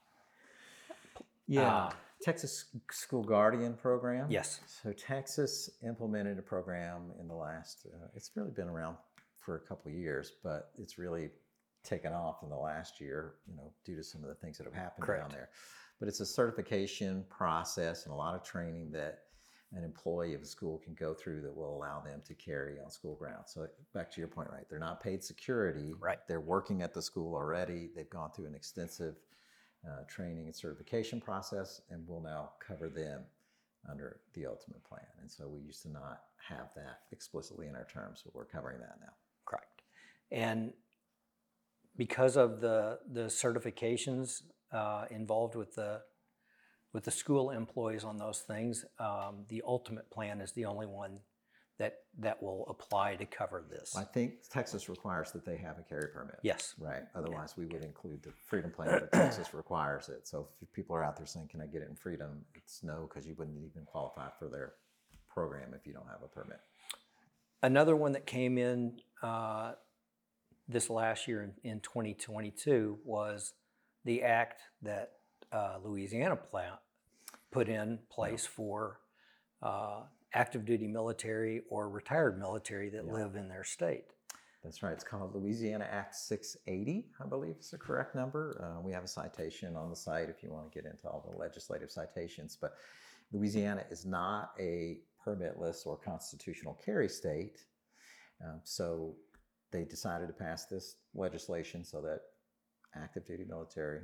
Yeah. 1.47 1.91
Texas 2.27 2.65
School 2.91 3.23
Guardian 3.23 3.75
Program. 3.75 4.27
Yes. 4.29 4.59
So 4.83 4.93
Texas 4.93 5.71
implemented 5.87 6.41
a 6.41 6.43
program 6.43 7.13
in 7.21 7.29
the 7.29 7.35
last, 7.37 7.87
uh, 7.87 8.09
it's 8.17 8.33
really 8.35 8.51
been 8.51 8.67
around 8.67 8.97
for 9.37 9.55
a 9.55 9.61
couple 9.61 9.93
of 9.93 9.97
years, 9.97 10.33
but 10.43 10.71
it's 10.77 10.99
really 10.99 11.31
taken 11.85 12.13
off 12.13 12.43
in 12.43 12.49
the 12.49 12.57
last 12.57 13.01
year, 13.01 13.35
you 13.47 13.55
know, 13.55 13.73
due 13.85 13.95
to 13.95 14.03
some 14.03 14.25
of 14.25 14.29
the 14.29 14.35
things 14.35 14.59
that 14.59 14.65
have 14.65 14.75
happened 14.75 15.07
down 15.07 15.19
Correct. 15.19 15.31
there. 15.31 15.51
But 16.01 16.09
it's 16.09 16.19
a 16.19 16.27
certification 16.27 17.25
process 17.31 18.07
and 18.07 18.13
a 18.13 18.17
lot 18.17 18.35
of 18.35 18.43
training 18.43 18.91
that 18.91 19.21
an 19.73 19.85
employee 19.85 20.35
of 20.35 20.43
a 20.43 20.47
school 20.47 20.79
can 20.85 20.95
go 20.95 21.15
through 21.15 21.43
that 21.43 21.57
will 21.57 21.77
allow 21.77 22.01
them 22.01 22.23
to 22.27 22.35
carry 22.35 22.81
on 22.85 22.91
school 22.91 23.15
grounds. 23.15 23.53
So 23.55 23.69
back 23.95 24.11
to 24.11 24.21
your 24.21 24.27
point, 24.27 24.49
right? 24.51 24.65
They're 24.69 24.81
not 24.81 25.01
paid 25.01 25.23
security. 25.23 25.95
Right. 26.01 26.19
They're 26.27 26.41
working 26.41 26.83
at 26.83 26.93
the 26.93 27.03
school 27.03 27.37
already. 27.37 27.91
They've 27.95 28.11
gone 28.11 28.33
through 28.33 28.47
an 28.47 28.57
extensive 28.57 29.15
uh, 29.89 30.05
training 30.09 30.47
and 30.47 30.55
certification 30.55 31.21
process, 31.21 31.81
and 31.91 32.07
we'll 32.07 32.21
now 32.21 32.51
cover 32.67 32.89
them 32.89 33.23
under 33.89 34.21
the 34.35 34.47
ultimate 34.47 34.83
plan. 34.85 35.07
And 35.21 35.31
so 35.31 35.49
we 35.49 35.61
used 35.61 35.83
to 35.83 35.91
not 35.91 36.23
have 36.49 36.71
that 36.75 37.01
explicitly 37.13 37.69
in 37.69 37.77
our 37.77 37.87
terms, 37.87 38.23
but 38.25 38.35
we're 38.35 38.45
covering 38.45 38.81
that 38.81 38.97
now. 39.01 39.13
Correct. 39.45 39.83
And 40.31 40.73
because 41.97 42.37
of 42.37 42.61
the 42.61 42.99
the 43.11 43.27
certifications 43.27 44.43
uh, 44.73 45.07
involved 45.11 45.55
with 45.55 45.75
the 45.75 46.01
with 46.93 47.05
the 47.05 47.11
school 47.11 47.51
employees 47.51 48.05
on 48.05 48.19
those 48.19 48.41
things, 48.41 48.85
um, 48.99 49.45
the 49.49 49.63
ultimate 49.67 50.11
plan 50.11 50.41
is 50.41 50.53
the 50.53 50.65
only 50.65 50.87
one 50.87 51.19
that 51.79 51.99
that 52.19 52.43
will 52.43 52.67
apply 52.69 53.17
to 53.17 53.27
cover 53.27 53.65
this. 53.69 53.95
I 53.97 54.05
think 54.05 54.49
Texas 54.51 54.89
requires 54.89 55.33
that 55.33 55.45
they 55.45 55.57
have 55.59 55.79
a 55.79 55.83
carry 55.83 56.09
permit. 56.09 56.37
Yes. 56.43 56.75
Right. 56.79 57.03
Otherwise, 57.15 57.55
we 57.57 57.67
would 57.67 57.83
include 57.83 58.23
the 58.23 58.33
freedom 58.47 58.71
plan, 58.71 58.89
but 58.89 59.13
Texas 59.13 59.53
requires 59.53 60.09
it. 60.09 60.27
So 60.27 60.49
if 60.63 60.73
people 60.73 60.97
are 60.97 61.05
out 61.05 61.17
there 61.17 61.27
saying, 61.27 61.49
"Can 61.49 61.61
I 61.61 61.67
get 61.67 61.83
it 61.83 61.89
in 61.89 61.97
freedom?" 61.97 62.45
It's 62.55 62.83
no, 62.83 63.09
because 63.09 63.27
you 63.27 63.35
wouldn't 63.35 63.59
even 63.59 63.85
qualify 63.85 64.29
for 64.39 64.49
their 64.49 64.75
program 65.29 65.75
if 65.75 65.87
you 65.87 65.93
don't 65.93 66.09
have 66.09 66.23
a 66.25 66.29
permit. 66.29 66.61
Another 67.63 67.97
one 67.97 68.13
that 68.13 68.27
came 68.27 68.59
in 68.59 69.01
uh, 69.23 69.73
this 70.69 70.89
last 70.89 71.29
year 71.29 71.43
in, 71.43 71.71
in 71.71 71.81
2022 71.81 72.99
was 73.05 73.53
the 74.05 74.23
act 74.23 74.61
that 74.83 75.13
uh, 75.53 75.77
Louisiana 75.83 76.37
pla- 76.37 76.79
put 77.51 77.69
in 77.69 77.99
place 78.11 78.47
for 78.47 79.01
uh, 79.63 80.03
active 80.37 80.67
duty 80.67 80.87
military 80.87 81.63
or 81.71 81.89
retired 81.89 82.39
military 82.39 82.91
that 82.91 83.07
live 83.07 83.37
in 83.37 83.49
their 83.49 83.65
state. 83.65 84.05
That's 84.63 84.83
right. 84.83 84.93
It's 84.93 85.05
called 85.05 85.35
Louisiana 85.35 85.89
Act 85.91 86.15
680, 86.15 87.07
I 87.23 87.27
believe 87.27 87.55
is 87.59 87.71
the 87.71 87.79
correct 87.79 88.15
number. 88.15 88.61
Uh, 88.63 88.81
we 88.83 88.93
have 88.93 89.05
a 89.05 89.09
citation 89.09 89.77
on 89.77 89.89
the 89.89 89.97
site 89.97 90.29
if 90.29 90.43
you 90.43 90.53
want 90.53 90.71
to 90.71 90.77
get 90.77 90.91
into 90.91 91.07
all 91.07 91.25
the 91.31 91.39
legislative 91.39 91.91
citations. 91.91 92.59
But 92.61 92.75
Louisiana 93.33 93.85
is 93.91 94.05
not 94.05 94.51
a 94.59 94.99
permitless 95.25 95.87
or 95.87 95.97
constitutional 95.97 96.79
carry 96.85 97.09
state. 97.09 97.61
Um, 98.45 98.61
so 98.65 99.15
they 99.73 99.85
decided 99.85 100.27
to 100.27 100.35
pass 100.35 100.67
this 100.67 100.97
legislation 101.15 101.85
so 101.85 102.03
that 102.03 102.21
active 102.95 103.25
duty 103.25 103.45
military, 103.49 104.01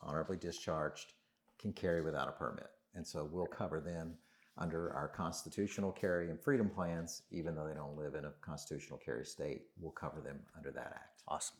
honorably 0.00 0.36
discharged, 0.36 1.14
can 1.58 1.72
carry 1.72 2.02
without 2.02 2.28
a 2.28 2.32
permit. 2.32 2.68
And 2.94 3.06
so 3.06 3.28
we'll 3.30 3.46
cover 3.46 3.80
them 3.80 4.14
under 4.62 4.92
our 4.94 5.08
constitutional 5.08 5.90
carry 5.90 6.30
and 6.30 6.40
freedom 6.40 6.70
plans, 6.70 7.22
even 7.32 7.54
though 7.56 7.66
they 7.66 7.74
don't 7.74 7.96
live 7.98 8.14
in 8.14 8.24
a 8.24 8.32
constitutional 8.40 8.98
carry 9.04 9.24
state, 9.24 9.62
we'll 9.80 9.90
cover 9.92 10.20
them 10.20 10.38
under 10.56 10.70
that 10.70 10.92
act. 10.94 11.22
Awesome. 11.26 11.56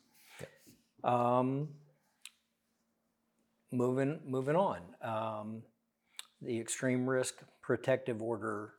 Um, 1.03 1.69
moving 3.73 4.21
moving 4.25 4.55
on. 4.55 4.81
Um, 5.03 5.63
the 6.41 6.59
extreme 6.61 7.09
risk 7.09 7.35
protective 7.61 8.23
order 8.23 8.75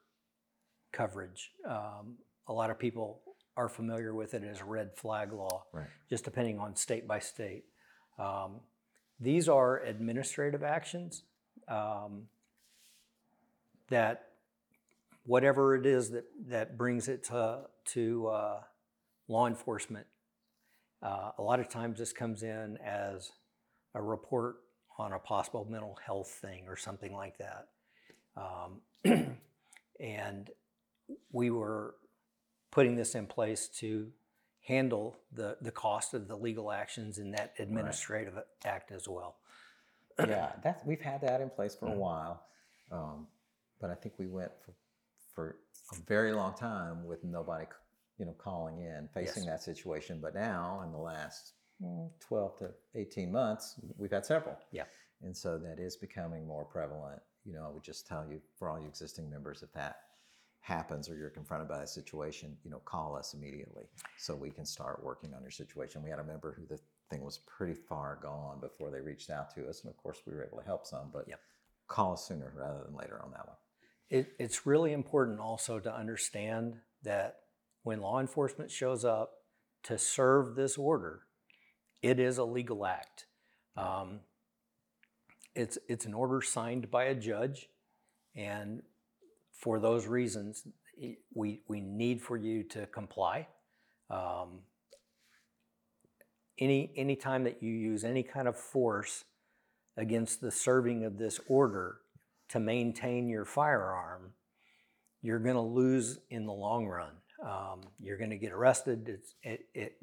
coverage. 0.94 1.52
Um, 1.68 2.16
a 2.48 2.54
lot 2.54 2.70
of 2.70 2.80
people 2.80 3.22
are 3.58 3.68
familiar 3.70 4.14
with 4.14 4.34
it 4.34 4.44
as 4.44 4.62
red 4.64 4.96
flag 4.96 5.32
law, 5.34 5.66
Right. 5.74 5.88
just 6.10 6.24
depending 6.24 6.60
on 6.60 6.76
state 6.76 7.08
by 7.08 7.20
state. 7.20 7.66
Um, 8.18 8.62
these 9.20 9.48
are 9.50 9.80
administrative 9.84 10.64
actions 10.64 11.24
um, 11.68 12.28
that 13.90 14.26
whatever 15.26 15.76
it 15.76 15.86
is 15.86 16.12
that, 16.12 16.26
that 16.48 16.78
brings 16.78 17.08
it 17.08 17.24
to, 17.26 17.62
to 17.86 18.28
uh, 18.28 18.62
law 19.28 19.48
enforcement 19.48 20.08
uh, 21.04 21.32
a 21.38 21.42
lot 21.42 21.60
of 21.60 21.68
times 21.68 22.00
this 22.00 22.14
comes 22.14 22.44
in 22.44 22.78
as 22.78 23.32
a 23.94 24.02
report 24.02 24.56
on 24.98 25.12
a 25.12 25.20
possible 25.20 25.68
mental 25.70 26.00
health 26.06 26.30
thing 26.42 26.64
or 26.68 26.78
something 26.78 27.14
like 27.14 27.38
that. 27.38 27.68
Um, 28.38 29.38
and 30.00 30.50
we 31.32 31.50
were 31.50 31.96
putting 32.72 32.96
this 32.96 33.16
in 33.16 33.28
place 33.28 33.68
to 33.80 34.08
handle 34.66 35.18
the, 35.34 35.58
the 35.62 35.72
cost 35.72 36.14
of 36.14 36.30
the 36.30 36.38
legal 36.38 36.72
actions 36.72 37.18
in 37.18 37.32
that 37.32 37.54
administrative 37.60 38.36
act 38.64 38.92
as 38.92 39.08
well. 39.08 39.36
yeah, 40.20 40.54
that's 40.64 40.86
we've 40.86 41.02
had 41.02 41.22
that 41.22 41.42
in 41.42 41.50
place 41.50 41.76
for 41.76 41.88
a 41.88 41.98
while, 41.98 42.44
um, 42.92 43.28
but 43.84 43.92
I 43.92 43.96
think 43.96 44.16
we 44.18 44.28
went 44.28 44.52
for 44.66 44.74
for 45.36 45.58
a 45.92 45.96
very 46.08 46.32
long 46.32 46.54
time 46.54 47.06
with 47.06 47.22
nobody, 47.26 47.66
you 48.18 48.26
know, 48.26 48.32
calling 48.38 48.78
in, 48.80 49.10
facing 49.14 49.44
Yes. 49.44 49.52
that 49.52 49.64
situation. 49.64 50.20
But 50.22 50.34
now, 50.34 50.82
in 50.86 50.92
the 50.94 50.98
last 50.98 51.52
mm, 51.84 52.10
twelve 52.22 52.56
to 52.60 52.72
eighteen 52.96 53.30
months, 53.30 53.76
we've 53.98 54.10
had 54.12 54.26
several. 54.26 54.58
Yeah. 54.72 54.86
and 55.22 55.36
so 55.36 55.58
that 55.58 55.80
is 55.80 55.98
becoming 55.98 56.48
more 56.48 56.64
prevalent. 56.64 57.22
You 57.44 57.54
know, 57.56 57.66
I 57.66 57.70
would 57.70 57.84
just 57.84 58.08
tell 58.08 58.26
you 58.26 58.40
for 58.58 58.70
all 58.70 58.80
you 58.80 58.88
existing 58.88 59.30
members, 59.30 59.64
if 59.64 59.74
that 59.74 59.98
happens 60.62 61.10
or 61.10 61.18
you're 61.18 61.30
confronted 61.30 61.68
by 61.68 61.84
a 61.84 61.88
situation, 61.88 62.56
you 62.64 62.72
know, 62.72 62.80
call 62.86 63.18
us 63.18 63.34
immediately 63.34 63.84
so 64.18 64.34
we 64.34 64.50
can 64.50 64.66
start 64.66 65.04
working 65.04 65.34
on 65.34 65.42
your 65.42 65.52
situation. 65.52 66.02
We 66.02 66.10
had 66.10 66.20
a 66.20 66.24
member 66.24 66.54
who 66.58 66.66
the 66.66 66.80
thing 67.10 67.22
was 67.22 67.40
pretty 67.40 67.74
far 67.74 68.18
gone 68.22 68.62
before 68.62 68.90
they 68.92 69.02
reached 69.02 69.30
out 69.30 69.54
to 69.56 69.68
us, 69.68 69.82
and 69.82 69.90
of 69.90 69.98
course 69.98 70.22
we 70.26 70.34
were 70.34 70.46
able 70.46 70.60
to 70.60 70.64
help 70.64 70.86
some. 70.86 71.10
But 71.12 71.28
Yep. 71.28 71.42
call 71.88 72.14
us 72.14 72.26
sooner 72.26 72.54
rather 72.56 72.82
than 72.86 72.96
later 72.96 73.22
on 73.22 73.32
that 73.32 73.46
one. 73.46 73.58
It, 74.10 74.34
it's 74.40 74.66
really 74.66 74.94
important 74.94 75.40
also 75.40 75.80
to 75.80 75.94
understand 75.94 76.76
that 77.04 77.38
when 77.84 78.02
law 78.02 78.20
enforcement 78.20 78.72
shows 78.72 79.04
up 79.04 79.32
to 79.84 79.98
serve 79.98 80.56
this 80.56 80.78
order, 80.78 81.22
it 82.02 82.20
is 82.20 82.38
a 82.38 82.44
legal 82.44 82.86
act. 82.86 83.26
Um, 83.76 84.20
it's, 85.56 85.78
it's 85.88 86.06
an 86.06 86.14
order 86.14 86.42
signed 86.42 86.90
by 86.90 87.06
a 87.06 87.16
judge, 87.16 87.70
and 88.36 88.82
for 89.52 89.80
those 89.80 90.08
reasons, 90.08 90.68
we, 91.34 91.62
we 91.68 91.82
need 91.82 92.22
for 92.22 92.38
you 92.38 92.64
to 92.64 92.86
comply. 92.88 93.48
Um, 94.10 94.62
any 96.60 97.16
time 97.16 97.44
that 97.44 97.62
you 97.62 97.74
use 97.74 98.04
any 98.04 98.24
kind 98.24 98.48
of 98.48 98.58
force 98.58 99.26
against 99.98 100.42
the 100.42 100.52
serving 100.52 101.04
of 101.04 101.18
this 101.18 101.40
order 101.48 101.98
to 102.54 102.60
maintain 102.60 103.28
your 103.28 103.46
firearm, 103.46 104.34
you're 105.24 105.40
going 105.40 105.56
to 105.56 105.62
lose 105.62 106.20
in 106.30 106.46
the 106.46 106.54
long 106.54 106.86
run. 106.86 107.14
Um, 107.44 107.82
you're 108.00 108.20
going 108.20 108.30
to 108.30 108.38
get 108.38 108.52
arrested. 108.52 109.10
It's, 109.10 109.34
it, 109.42 109.66
it 109.74 109.98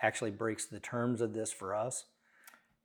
actually 0.00 0.30
breaks 0.30 0.66
the 0.66 0.78
terms 0.78 1.20
of 1.20 1.34
this 1.34 1.52
for 1.52 1.74
us, 1.74 2.04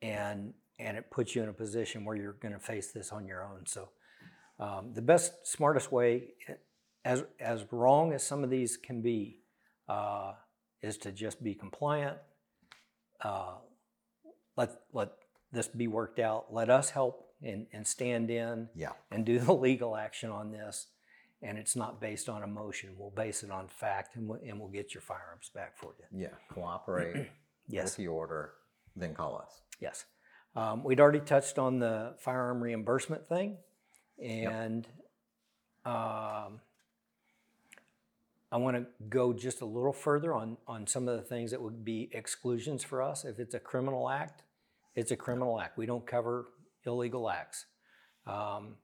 and 0.02 0.54
and 0.80 0.96
it 0.96 1.08
puts 1.08 1.36
you 1.36 1.42
in 1.44 1.48
a 1.48 1.52
position 1.52 2.04
where 2.04 2.16
you're 2.16 2.32
going 2.32 2.52
to 2.52 2.60
face 2.60 2.90
this 2.90 3.12
on 3.12 3.26
your 3.26 3.44
own. 3.44 3.64
So, 3.64 3.90
um, 4.58 4.92
the 4.92 5.00
best, 5.02 5.46
smartest 5.46 5.92
way, 5.92 6.34
as 7.04 7.22
as 7.38 7.64
wrong 7.70 8.12
as 8.12 8.26
some 8.26 8.42
of 8.42 8.50
these 8.50 8.76
can 8.76 9.02
be, 9.02 9.38
uh, 9.88 10.32
is 10.82 10.98
to 10.98 11.12
just 11.12 11.44
be 11.44 11.54
compliant. 11.54 12.18
Uh, 13.22 13.54
let 14.56 14.72
let 14.92 15.12
this 15.52 15.68
be 15.68 15.86
worked 15.86 16.18
out. 16.18 16.52
Let 16.52 16.70
us 16.70 16.90
help 16.90 17.25
and, 17.42 17.66
and 17.72 17.86
stand 17.86 18.30
in 18.30 18.68
Yeah, 18.74 18.92
and 19.10 19.24
do 19.24 19.38
the 19.46 19.52
legal 19.52 19.96
action 19.96 20.30
on 20.30 20.50
this. 20.52 20.86
And 21.42 21.58
it's 21.58 21.76
not 21.76 22.00
based 22.00 22.28
on 22.30 22.42
emotion. 22.42 22.94
We'll 22.98 23.10
base 23.10 23.42
it 23.42 23.50
on 23.50 23.68
fact 23.68 24.16
and 24.16 24.26
we'll, 24.26 24.40
and 24.46 24.58
we'll 24.58 24.70
get 24.70 24.94
your 24.94 25.02
firearms 25.02 25.50
back 25.54 25.76
for 25.76 25.94
you. 25.98 26.04
yeah. 26.22 26.28
Cooperate 26.52 27.14
with 27.16 27.26
Yes, 27.68 27.94
the 27.94 28.06
order, 28.08 28.52
then 28.96 29.12
call 29.14 29.36
us. 29.38 29.60
yes. 29.80 30.06
Um, 30.54 30.82
we'd 30.82 30.98
already 31.00 31.20
touched 31.20 31.58
on 31.58 31.78
the 31.78 32.14
firearm 32.18 32.62
reimbursement 32.62 33.28
thing. 33.28 33.58
And 34.22 34.88
um, 35.84 36.60
I 38.50 38.56
want 38.56 38.76
to 38.78 38.86
go 39.10 39.34
just 39.34 39.60
a 39.60 39.66
little 39.66 39.92
further 39.92 40.32
on, 40.32 40.56
on 40.66 40.86
some 40.86 41.06
of 41.08 41.16
the 41.18 41.22
things 41.22 41.50
that 41.50 41.60
would 41.60 41.84
be 41.84 42.08
exclusions 42.12 42.82
for 42.82 43.02
us. 43.02 43.24
If 43.26 43.38
it's 43.38 43.54
a 43.54 43.58
criminal 43.60 44.08
act, 44.08 44.42
it's 44.94 45.10
a 45.10 45.16
criminal 45.16 45.60
act. 45.60 45.76
We 45.76 45.84
don't 45.84 46.06
cover 46.06 46.46
illegal 46.86 47.28
acts. 47.28 47.66
Um, 48.26 48.76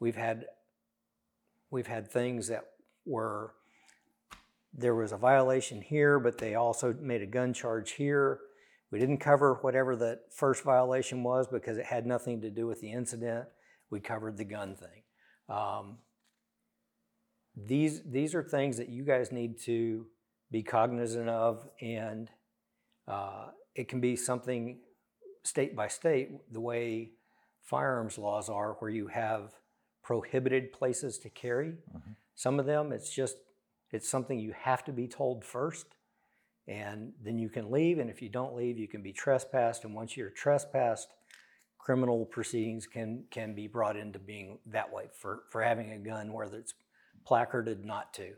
we've 0.00 0.16
had 0.16 0.46
we've 1.70 1.86
had 1.86 2.10
things 2.10 2.48
that 2.48 2.64
were 3.04 3.54
there 4.74 4.94
was 4.94 5.12
a 5.12 5.16
violation 5.16 5.80
here, 5.80 6.18
but 6.18 6.38
they 6.38 6.54
also 6.54 6.94
made 7.00 7.22
a 7.22 7.26
gun 7.26 7.52
charge 7.52 7.92
here. 7.92 8.40
We 8.90 8.98
didn't 8.98 9.18
cover 9.18 9.54
whatever 9.60 9.96
the 9.96 10.20
first 10.30 10.62
violation 10.62 11.22
was 11.22 11.46
because 11.46 11.78
it 11.78 11.86
had 11.86 12.06
nothing 12.06 12.40
to 12.42 12.50
do 12.50 12.66
with 12.66 12.80
the 12.80 12.92
incident. 12.92 13.48
We 13.90 14.00
covered 14.00 14.36
the 14.36 14.44
gun 14.44 14.76
thing. 14.76 15.02
Um, 15.48 15.98
these 17.56 18.02
these 18.04 18.34
are 18.34 18.42
things 18.42 18.76
that 18.76 18.88
you 18.88 19.04
guys 19.04 19.32
need 19.32 19.58
to 19.62 20.06
be 20.50 20.62
cognizant 20.62 21.28
of, 21.28 21.68
and 21.80 22.30
uh, 23.06 23.48
it 23.74 23.88
can 23.88 24.00
be 24.00 24.16
something 24.16 24.78
state 25.44 25.74
by 25.74 25.88
state 25.88 26.30
the 26.52 26.60
way 26.60 27.10
firearms 27.68 28.16
laws 28.16 28.48
are, 28.48 28.72
where 28.78 28.90
you 28.90 29.08
have 29.08 29.54
prohibited 30.02 30.72
places 30.72 31.18
to 31.18 31.28
carry. 31.28 31.72
Mhm. 31.94 32.16
Some 32.34 32.58
of 32.58 32.66
them, 32.66 32.92
it's 32.92 33.10
just 33.10 33.36
it's 33.90 34.08
something 34.08 34.38
you 34.38 34.52
have 34.52 34.84
to 34.84 34.92
be 34.92 35.08
told 35.08 35.44
first, 35.44 35.96
and 36.66 37.14
then 37.20 37.38
you 37.38 37.48
can 37.48 37.70
leave. 37.70 37.98
And 37.98 38.10
if 38.10 38.20
you 38.20 38.28
don't 38.28 38.54
leave, 38.54 38.78
you 38.78 38.88
can 38.88 39.02
be 39.02 39.12
trespassed. 39.12 39.84
And 39.84 39.94
once 39.94 40.16
you're 40.16 40.30
trespassed, 40.30 41.08
criminal 41.78 42.26
proceedings 42.26 42.86
can 42.86 43.26
can 43.30 43.54
be 43.54 43.66
brought 43.66 43.96
into 43.96 44.18
being 44.18 44.58
that 44.66 44.90
way 44.90 45.08
for 45.12 45.44
for 45.50 45.62
having 45.62 45.92
a 45.92 45.98
gun, 45.98 46.32
whether 46.32 46.58
it's 46.58 46.74
placarded 47.24 47.84
not 47.84 48.14
to. 48.14 48.34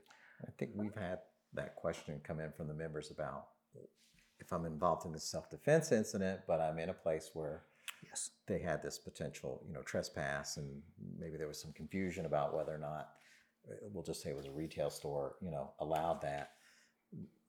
I 0.46 0.50
think 0.58 0.72
we've 0.74 0.94
had 0.94 1.20
that 1.52 1.76
question 1.76 2.20
come 2.24 2.40
in 2.40 2.52
from 2.52 2.66
the 2.68 2.74
members 2.74 3.10
about 3.10 3.48
if 4.38 4.52
I'm 4.52 4.64
involved 4.64 5.06
in 5.06 5.14
a 5.14 5.20
self-defense 5.20 5.92
incident, 5.92 6.40
but 6.46 6.60
I'm 6.60 6.78
in 6.78 6.88
a 6.88 6.94
place 6.94 7.30
where 7.34 7.66
Yes. 8.02 8.30
they 8.46 8.58
had 8.58 8.82
this 8.82 8.98
potential, 8.98 9.62
you 9.66 9.72
know, 9.72 9.82
trespass, 9.82 10.56
and 10.56 10.82
maybe 11.18 11.36
there 11.36 11.48
was 11.48 11.60
some 11.60 11.72
confusion 11.72 12.26
about 12.26 12.54
whether 12.54 12.74
or 12.74 12.78
not, 12.78 13.10
uh, 13.70 13.74
we'll 13.92 14.04
just 14.04 14.22
say 14.22 14.30
it 14.30 14.36
was 14.36 14.46
a 14.46 14.50
retail 14.52 14.90
store, 14.90 15.36
you 15.40 15.50
know, 15.50 15.72
allowed 15.80 16.20
that. 16.22 16.52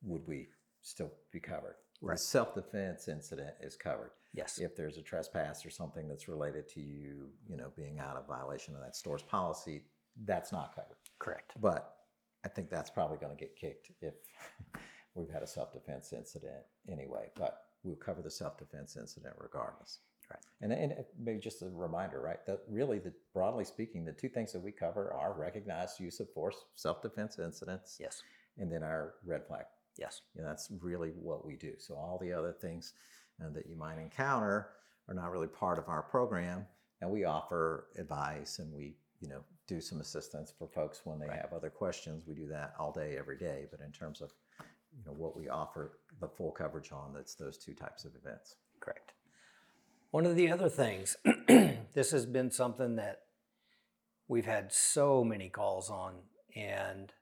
Would 0.04 0.28
we 0.28 0.48
still 0.82 1.12
be 1.32 1.40
covered? 1.40 1.76
The 2.02 2.18
self-defense 2.18 3.08
incident 3.08 3.54
is 3.62 3.76
covered. 3.76 4.12
Yes. 4.34 4.60
If 4.60 4.76
there's 4.76 4.98
a 4.98 5.04
trespass 5.04 5.66
or 5.66 5.70
something 5.70 6.08
that's 6.08 6.28
related 6.28 6.68
to 6.70 6.82
you, 6.82 7.30
you 7.48 7.58
know, 7.58 7.72
being 7.76 8.00
out 8.00 8.16
of 8.18 8.28
violation 8.28 8.74
of 8.76 8.82
that 8.82 8.96
store's 8.96 9.22
policy, 9.22 9.84
that's 10.26 10.52
not 10.52 10.76
covered. 10.76 10.98
Correct. 11.20 11.52
But 11.62 11.94
I 12.44 12.48
think 12.48 12.70
that's 12.70 12.90
probably 12.90 13.18
going 13.18 13.36
to 13.36 13.40
get 13.40 13.56
kicked 13.56 13.92
if 14.02 14.16
we've 15.16 15.30
had 15.30 15.44
a 15.44 15.48
self-defense 15.48 16.14
incident 16.14 16.64
anyway. 16.90 17.30
But 17.36 17.58
we'll 17.84 17.96
cover 17.96 18.22
the 18.22 18.32
self-defense 18.32 18.98
incident 18.98 19.36
regardless. 19.38 20.00
Right. 20.32 20.40
And, 20.62 20.72
and 20.72 20.94
maybe 21.20 21.40
just 21.40 21.62
a 21.62 21.70
reminder, 21.70 22.22
right? 22.22 22.44
That 22.46 22.62
really, 22.70 23.00
the, 23.00 23.14
broadly 23.34 23.66
speaking, 23.66 24.06
the 24.06 24.12
two 24.14 24.30
things 24.30 24.54
that 24.54 24.62
we 24.62 24.72
cover 24.72 25.14
are 25.14 25.34
recognized 25.34 26.00
use 26.00 26.20
of 26.20 26.32
force, 26.34 26.56
self-defense 26.76 27.38
incidents, 27.40 27.98
Yes. 28.00 28.24
and 28.58 28.72
then 28.72 28.84
our 28.84 29.16
red 29.26 29.46
flag 29.46 29.66
Yes. 29.98 30.22
You 30.36 30.42
know, 30.42 30.48
that's 30.48 30.72
really 30.80 31.10
what 31.10 31.46
we 31.46 31.56
do. 31.58 31.74
So 31.78 31.96
all 31.96 32.18
the 32.22 32.32
other 32.32 32.54
things 32.54 32.94
uh, 33.44 33.50
that 33.50 33.68
you 33.68 33.76
might 33.76 33.98
encounter 34.00 34.70
are 35.10 35.14
not 35.14 35.32
really 35.32 35.48
part 35.48 35.78
of 35.78 35.90
our 35.90 36.02
program, 36.02 36.66
and 37.02 37.12
we 37.12 37.26
offer 37.26 37.88
advice 37.98 38.60
and 38.60 38.72
we, 38.74 38.96
you 39.20 39.28
know, 39.28 39.42
do 39.68 39.82
some 39.82 40.00
assistance 40.00 40.54
for 40.58 40.68
folks 40.68 41.02
when 41.04 41.20
they 41.20 41.28
Right. 41.28 41.42
have 41.42 41.52
other 41.54 41.70
questions. 41.70 42.26
We 42.26 42.36
do 42.36 42.48
that 42.48 42.74
all 42.80 42.92
day, 42.94 43.18
every 43.18 43.38
day. 43.38 43.68
But 43.70 43.82
in 43.82 43.92
terms 43.92 44.22
of, 44.22 44.32
you 44.98 45.04
know, 45.06 45.12
what 45.12 45.36
we 45.36 45.50
offer 45.50 46.00
the 46.22 46.28
full 46.30 46.52
coverage 46.52 46.92
on, 46.94 47.14
that's 47.14 47.36
those 47.36 47.58
two 47.58 47.74
types 47.74 48.06
of 48.06 48.16
events. 48.16 48.56
Correct. 48.80 49.12
One 50.12 50.26
of 50.26 50.36
the 50.36 50.52
other 50.52 50.68
things, 50.68 51.16
this 51.94 52.12
has 52.12 52.26
been 52.26 52.52
something 52.52 52.98
that 52.98 53.22
we've 54.28 54.46
had 54.46 54.74
so 54.74 55.24
many 55.24 55.48
calls 55.48 55.90
on 55.90 56.16
and 56.54 57.14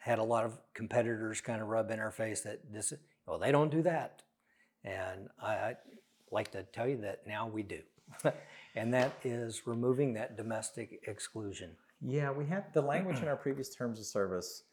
had 0.00 0.18
a 0.18 0.24
lot 0.24 0.44
of 0.44 0.58
competitors 0.74 1.40
kind 1.40 1.62
of 1.62 1.68
rub 1.68 1.92
in 1.92 2.00
our 2.00 2.10
face 2.10 2.40
that 2.40 2.72
this, 2.72 2.92
well, 3.28 3.38
they 3.38 3.52
don't 3.52 3.70
do 3.70 3.80
that. 3.82 4.22
And 4.82 5.28
I, 5.40 5.52
I 5.52 5.74
like 6.32 6.50
to 6.50 6.64
tell 6.64 6.88
you 6.88 6.96
that 7.02 7.28
now 7.28 7.46
we 7.46 7.62
do. 7.62 7.78
and 8.74 8.92
that 8.92 9.12
is 9.22 9.64
removing 9.64 10.14
that 10.14 10.36
domestic 10.36 11.04
exclusion. 11.06 11.76
Yeah, 12.00 12.32
we 12.32 12.44
had 12.44 12.74
the 12.74 12.82
language 12.82 13.18
in 13.18 13.28
our 13.28 13.36
previous 13.36 13.72
terms 13.72 14.00
of 14.00 14.06
service 14.06 14.64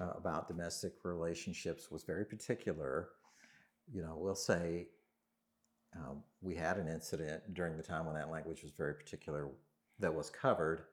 uh, 0.00 0.10
about 0.16 0.46
domestic 0.46 0.92
relationships 1.02 1.90
was 1.90 2.04
very 2.04 2.24
particular. 2.24 3.08
You 3.92 4.02
know, 4.02 4.16
we'll 4.16 4.36
say 4.36 4.86
um, 5.96 6.22
we 6.40 6.54
had 6.54 6.76
an 6.78 6.88
incident 6.88 7.54
during 7.54 7.76
the 7.76 7.82
time 7.82 8.06
when 8.06 8.14
that 8.14 8.30
language 8.30 8.62
was 8.62 8.72
very 8.72 8.94
particular 8.94 9.48
that 9.98 10.14
was 10.14 10.30
covered, 10.30 10.84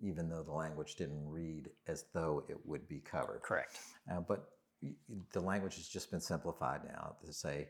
even 0.00 0.28
though 0.28 0.42
the 0.42 0.52
language 0.52 0.96
didn't 0.96 1.28
read 1.28 1.70
as 1.86 2.04
though 2.12 2.44
it 2.48 2.56
would 2.64 2.88
be 2.88 3.00
covered. 3.00 3.40
Correct. 3.42 3.78
Uh, 4.10 4.20
but 4.20 4.50
the 5.32 5.40
language 5.40 5.76
has 5.76 5.88
just 5.88 6.10
been 6.10 6.20
simplified 6.20 6.80
now 6.84 7.16
to 7.24 7.32
say 7.32 7.68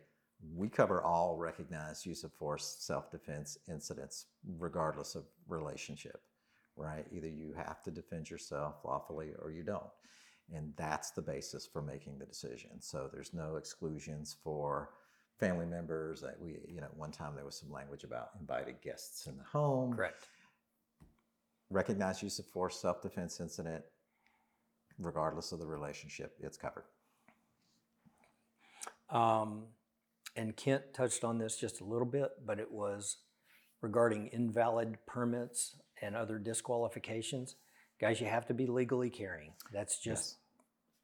we 0.54 0.68
cover 0.68 1.02
all 1.02 1.36
recognized 1.36 2.06
use 2.06 2.22
of 2.22 2.32
force 2.32 2.76
self 2.80 3.10
defense 3.10 3.58
incidents, 3.68 4.26
regardless 4.58 5.14
of 5.14 5.24
relationship, 5.48 6.20
right? 6.76 7.06
Either 7.12 7.28
you 7.28 7.52
have 7.56 7.82
to 7.82 7.90
defend 7.90 8.30
yourself 8.30 8.76
lawfully 8.84 9.32
or 9.40 9.50
you 9.50 9.62
don't. 9.62 9.90
And 10.54 10.72
that's 10.76 11.10
the 11.10 11.22
basis 11.22 11.66
for 11.66 11.82
making 11.82 12.18
the 12.18 12.24
decision. 12.26 12.80
So 12.80 13.08
there's 13.12 13.34
no 13.34 13.56
exclusions 13.56 14.36
for 14.42 14.90
family 15.38 15.66
members. 15.66 16.20
That 16.20 16.36
we, 16.40 16.58
you 16.68 16.80
know, 16.80 16.88
one 16.96 17.10
time 17.10 17.34
there 17.34 17.44
was 17.44 17.56
some 17.56 17.70
language 17.70 18.04
about 18.04 18.30
invited 18.40 18.80
guests 18.82 19.26
in 19.26 19.36
the 19.36 19.44
home 19.44 19.94
Correct. 19.94 20.28
recognized 21.70 22.22
use 22.22 22.38
of 22.38 22.46
force 22.46 22.80
self 22.80 23.02
defense 23.02 23.40
incident, 23.40 23.84
regardless 24.98 25.52
of 25.52 25.58
the 25.58 25.66
relationship, 25.66 26.36
it's 26.40 26.56
covered. 26.56 26.84
Um, 29.10 29.64
and 30.36 30.54
Kent 30.56 30.92
touched 30.92 31.24
on 31.24 31.38
this 31.38 31.56
just 31.56 31.80
a 31.80 31.84
little 31.84 32.06
bit, 32.06 32.30
but 32.44 32.60
it 32.60 32.70
was 32.70 33.16
regarding 33.80 34.28
invalid 34.28 34.98
permits 35.06 35.76
and 36.02 36.14
other 36.14 36.38
disqualifications. 36.38 37.56
Guys, 38.00 38.20
you 38.20 38.26
have 38.26 38.46
to 38.46 38.54
be 38.54 38.66
legally 38.66 39.10
carrying. 39.10 39.52
That's 39.72 39.98
just 39.98 40.36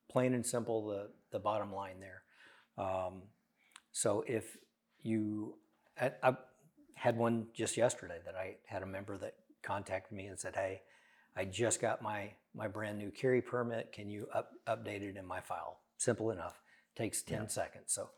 plain 0.09 0.35
and 0.35 0.47
simple 0.47 0.87
the, 0.87 1.09
the 1.33 1.41
bottom 1.41 1.73
line 1.73 1.97
there. 2.01 2.23
Um, 2.79 3.23
so 3.95 4.25
if 4.27 4.57
you, 5.03 5.55
I, 6.01 6.11
I 6.21 6.37
had 6.95 7.17
one 7.17 7.47
just 7.55 7.77
yesterday 7.77 8.19
that 8.27 8.35
I 8.35 8.57
had 8.67 8.83
a 8.83 8.87
member 8.87 9.17
that 9.19 9.35
contacted 9.63 10.17
me 10.17 10.27
and 10.27 10.39
said, 10.39 10.57
"Hey, 10.57 10.83
I 11.37 11.45
just 11.45 11.81
got 11.81 12.03
my 12.03 12.33
my 12.55 12.67
brand 12.67 12.99
new 12.99 13.13
carry 13.13 13.41
permit. 13.41 13.93
Can 13.93 14.11
you 14.11 14.27
up, 14.35 14.51
update 14.67 15.03
it 15.03 15.17
in 15.17 15.25
my 15.25 15.41
file?" 15.41 15.79
Simple 15.97 16.33
enough. 16.33 16.61
Takes 16.97 17.23
ten 17.23 17.49
seconds. 17.49 17.93
So 17.93 18.11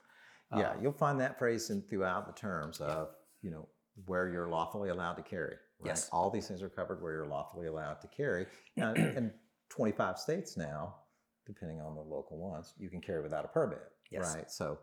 yeah, 0.56 0.70
um, 0.70 0.78
you'll 0.82 0.92
find 0.92 1.20
that 1.20 1.38
phrase 1.38 1.68
in 1.68 1.82
throughout 1.82 2.26
the 2.26 2.40
terms 2.40 2.80
of, 2.80 3.10
you 3.42 3.50
know, 3.50 3.68
where 4.06 4.30
you're 4.30 4.48
lawfully 4.48 4.88
allowed 4.88 5.14
to 5.14 5.22
carry. 5.22 5.56
Right? 5.78 5.88
Yes. 5.88 6.08
All 6.10 6.30
these 6.30 6.48
things 6.48 6.62
are 6.62 6.70
covered 6.70 7.02
where 7.02 7.12
you're 7.12 7.26
lawfully 7.26 7.66
allowed 7.66 8.00
to 8.00 8.08
carry. 8.08 8.46
Now, 8.78 8.94
in 8.94 9.30
25 9.70 10.18
states 10.18 10.56
now, 10.56 10.94
depending 11.46 11.80
on 11.82 11.94
the 11.94 12.00
local 12.00 12.38
ones, 12.38 12.72
you 12.78 12.88
can 12.88 13.00
carry 13.02 13.22
without 13.22 13.44
a 13.44 13.48
permit. 13.48 13.82
Yes. 14.10 14.34
Right. 14.34 14.50
So 14.50 14.78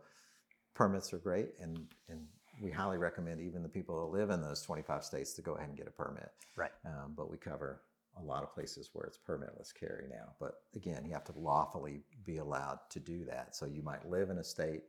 permits 0.73 1.13
are 1.13 1.19
great 1.19 1.49
and 1.61 1.87
and 2.09 2.25
we 2.61 2.71
highly 2.71 2.97
recommend 2.97 3.41
even 3.41 3.63
the 3.63 3.69
people 3.69 3.99
that 3.99 4.17
live 4.17 4.29
in 4.29 4.41
those 4.41 4.61
25 4.61 5.03
states 5.03 5.33
to 5.33 5.41
go 5.41 5.53
ahead 5.53 5.69
and 5.69 5.77
get 5.77 5.87
a 5.87 5.91
permit. 5.91 6.31
right. 6.55 6.71
Um, 6.85 7.13
but 7.15 7.29
we 7.29 7.37
cover 7.37 7.81
a 8.17 8.21
lot 8.21 8.43
of 8.43 8.53
places 8.53 8.89
where 8.93 9.05
it's 9.05 9.17
permitless 9.17 9.73
carry 9.73 10.05
now. 10.09 10.33
But 10.39 10.61
again, 10.75 11.03
you 11.05 11.13
have 11.13 11.23
to 11.25 11.33
lawfully 11.35 12.01
be 12.25 12.37
allowed 12.37 12.79
to 12.91 12.99
do 12.99 13.25
that. 13.25 13.55
So 13.55 13.65
you 13.65 13.81
might 13.81 14.07
live 14.07 14.29
in 14.29 14.37
a 14.37 14.43
state, 14.43 14.83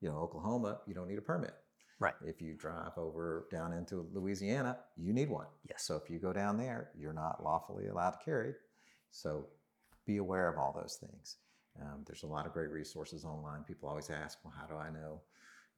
you 0.00 0.08
know, 0.08 0.18
Oklahoma, 0.18 0.80
you 0.86 0.94
don't 0.94 1.08
need 1.08 1.18
a 1.18 1.22
permit. 1.22 1.54
Right. 1.98 2.14
If 2.22 2.42
you 2.42 2.52
drive 2.52 2.92
over 2.98 3.46
down 3.50 3.72
into 3.72 4.06
Louisiana, 4.12 4.76
you 4.98 5.14
need 5.14 5.30
one. 5.30 5.46
Yes. 5.68 5.84
So 5.84 5.96
if 5.96 6.10
you 6.10 6.18
go 6.18 6.34
down 6.34 6.58
there, 6.58 6.90
you're 6.98 7.14
not 7.14 7.42
lawfully 7.42 7.86
allowed 7.86 8.10
to 8.10 8.18
carry. 8.24 8.52
So 9.10 9.46
be 10.04 10.18
aware 10.18 10.48
of 10.48 10.58
all 10.58 10.78
those 10.78 10.98
things. 11.00 11.36
Um, 11.80 12.02
there's 12.06 12.22
a 12.22 12.26
lot 12.26 12.46
of 12.46 12.52
great 12.52 12.70
resources 12.70 13.24
online. 13.24 13.62
People 13.64 13.88
always 13.88 14.10
ask, 14.10 14.38
well, 14.44 14.54
how 14.58 14.66
do 14.66 14.76
I 14.76 14.90
know? 14.90 15.20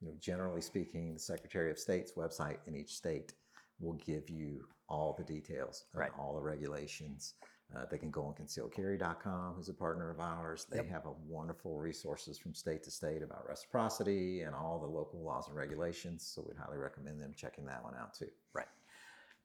You 0.01 0.07
know, 0.07 0.13
generally 0.19 0.61
speaking, 0.61 1.13
the 1.13 1.19
Secretary 1.19 1.71
of 1.71 1.79
State's 1.79 2.13
website 2.13 2.57
in 2.67 2.75
each 2.75 2.93
state 2.95 3.33
will 3.79 3.93
give 3.93 4.29
you 4.29 4.65
all 4.87 5.13
the 5.17 5.23
details 5.23 5.85
and 5.93 5.99
Right. 6.01 6.11
all 6.17 6.35
the 6.35 6.41
regulations. 6.41 7.35
Uh, 7.75 7.85
they 7.85 7.97
can 7.99 8.09
go 8.09 8.23
on 8.23 8.33
concealedcarry.com, 8.33 9.53
who's 9.53 9.69
a 9.69 9.73
partner 9.73 10.09
of 10.09 10.19
ours. 10.19 10.65
They 10.65 10.77
Yep. 10.77 10.87
have 10.87 11.05
a 11.05 11.11
wonderful 11.11 11.77
resources 11.77 12.37
from 12.37 12.55
state 12.55 12.83
to 12.83 12.91
state 12.91 13.21
about 13.21 13.47
reciprocity 13.47 14.41
and 14.41 14.55
all 14.55 14.79
the 14.79 14.87
local 14.87 15.21
laws 15.21 15.47
and 15.47 15.55
regulations. 15.55 16.25
So 16.25 16.41
we'd 16.41 16.57
highly 16.57 16.77
recommend 16.77 17.21
them 17.21 17.33
checking 17.33 17.65
that 17.65 17.83
one 17.83 17.95
out 17.95 18.13
too. 18.13 18.31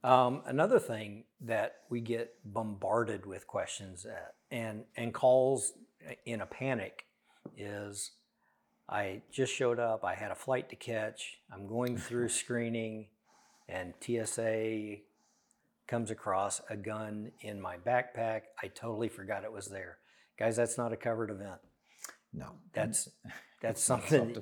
Um, 0.02 0.42
another 0.44 0.78
thing 0.78 1.24
that 1.40 1.76
we 1.88 2.02
get 2.02 2.34
bombarded 2.44 3.24
with 3.24 3.46
questions 3.46 4.04
at, 4.04 4.34
and 4.50 4.84
and 4.96 5.14
calls 5.14 5.72
in 6.24 6.40
a 6.40 6.46
panic 6.46 7.04
is, 7.56 8.12
I 8.88 9.22
just 9.32 9.52
showed 9.54 9.78
up. 9.78 10.04
I 10.04 10.14
had 10.14 10.30
a 10.30 10.34
flight 10.34 10.68
to 10.70 10.76
catch. 10.76 11.38
I'm 11.52 11.66
going 11.66 11.96
through 12.06 12.28
screening, 12.28 13.08
and 13.68 13.94
TSA 14.00 14.96
comes 15.86 16.10
across 16.10 16.60
a 16.70 16.76
gun 16.76 17.32
in 17.40 17.60
my 17.60 17.76
backpack. 17.76 18.42
I 18.62 18.68
totally 18.68 19.08
forgot 19.08 19.44
it 19.44 19.52
was 19.52 19.68
there, 19.68 19.98
guys. 20.38 20.56
That's 20.56 20.78
not 20.78 20.92
a 20.92 20.96
covered 20.96 21.30
event. 21.30 21.60
No, 22.32 22.52
That's 22.72 23.08
that's 23.62 23.82
something 23.82 24.36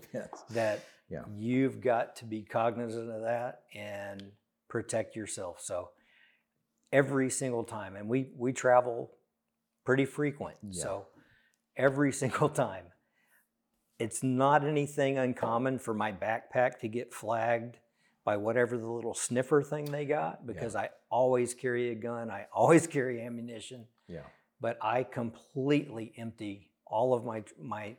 that 0.50 0.80
Yeah. 1.08 1.24
you've 1.36 1.80
got 1.80 2.16
to 2.16 2.24
be 2.24 2.42
cognizant 2.42 3.10
of 3.10 3.22
that 3.22 3.62
and 3.74 4.32
protect 4.68 5.14
yourself. 5.14 5.60
So 5.60 5.90
every 6.92 7.28
single 7.30 7.64
time, 7.64 7.96
and 7.96 8.08
we 8.08 8.30
we 8.36 8.52
travel 8.52 9.10
pretty 9.84 10.04
frequent, 10.06 10.56
Yeah. 10.62 10.82
so 10.82 11.06
every 11.76 12.12
single 12.22 12.48
time, 12.48 12.84
it's 13.98 14.22
not 14.22 14.64
anything 14.64 15.18
uncommon 15.18 15.78
for 15.78 15.94
my 15.94 16.12
backpack 16.12 16.78
to 16.80 16.88
get 16.88 17.12
flagged 17.12 17.78
by 18.24 18.36
whatever 18.36 18.76
the 18.78 18.86
little 18.86 19.14
sniffer 19.14 19.62
thing 19.62 19.84
they 19.86 20.04
got 20.04 20.46
because 20.46 20.76
I 20.76 20.90
always 21.10 21.54
carry 21.54 21.90
a 21.90 21.94
gun, 21.94 22.30
I 22.30 22.46
always 22.52 22.86
carry 22.86 23.20
ammunition 23.20 23.86
Yeah. 24.08 24.20
but 24.60 24.78
I 24.80 25.02
completely 25.04 26.12
empty 26.16 26.70
all 26.86 27.14
of 27.14 27.24
my 27.24 27.42
my 27.60 27.96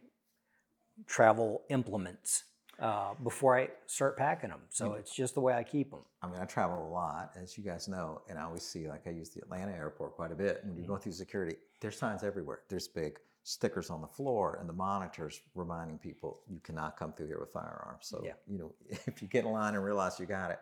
travel 1.07 1.63
implements 1.69 2.43
uh, 2.79 3.13
before 3.23 3.57
I 3.57 3.69
start 3.87 4.17
packing 4.17 4.49
them. 4.49 4.61
So 4.69 4.91
Mm. 4.91 4.99
it's 4.99 5.13
just 5.15 5.33
the 5.35 5.41
way 5.41 5.53
I 5.53 5.63
keep 5.63 5.91
them. 5.91 6.01
I 6.21 6.27
mean, 6.27 6.39
I 6.39 6.45
travel 6.45 6.87
a 6.87 6.89
lot, 6.89 7.31
as 7.35 7.57
you 7.57 7.63
guys 7.63 7.87
know, 7.87 8.21
and 8.29 8.37
I 8.37 8.43
always 8.43 8.63
see, 8.63 8.87
like, 8.87 9.05
I 9.07 9.11
use 9.11 9.29
the 9.29 9.41
Atlanta 9.41 9.71
airport 9.73 10.15
quite 10.15 10.31
a 10.31 10.35
bit. 10.35 10.61
When 10.63 10.77
you 10.77 10.85
go 10.87 10.97
through 10.97 11.11
security, 11.13 11.55
there's 11.81 11.97
signs 11.97 12.23
everywhere. 12.23 12.61
There's 12.69 12.87
big 12.87 13.19
stickers 13.43 13.89
on 13.89 14.01
the 14.01 14.07
floor 14.07 14.57
and 14.59 14.67
the 14.69 14.73
monitors 14.73 15.41
reminding 15.53 15.97
people 15.97 16.39
you 16.49 16.59
cannot 16.61 16.97
come 16.97 17.11
through 17.13 17.27
here 17.27 17.39
with 17.39 17.51
firearms. 17.51 18.07
So, 18.07 18.21
Yeah. 18.25 18.33
you 18.47 18.57
know, 18.57 18.73
if 19.05 19.21
you 19.21 19.27
get 19.27 19.45
in 19.45 19.51
line 19.51 19.75
and 19.75 19.83
realize 19.83 20.19
you 20.19 20.25
got 20.25 20.51
it, 20.51 20.59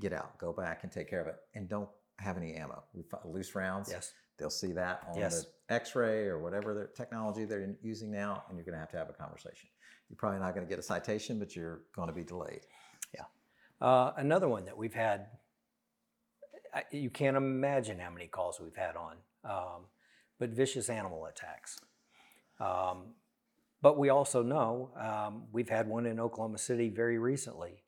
get 0.00 0.12
out, 0.12 0.36
go 0.38 0.52
back 0.52 0.80
and 0.82 0.92
take 0.92 1.08
care 1.08 1.20
of 1.20 1.26
it, 1.28 1.36
and 1.54 1.68
don't 1.68 1.88
have 2.18 2.36
any 2.36 2.54
ammo. 2.54 2.82
We 2.92 3.02
find 3.04 3.24
loose 3.24 3.54
rounds. 3.54 3.88
Yes. 3.90 4.12
They'll 4.38 4.50
see 4.50 4.72
that 4.72 5.02
on 5.08 5.18
Yes. 5.18 5.44
the 5.68 5.74
X-ray 5.74 6.26
or 6.26 6.38
whatever 6.38 6.74
their 6.74 6.86
technology 6.88 7.44
they're 7.44 7.74
using 7.82 8.10
now, 8.10 8.44
and 8.48 8.56
you're 8.56 8.64
going 8.64 8.74
to 8.74 8.78
have 8.80 8.90
to 8.90 8.96
have 8.96 9.08
a 9.08 9.12
conversation. 9.12 9.68
You're 10.08 10.16
probably 10.16 10.38
not 10.40 10.54
going 10.54 10.66
to 10.66 10.70
get 10.70 10.78
a 10.78 10.82
citation, 10.82 11.38
but 11.38 11.54
you're 11.56 11.82
going 11.94 12.08
to 12.08 12.14
be 12.14 12.24
delayed. 12.24 12.66
Uh, 13.80 14.10
another 14.16 14.48
one 14.48 14.64
that 14.64 14.76
we've 14.76 14.92
had, 14.92 15.28
I- 16.74 16.82
you 16.90 17.10
can't 17.10 17.36
imagine 17.36 18.00
how 18.00 18.10
many 18.10 18.26
calls 18.26 18.58
we've 18.60 18.74
had 18.74 18.96
on, 18.96 19.16
um, 19.44 19.84
but 20.40 20.50
vicious 20.50 20.88
animal 20.88 21.26
attacks. 21.26 21.78
Um, 22.60 23.14
but 23.80 23.98
we 23.98 24.08
also 24.08 24.42
know 24.42 24.90
um, 25.00 25.44
we've 25.52 25.68
had 25.68 25.86
one 25.88 26.06
in 26.06 26.18
Oklahoma 26.18 26.58
City 26.58 26.88
very 26.88 27.18
recently 27.18 27.84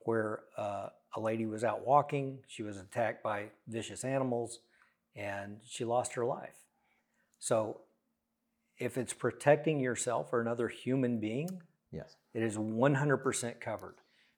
where 0.00 0.44
uh, 0.56 0.88
a 1.16 1.20
lady 1.20 1.46
was 1.46 1.64
out 1.64 1.84
walking, 1.86 2.38
she 2.46 2.62
was 2.62 2.76
attacked 2.76 3.22
by 3.22 3.46
vicious 3.66 4.04
animals, 4.04 4.60
and 5.16 5.58
she 5.66 5.84
lost 5.84 6.14
her 6.14 6.24
life. 6.24 6.54
So 7.38 7.80
if 8.78 8.96
it's 8.96 9.12
protecting 9.12 9.80
yourself 9.80 10.32
or 10.32 10.40
another 10.40 10.68
human 10.68 11.18
being, 11.18 11.60
Yes. 11.90 12.16
it 12.34 12.42
is 12.42 12.56
100% 12.56 13.60
covered. 13.60 13.96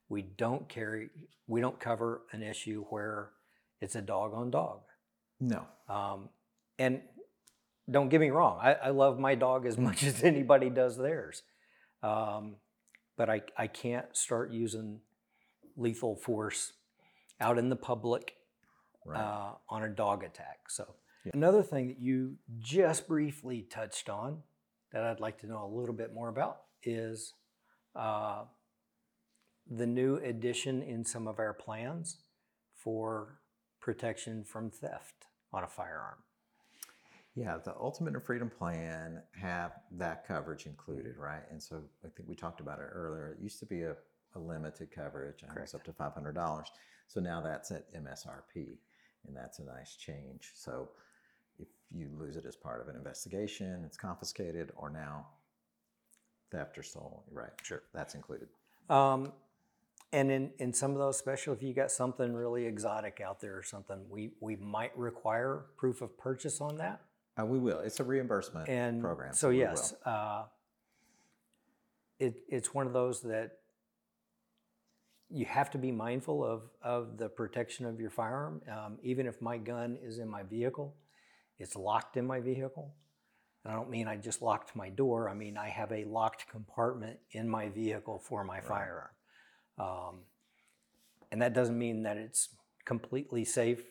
We 0.09 0.23
don't 0.23 0.69
carry, 0.69 1.11
we 1.47 1.61
don't 1.61 1.79
cover 1.79 2.23
an 2.33 2.43
issue 2.43 2.85
where 2.89 3.31
it's 3.81 3.95
a 3.95 4.03
dog 4.03 4.33
on 4.35 4.51
dog. 4.51 4.81
No. 5.41 5.67
Um, 5.89 6.29
and 6.79 7.03
don't 7.91 8.09
get 8.09 8.21
me 8.21 8.31
wrong, 8.31 8.59
I, 8.63 8.75
I 8.75 8.91
love 8.91 9.19
my 9.19 9.35
dog 9.35 9.67
as 9.67 9.79
much 9.89 10.03
as 10.05 10.23
anybody 10.23 10.71
does 10.71 10.97
theirs. 10.97 11.43
Um, 12.03 12.57
but 13.17 13.29
I, 13.29 13.43
I 13.57 13.67
can't 13.67 14.17
start 14.17 14.53
using 14.53 15.01
lethal 15.77 16.15
force 16.17 16.73
out 17.41 17.59
in 17.59 17.69
the 17.69 17.77
public 17.77 18.35
Right. 19.07 19.21
uh, 19.21 19.53
on 19.71 19.85
a 19.85 19.89
dog 19.89 20.23
attack. 20.23 20.69
So, 20.69 20.85
another 21.33 21.63
thing 21.63 21.89
that 21.89 21.99
you 21.99 22.35
just 22.59 23.09
briefly 23.09 23.63
touched 23.63 24.11
on 24.11 24.43
that 24.93 25.03
I'd 25.03 25.21
like 25.21 25.39
to 25.41 25.47
know 25.47 25.65
a 25.65 25.73
little 25.75 25.95
bit 25.95 26.13
more 26.13 26.29
about 26.29 26.59
is 26.83 27.33
uh, 27.97 28.43
the 29.71 29.87
new 29.87 30.17
addition 30.17 30.83
in 30.83 31.05
some 31.07 31.27
of 31.27 31.39
our 31.39 31.55
plans 31.55 32.19
for 32.75 33.39
protection 33.81 34.45
from 34.45 34.71
theft 34.71 35.27
on 35.55 35.65
a 35.65 35.69
firearm. 35.69 36.19
Yeah, 37.39 37.57
the 37.65 37.73
Ultimate 37.79 38.15
and 38.15 38.23
Freedom 38.23 38.51
Plan 38.51 39.23
have 39.41 39.71
that 39.93 40.27
coverage 40.27 40.67
included, 40.67 41.17
right? 41.17 41.45
And 41.53 41.63
so 41.63 41.81
I 42.05 42.09
think 42.09 42.29
we 42.29 42.35
talked 42.35 42.59
about 42.59 42.81
it 42.81 42.89
earlier. 42.93 43.37
It 43.39 43.41
used 43.41 43.61
to 43.61 43.67
be 43.67 43.83
a, 43.83 43.95
a 44.35 44.39
limited 44.41 44.91
coverage, 44.91 45.43
and 45.43 45.57
it 45.57 45.61
was 45.61 45.73
up 45.73 45.85
to 45.85 45.93
five 45.93 46.13
hundred 46.15 46.35
dollars. 46.35 46.67
So 47.07 47.21
now 47.21 47.41
that's 47.41 47.71
at 47.71 47.95
MSRP, 47.95 48.79
and 49.27 49.37
that's 49.37 49.61
a 49.61 49.65
nice 49.65 49.95
change. 49.95 50.51
So 50.57 50.89
if 51.61 51.69
you 51.93 52.09
lose 52.19 52.37
it 52.37 52.45
as 52.45 52.57
part 52.57 52.81
of 52.81 52.89
an 52.89 52.97
investigation, 52.97 53.85
it's 53.87 53.97
confiscated, 53.97 54.73
or 54.77 54.91
now 54.91 55.29
theft 56.51 56.77
or 56.77 56.83
stolen, 56.83 57.21
right? 57.31 57.53
Sure. 57.63 57.85
That's 57.95 58.17
included. 58.17 58.49
Um, 58.91 59.33
and 60.13 60.33
in, 60.33 60.51
in 60.59 60.73
some 60.73 60.91
of 60.91 60.99
those, 60.99 61.15
especially 61.15 61.53
if 61.53 61.63
you 61.63 61.73
got 61.73 61.93
something 61.93 62.33
really 62.33 62.67
exotic 62.67 63.21
out 63.25 63.41
there 63.41 63.57
or 63.57 63.63
something, 63.63 64.07
we, 64.11 64.31
we 64.41 64.57
might 64.57 64.97
require 64.99 65.67
proof 65.77 66.03
of 66.03 66.19
purchase 66.19 66.61
on 66.61 66.79
that. 66.79 67.03
Uh, 67.39 67.47
we 67.47 67.59
will. 67.59 67.79
It's 67.81 68.01
a 68.01 68.05
reimbursement 68.05 68.69
And 68.69 69.01
program. 69.01 69.33
so, 69.33 69.51
we 69.51 69.61
yes, 69.61 69.95
uh, 70.05 70.45
it, 72.19 72.35
it's 72.49 72.75
one 72.75 72.87
of 72.87 72.93
those 72.93 73.23
that 73.23 73.53
you 75.31 75.45
have 75.45 75.71
to 75.71 75.79
be 75.79 75.93
mindful 75.93 76.45
of, 76.45 76.63
of 76.83 77.19
the 77.19 77.29
protection 77.29 77.87
of 77.87 78.01
your 78.01 78.11
firearm. 78.11 78.63
Um, 78.71 78.99
even 79.03 79.27
if 79.27 79.41
my 79.41 79.59
gun 79.59 79.99
is 80.03 80.19
in 80.19 80.29
my 80.29 80.43
vehicle, 80.43 80.97
it's 81.59 81.77
locked 81.77 82.17
in 82.17 82.27
my 82.27 82.41
vehicle. 82.41 82.95
And 83.65 83.73
I 83.73 83.77
don't 83.77 83.91
mean 83.91 84.09
I 84.09 84.17
just 84.17 84.41
locked 84.41 84.75
my 84.75 84.89
door. 84.89 85.29
I 85.29 85.35
mean 85.35 85.57
I 85.57 85.69
have 85.69 85.93
a 85.93 86.05
locked 86.05 86.49
compartment 86.49 87.19
in 87.33 87.49
my 87.49 87.69
vehicle 87.69 88.19
for 88.19 88.43
my 88.43 88.61
firearm. 88.61 89.11
Um, 89.79 90.21
and 91.31 91.43
that 91.43 91.53
doesn't 91.53 91.79
mean 91.79 92.05
that 92.05 92.17
it's 92.17 92.49
completely 92.85 93.45
safe 93.45 93.83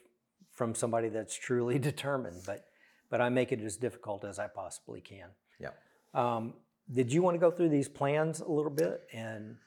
from 0.52 0.74
somebody 0.74 1.10
that's 1.10 1.36
truly 1.38 1.78
determined, 1.91 2.41
but 2.45 2.66
but 3.10 3.22
I 3.22 3.30
make 3.30 3.51
it 3.51 3.62
as 3.62 3.78
difficult 3.78 4.24
as 4.26 4.39
I 4.39 4.47
possibly 4.47 5.01
can. 5.01 5.30
Yeah. 5.60 5.70
Um, 6.14 6.53
did 6.91 7.12
you 7.12 7.22
want 7.22 7.36
to 7.36 7.39
go 7.39 7.51
through 7.51 7.70
these 7.70 7.89
plans 7.89 8.39
a 8.39 8.49
little 8.49 8.72
bit? 8.72 9.08
And 9.14 9.58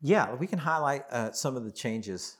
Yeah, 0.00 0.34
we 0.34 0.46
can 0.46 0.58
highlight 0.58 1.04
uh, 1.10 1.32
some 1.32 1.56
of 1.56 1.64
the 1.64 1.72
changes 1.72 2.36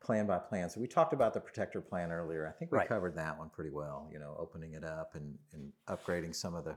plan 0.00 0.26
by 0.26 0.38
plan. 0.38 0.68
So 0.70 0.80
we 0.80 0.86
talked 0.86 1.12
about 1.12 1.34
the 1.34 1.40
protector 1.40 1.80
plan 1.80 2.10
earlier. 2.12 2.46
I 2.46 2.52
think 2.52 2.72
we 2.72 2.78
Right. 2.78 2.88
covered 2.88 3.14
that 3.16 3.38
one 3.38 3.50
pretty 3.50 3.70
well, 3.70 4.08
you 4.12 4.18
know, 4.18 4.36
opening 4.38 4.72
it 4.74 4.84
up 4.84 5.14
and, 5.14 5.38
and 5.52 5.72
upgrading 5.88 6.34
some 6.34 6.54
of 6.54 6.64
the 6.64 6.76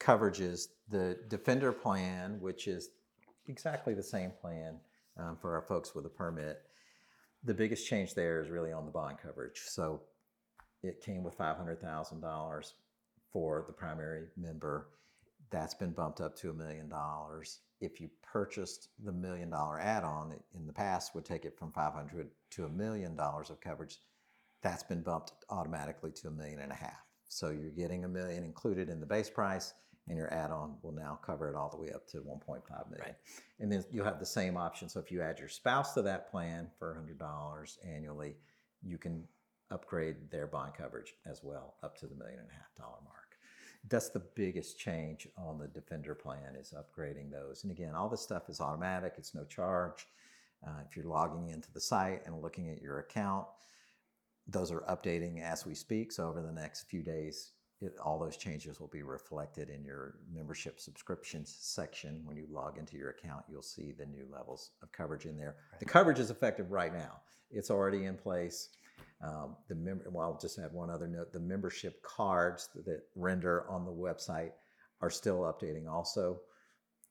coverages. 0.00 0.68
The 0.88 1.18
defender 1.28 1.72
plan, 1.72 2.40
which 2.40 2.66
is 2.68 2.90
exactly 3.48 3.94
the 3.94 4.02
same 4.02 4.30
plan 4.30 4.78
um, 5.16 5.36
for 5.40 5.54
our 5.54 5.62
folks 5.62 5.94
with 5.94 6.06
a 6.06 6.10
permit. 6.10 6.62
The 7.44 7.54
biggest 7.54 7.86
change 7.88 8.14
there 8.14 8.40
is 8.40 8.48
really 8.48 8.72
on 8.72 8.84
the 8.84 8.92
bond 8.92 9.18
coverage. 9.22 9.62
So 9.66 10.00
it 10.82 11.00
came 11.00 11.22
with 11.22 11.38
$500,000 11.38 12.72
for 13.32 13.64
the 13.66 13.72
primary 13.72 14.26
member. 14.36 14.88
That's 15.50 15.74
been 15.74 15.92
bumped 15.92 16.20
up 16.20 16.36
to 16.38 16.50
a 16.50 16.54
million 16.54 16.88
dollars. 16.88 17.60
If 17.80 18.00
you 18.00 18.08
purchased 18.22 18.88
the 19.04 19.12
million 19.12 19.50
dollar 19.50 19.80
add-on, 19.80 20.34
in 20.54 20.66
the 20.66 20.72
past 20.72 21.14
would 21.14 21.24
take 21.24 21.44
it 21.44 21.58
from 21.58 21.72
500 21.72 22.28
to 22.50 22.64
a 22.64 22.68
million 22.68 23.16
dollars 23.16 23.50
of 23.50 23.60
coverage. 23.60 23.98
That's 24.62 24.82
been 24.82 25.02
bumped 25.02 25.32
automatically 25.50 26.12
to 26.12 26.28
a 26.28 26.30
million 26.30 26.60
and 26.60 26.72
a 26.72 26.76
half. 26.76 27.04
So 27.28 27.50
you're 27.50 27.70
getting 27.70 28.04
a 28.04 28.08
million 28.08 28.44
included 28.44 28.88
in 28.88 29.00
the 29.00 29.06
base 29.06 29.30
price, 29.30 29.74
and 30.08 30.16
your 30.16 30.32
add-on 30.32 30.76
will 30.82 30.92
now 30.92 31.18
cover 31.24 31.48
it 31.48 31.54
all 31.54 31.70
the 31.70 31.76
way 31.76 31.90
up 31.90 32.06
to 32.08 32.18
1.5 32.18 32.90
million. 32.90 33.00
Right. 33.00 33.14
And 33.60 33.70
then 33.70 33.84
you'll 33.90 34.04
have 34.04 34.18
the 34.18 34.26
same 34.26 34.56
option. 34.56 34.88
So 34.88 35.00
if 35.00 35.10
you 35.10 35.22
add 35.22 35.38
your 35.38 35.48
spouse 35.48 35.94
to 35.94 36.02
that 36.02 36.30
plan 36.30 36.68
for 36.78 37.00
$100 37.00 37.78
annually, 37.86 38.36
you 38.82 38.98
can 38.98 39.24
upgrade 39.72 40.30
their 40.30 40.46
bond 40.46 40.74
coverage 40.74 41.14
as 41.26 41.40
well 41.42 41.74
up 41.82 41.96
to 41.98 42.06
the 42.06 42.14
million 42.14 42.38
and 42.38 42.48
a 42.48 42.52
half 42.52 42.74
dollar 42.76 43.00
mark. 43.04 43.36
That's 43.88 44.10
the 44.10 44.22
biggest 44.36 44.78
change 44.78 45.26
on 45.36 45.58
the 45.58 45.66
Defender 45.66 46.14
plan 46.14 46.54
is 46.60 46.72
upgrading 46.76 47.32
those. 47.32 47.64
And 47.64 47.72
again, 47.72 47.94
all 47.94 48.08
this 48.08 48.20
stuff 48.20 48.48
is 48.48 48.60
automatic. 48.60 49.14
It's 49.18 49.34
no 49.34 49.44
charge. 49.44 50.06
Uh, 50.64 50.82
if 50.88 50.96
you're 50.96 51.06
logging 51.06 51.48
into 51.48 51.72
the 51.72 51.80
site 51.80 52.22
and 52.24 52.40
looking 52.40 52.70
at 52.70 52.80
your 52.80 53.00
account, 53.00 53.46
those 54.46 54.70
are 54.70 54.82
updating 54.82 55.42
as 55.42 55.66
we 55.66 55.74
speak. 55.74 56.12
So 56.12 56.28
over 56.28 56.42
the 56.42 56.52
next 56.52 56.82
few 56.82 57.02
days, 57.02 57.52
it, 57.80 57.96
all 57.98 58.18
those 58.18 58.36
changes 58.36 58.78
will 58.78 58.88
be 58.88 59.02
reflected 59.02 59.68
in 59.68 59.84
your 59.84 60.14
membership 60.32 60.78
subscriptions 60.78 61.56
section. 61.58 62.22
When 62.24 62.36
you 62.36 62.46
log 62.48 62.78
into 62.78 62.96
your 62.96 63.10
account, 63.10 63.44
you'll 63.50 63.62
see 63.62 63.90
the 63.90 64.06
new 64.06 64.26
levels 64.30 64.70
of 64.82 64.92
coverage 64.92 65.26
in 65.26 65.36
there. 65.36 65.56
The 65.80 65.84
coverage 65.84 66.20
is 66.20 66.30
effective 66.30 66.70
right 66.70 66.94
now. 66.94 67.20
It's 67.50 67.70
already 67.70 68.04
in 68.04 68.16
place. 68.16 68.68
Um, 69.22 69.56
the 69.68 69.74
member, 69.74 70.04
well, 70.10 70.32
I'll 70.32 70.38
just 70.38 70.58
add 70.58 70.72
one 70.72 70.90
other 70.90 71.06
note. 71.06 71.32
The 71.32 71.40
membership 71.40 72.02
cards 72.02 72.68
that 72.74 73.02
render 73.14 73.70
on 73.70 73.84
the 73.84 73.92
website 73.92 74.50
are 75.00 75.10
still 75.10 75.40
updating 75.40 75.88
also. 75.88 76.40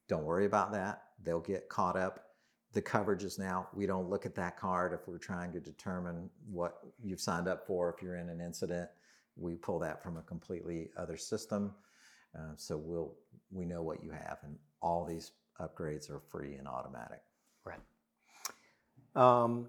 Don't 0.10 0.26
worry 0.26 0.46
about 0.46 0.74
that. 0.74 1.04
They'll 1.24 1.40
get 1.40 1.70
caught 1.70 1.96
up. 1.96 2.26
The 2.74 2.82
coverage 2.82 3.24
is 3.24 3.38
now, 3.38 3.68
we 3.74 3.86
don't 3.86 4.10
look 4.10 4.26
at 4.26 4.36
that 4.36 4.58
card 4.58 4.94
if 4.94 5.08
we're 5.08 5.18
trying 5.18 5.52
to 5.54 5.60
determine 5.60 6.30
what 6.50 6.80
you've 7.02 7.20
signed 7.20 7.48
up 7.48 7.66
for 7.66 7.94
if 7.94 8.02
you're 8.02 8.16
in 8.16 8.30
an 8.30 8.42
incident. 8.42 8.90
We 9.38 9.56
pull 9.56 9.80
that 9.80 10.04
from 10.04 10.18
a 10.18 10.22
completely 10.22 10.90
other 10.98 11.18
system. 11.18 11.74
Uh, 12.38 12.54
so 12.56 12.78
we'll, 12.78 13.14
we 13.52 13.66
know 13.66 13.82
what 13.82 14.04
you 14.04 14.12
have, 14.12 14.38
and 14.44 14.56
all 14.82 15.06
these 15.06 15.32
upgrades 15.60 16.10
are 16.10 16.20
free 16.20 16.56
and 16.56 16.68
automatic. 16.68 17.22
right. 17.66 17.80
Um, 19.16 19.68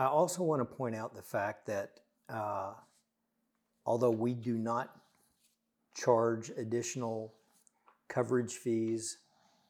I 0.00 0.06
also 0.06 0.42
want 0.42 0.62
to 0.62 0.64
point 0.64 0.96
out 0.96 1.14
the 1.14 1.20
fact 1.20 1.66
that 1.66 2.00
uh, 2.30 2.72
although 3.84 4.10
we 4.10 4.32
do 4.32 4.56
not 4.56 4.96
charge 5.94 6.50
additional 6.56 7.34
coverage 8.08 8.54
fees 8.54 9.18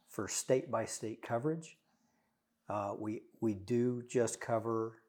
for 0.08 0.28
state 0.28 0.70
by 0.70 0.84
state 0.84 1.20
coverage, 1.20 1.76
uh, 2.68 2.92
we 2.96 3.22
we 3.40 3.54
do 3.54 4.04
just 4.08 4.40
cover 4.40 5.02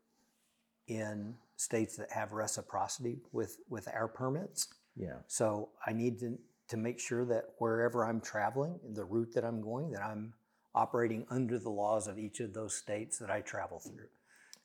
in 0.87 1.35
states 1.55 1.95
that 1.97 2.11
have 2.11 2.31
reciprocity 2.31 3.19
with 3.31 3.59
with 3.69 3.87
our 3.93 4.07
permits. 4.07 4.69
Yeah. 4.97 5.17
So 5.27 5.69
I 5.85 5.93
need 5.93 6.19
to, 6.21 6.39
to 6.69 6.77
make 6.77 6.99
sure 6.99 7.25
that 7.25 7.45
wherever 7.59 8.05
I'm 8.05 8.21
traveling, 8.21 8.79
the 8.95 9.05
route 9.05 9.33
that 9.35 9.45
I'm 9.45 9.61
going, 9.61 9.91
that 9.91 10.01
I'm 10.01 10.33
operating 10.73 11.27
under 11.29 11.59
the 11.59 11.69
laws 11.69 12.07
of 12.07 12.17
each 12.17 12.39
of 12.39 12.55
those 12.55 12.75
states 12.75 13.19
that 13.19 13.29
I 13.29 13.41
travel 13.41 13.79
through. 13.79 14.07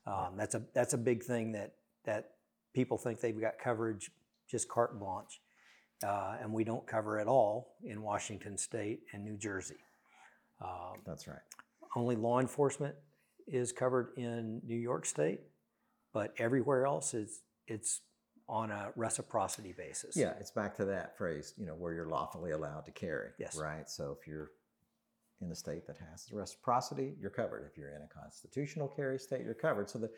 Um, 0.07 0.37
that's 0.37 0.55
a 0.55 0.63
that's 0.73 0.93
a 0.93 0.97
big 0.97 1.23
thing 1.23 1.51
that 1.51 1.73
that 2.05 2.31
people 2.73 2.97
think 2.97 3.19
they've 3.19 3.39
got 3.39 3.59
coverage 3.59 4.09
just 4.49 4.69
carte 4.69 4.97
blanche, 4.97 5.41
uh, 6.05 6.37
and 6.41 6.53
we 6.53 6.63
don't 6.63 6.87
cover 6.87 7.19
at 7.19 7.27
all 7.27 7.75
in 7.83 8.01
Washington 8.01 8.57
State 8.57 9.01
and 9.11 9.23
New 9.23 9.37
Jersey. 9.37 9.75
Um, 10.61 11.01
That's 11.05 11.27
right. 11.27 11.37
only 11.95 12.15
law 12.15 12.39
enforcement 12.39 12.95
is 13.47 13.71
covered 13.71 14.09
in 14.17 14.61
New 14.65 14.77
York 14.77 15.05
State, 15.05 15.41
but 16.13 16.33
everywhere 16.37 16.85
else 16.85 17.13
is 17.13 17.41
it's 17.67 18.01
on 18.49 18.71
a 18.71 18.91
reciprocity 18.95 19.73
basis. 19.77 20.15
Yeah, 20.15 20.33
it's 20.39 20.51
back 20.51 20.75
to 20.77 20.85
that 20.85 21.17
phrase, 21.17 21.53
you 21.57 21.65
know, 21.65 21.75
where 21.75 21.93
you're 21.93 22.07
lawfully 22.07 22.51
allowed 22.51 22.85
to 22.85 22.91
carry. 22.91 23.31
Yes. 23.37 23.57
Right. 23.57 23.89
So 23.89 24.17
if 24.19 24.25
you're 24.25 24.51
in 25.41 25.49
the 25.49 25.55
state 25.55 25.85
that 25.87 25.97
has 25.97 26.31
reciprocity, 26.31 27.15
you're 27.19 27.29
covered. 27.29 27.65
If 27.69 27.77
you're 27.77 27.95
in 27.95 28.01
a 28.01 28.07
constitutional 28.07 28.87
carry 28.87 29.19
state, 29.19 29.43
you're 29.43 29.53
covered. 29.53 29.89
So 29.89 29.99
the 29.99 30.09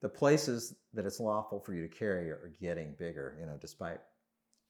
the 0.00 0.08
places 0.08 0.74
that 0.94 1.06
it's 1.06 1.20
lawful 1.20 1.60
for 1.60 1.74
you 1.74 1.86
to 1.86 1.94
carry 1.94 2.28
are 2.30 2.52
getting 2.60 2.92
bigger, 2.98 3.36
you 3.38 3.46
know, 3.46 3.56
despite 3.60 4.00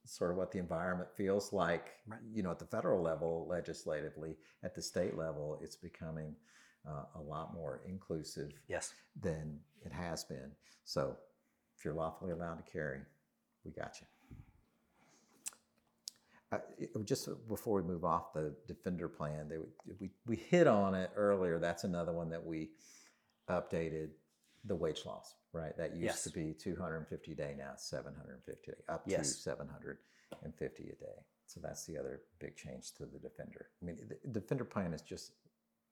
sort 0.04 0.30
of 0.30 0.36
what 0.36 0.52
the 0.52 0.58
environment 0.58 1.08
feels 1.16 1.54
like, 1.54 1.92
Right. 2.06 2.20
you 2.34 2.42
know, 2.42 2.50
at 2.50 2.58
the 2.58 2.66
federal 2.66 3.00
level, 3.02 3.46
legislatively, 3.48 4.36
at 4.62 4.74
the 4.74 4.82
state 4.82 5.16
level, 5.16 5.58
it's 5.62 5.76
becoming 5.76 6.36
uh, 6.86 7.04
a 7.14 7.20
lot 7.20 7.54
more 7.54 7.80
inclusive 7.86 8.52
Yes. 8.68 8.92
than 9.18 9.58
it 9.80 9.92
has 9.92 10.22
been. 10.24 10.52
So 10.84 11.16
if 11.78 11.84
you're 11.84 11.94
lawfully 11.94 12.32
allowed 12.32 12.56
to 12.56 12.70
carry, 12.70 13.00
we 13.64 13.70
got 13.70 14.00
you. 14.02 14.06
Uh, 16.52 16.58
just 17.04 17.28
before 17.48 17.80
we 17.80 17.88
move 17.88 18.04
off 18.04 18.32
the 18.32 18.54
defender 18.68 19.08
plan, 19.08 19.48
they, 19.48 19.56
we, 19.98 20.10
we 20.26 20.36
hit 20.36 20.66
on 20.66 20.94
it 20.94 21.10
earlier. 21.16 21.58
That's 21.58 21.84
another 21.84 22.12
one 22.12 22.28
that 22.30 22.44
we 22.44 22.70
updated 23.48 24.10
the 24.64 24.76
wage 24.76 25.04
loss, 25.06 25.34
right? 25.52 25.76
That 25.76 25.92
used 25.96 26.02
Yes. 26.04 26.22
to 26.24 26.30
be 26.30 26.52
250 26.54 27.32
a 27.32 27.34
day, 27.34 27.54
now 27.58 27.72
750 27.76 28.70
a 28.70 28.74
day, 28.74 28.80
up 28.88 29.04
to 29.06 29.24
750 29.24 30.82
a 30.82 30.86
day. 30.94 31.24
So 31.46 31.60
that's 31.60 31.84
the 31.86 31.98
other 31.98 32.20
big 32.38 32.56
change 32.56 32.92
to 32.94 33.06
the 33.06 33.18
defender. 33.18 33.66
I 33.82 33.84
mean, 33.84 33.98
the 34.24 34.40
defender 34.40 34.64
plan 34.64 34.92
is 34.94 35.02
just 35.02 35.32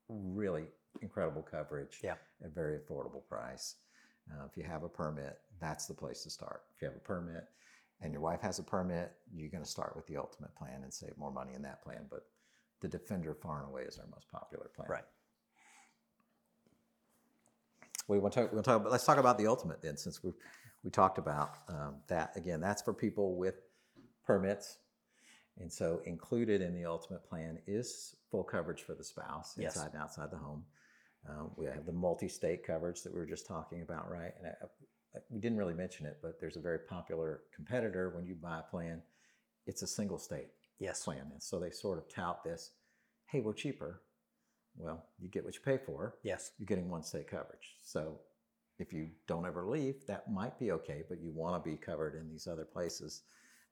really 0.09 0.67
incredible 1.03 1.43
coverage 1.43 2.01
Yeah. 2.03 2.15
at 2.41 2.47
a 2.47 2.51
very 2.51 2.79
affordable 2.79 3.27
price. 3.29 3.77
Uh, 4.31 4.45
if 4.45 4.57
you 4.57 4.63
have 4.63 4.85
a 4.85 4.89
permit, 4.89 5.39
that's 5.61 5.87
the 5.87 5.95
place 5.95 6.23
to 6.23 6.31
start. 6.31 6.63
If 6.75 6.83
you 6.83 6.89
have 6.89 6.97
a 6.97 7.01
permit 7.01 7.45
and 8.01 8.13
your 8.13 8.23
wife 8.23 8.41
has 8.41 8.59
a 8.59 8.63
permit, 8.63 9.13
you're 9.33 9.51
going 9.51 9.65
to 9.65 9.69
start 9.71 9.95
with 9.95 10.07
the 10.07 10.17
ultimate 10.17 10.55
plan 10.55 10.83
and 10.83 10.93
save 10.93 11.17
more 11.17 11.31
money 11.31 11.53
in 11.55 11.63
that 11.63 11.83
plan. 11.83 12.07
But 12.11 12.27
the 12.81 12.89
Defender 12.89 13.35
far 13.35 13.61
and 13.61 13.69
away 13.69 13.83
is 13.83 13.99
our 13.99 14.07
most 14.11 14.31
popular 14.31 14.71
plan. 14.75 14.89
Right. 14.89 15.05
We 18.09 18.19
want 18.19 18.35
to 18.35 18.41
talk, 18.41 18.51
we 18.53 18.57
want 18.57 18.65
to 18.65 18.71
talk 18.71 18.81
about, 18.81 18.93
let's 18.93 19.05
talk 19.05 19.19
about 19.19 19.39
the 19.39 19.47
ultimate 19.47 19.83
then, 19.83 19.97
since 19.97 20.23
we 20.23 20.33
we 20.83 20.91
talked 20.91 21.19
about 21.19 21.59
um, 21.69 21.97
that. 22.09 22.33
Again, 22.37 22.61
that's 22.61 22.81
for 22.81 22.95
people 22.95 23.37
with 23.37 23.57
permits. 24.25 24.79
And 25.59 25.71
so 25.71 26.01
included 26.07 26.63
in 26.63 26.75
the 26.75 26.87
ultimate 26.87 27.23
plan 27.29 27.59
is 27.67 28.17
full 28.31 28.45
coverage 28.45 28.81
for 28.83 28.95
the 28.95 29.05
spouse 29.05 29.55
Yes. 29.59 29.77
inside 29.77 29.91
and 29.93 30.03
outside 30.03 30.31
the 30.31 30.39
home. 30.39 30.65
Um, 31.29 31.51
we 31.57 31.67
have 31.67 31.85
the 31.85 31.93
multi-state 31.93 32.65
coverage 32.67 33.03
that 33.03 33.13
we 33.13 33.21
were 33.21 33.27
just 33.27 33.47
talking 33.47 33.83
about, 33.83 34.11
right? 34.11 34.33
And 34.39 34.47
I, 34.47 34.51
I- 34.51 34.69
we 35.29 35.41
didn't 35.41 35.59
really 35.59 35.75
mention 35.75 36.07
it, 36.07 36.19
but 36.23 36.41
there's 36.41 36.57
a 36.57 36.61
very 36.61 36.79
popular 36.79 37.43
competitor 37.55 38.11
when 38.11 38.27
you 38.27 38.35
buy 38.35 38.61
a 38.61 38.63
plan. 38.71 39.03
It's 39.67 39.83
a 39.83 39.87
single 39.87 40.19
state 40.19 40.49
Yes. 40.79 41.05
plan, 41.05 41.29
and 41.33 41.43
so 41.43 41.59
they 41.59 41.71
sort 41.71 41.99
of 41.99 42.09
tout 42.09 42.43
this. 42.45 42.71
Hey, 43.27 43.41
we're 43.41 43.53
cheaper. 43.53 44.03
Well, 44.77 45.05
you 45.19 45.29
get 45.29 45.45
what 45.45 45.55
you 45.55 45.61
pay 45.61 45.79
for. 45.79 46.15
Yes. 46.23 46.53
You're 46.59 46.67
getting 46.67 46.89
one 46.89 47.03
state 47.03 47.29
coverage. 47.29 47.77
So 47.83 48.21
if 48.79 48.93
you 48.93 49.11
don't 49.27 49.47
ever 49.47 49.67
leave, 49.67 50.07
that 50.07 50.31
might 50.31 50.59
be 50.59 50.73
okay, 50.73 51.03
but 51.09 51.21
you 51.21 51.33
want 51.33 51.63
to 51.63 51.71
be 51.71 51.77
covered 51.77 52.15
in 52.15 52.29
these 52.31 52.47
other 52.47 52.65
places. 52.65 53.23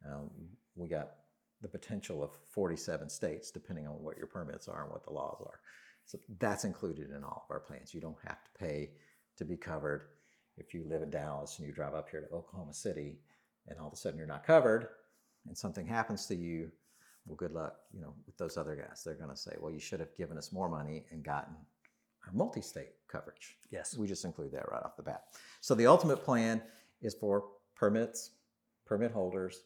Um, 0.07 0.31
we 0.77 0.89
got 0.89 1.13
the 1.61 1.69
potential 1.69 2.23
of 2.23 2.31
47 2.53 3.09
states, 3.09 3.51
depending 3.51 3.87
on 3.87 3.95
what 3.95 4.17
your 4.17 4.27
permits 4.27 4.69
are 4.69 4.83
and 4.83 4.93
what 4.93 5.05
the 5.05 5.13
laws 5.13 5.41
are. 5.45 5.61
So 6.05 6.19
that's 6.39 6.65
included 6.65 7.11
in 7.11 7.25
all 7.25 7.47
of 7.49 7.51
our 7.53 7.61
plans. 7.61 7.95
You 7.95 8.01
don't 8.01 8.17
have 8.27 8.43
to 8.45 8.51
pay 8.59 8.91
to 9.37 9.45
be 9.45 9.57
covered. 9.57 10.09
If 10.59 10.75
you 10.75 10.85
live 10.89 11.03
in 11.03 11.11
Dallas 11.11 11.59
and 11.59 11.67
you 11.67 11.73
drive 11.73 11.95
up 11.95 12.09
here 12.11 12.21
to 12.21 12.35
Oklahoma 12.35 12.75
City 12.75 13.19
and 13.69 13.79
all 13.79 13.87
of 13.87 13.93
a 13.93 13.97
sudden 13.97 14.19
you're 14.19 14.27
not 14.27 14.47
covered 14.47 14.89
and 15.47 15.57
something 15.57 15.87
happens 15.87 16.27
to 16.27 16.35
you, 16.35 16.71
well, 17.27 17.37
good 17.37 17.53
luck, 17.53 17.77
you 17.93 18.01
know, 18.01 18.15
with 18.27 18.37
those 18.39 18.57
other 18.57 18.75
guys. 18.75 19.03
They're 19.05 19.15
going 19.15 19.31
to 19.31 19.37
say, 19.37 19.53
well, 19.61 19.73
you 19.73 19.81
should 19.81 20.01
have 20.01 20.17
given 20.17 20.39
us 20.39 20.53
more 20.53 20.69
money 20.69 21.05
and 21.11 21.23
gotten 21.23 21.55
our 22.27 22.33
multi-state 22.33 22.93
coverage. 23.07 23.57
Yes. 23.71 23.97
We 23.97 24.07
just 24.07 24.25
include 24.25 24.53
that 24.53 24.71
right 24.71 24.83
off 24.83 24.97
the 24.97 25.03
bat. 25.03 25.25
So 25.61 25.75
the 25.75 25.87
ultimate 25.87 26.25
plan 26.25 26.63
is 27.03 27.15
for 27.15 27.45
permits, 27.77 28.31
permit 28.87 29.13
holders. 29.13 29.63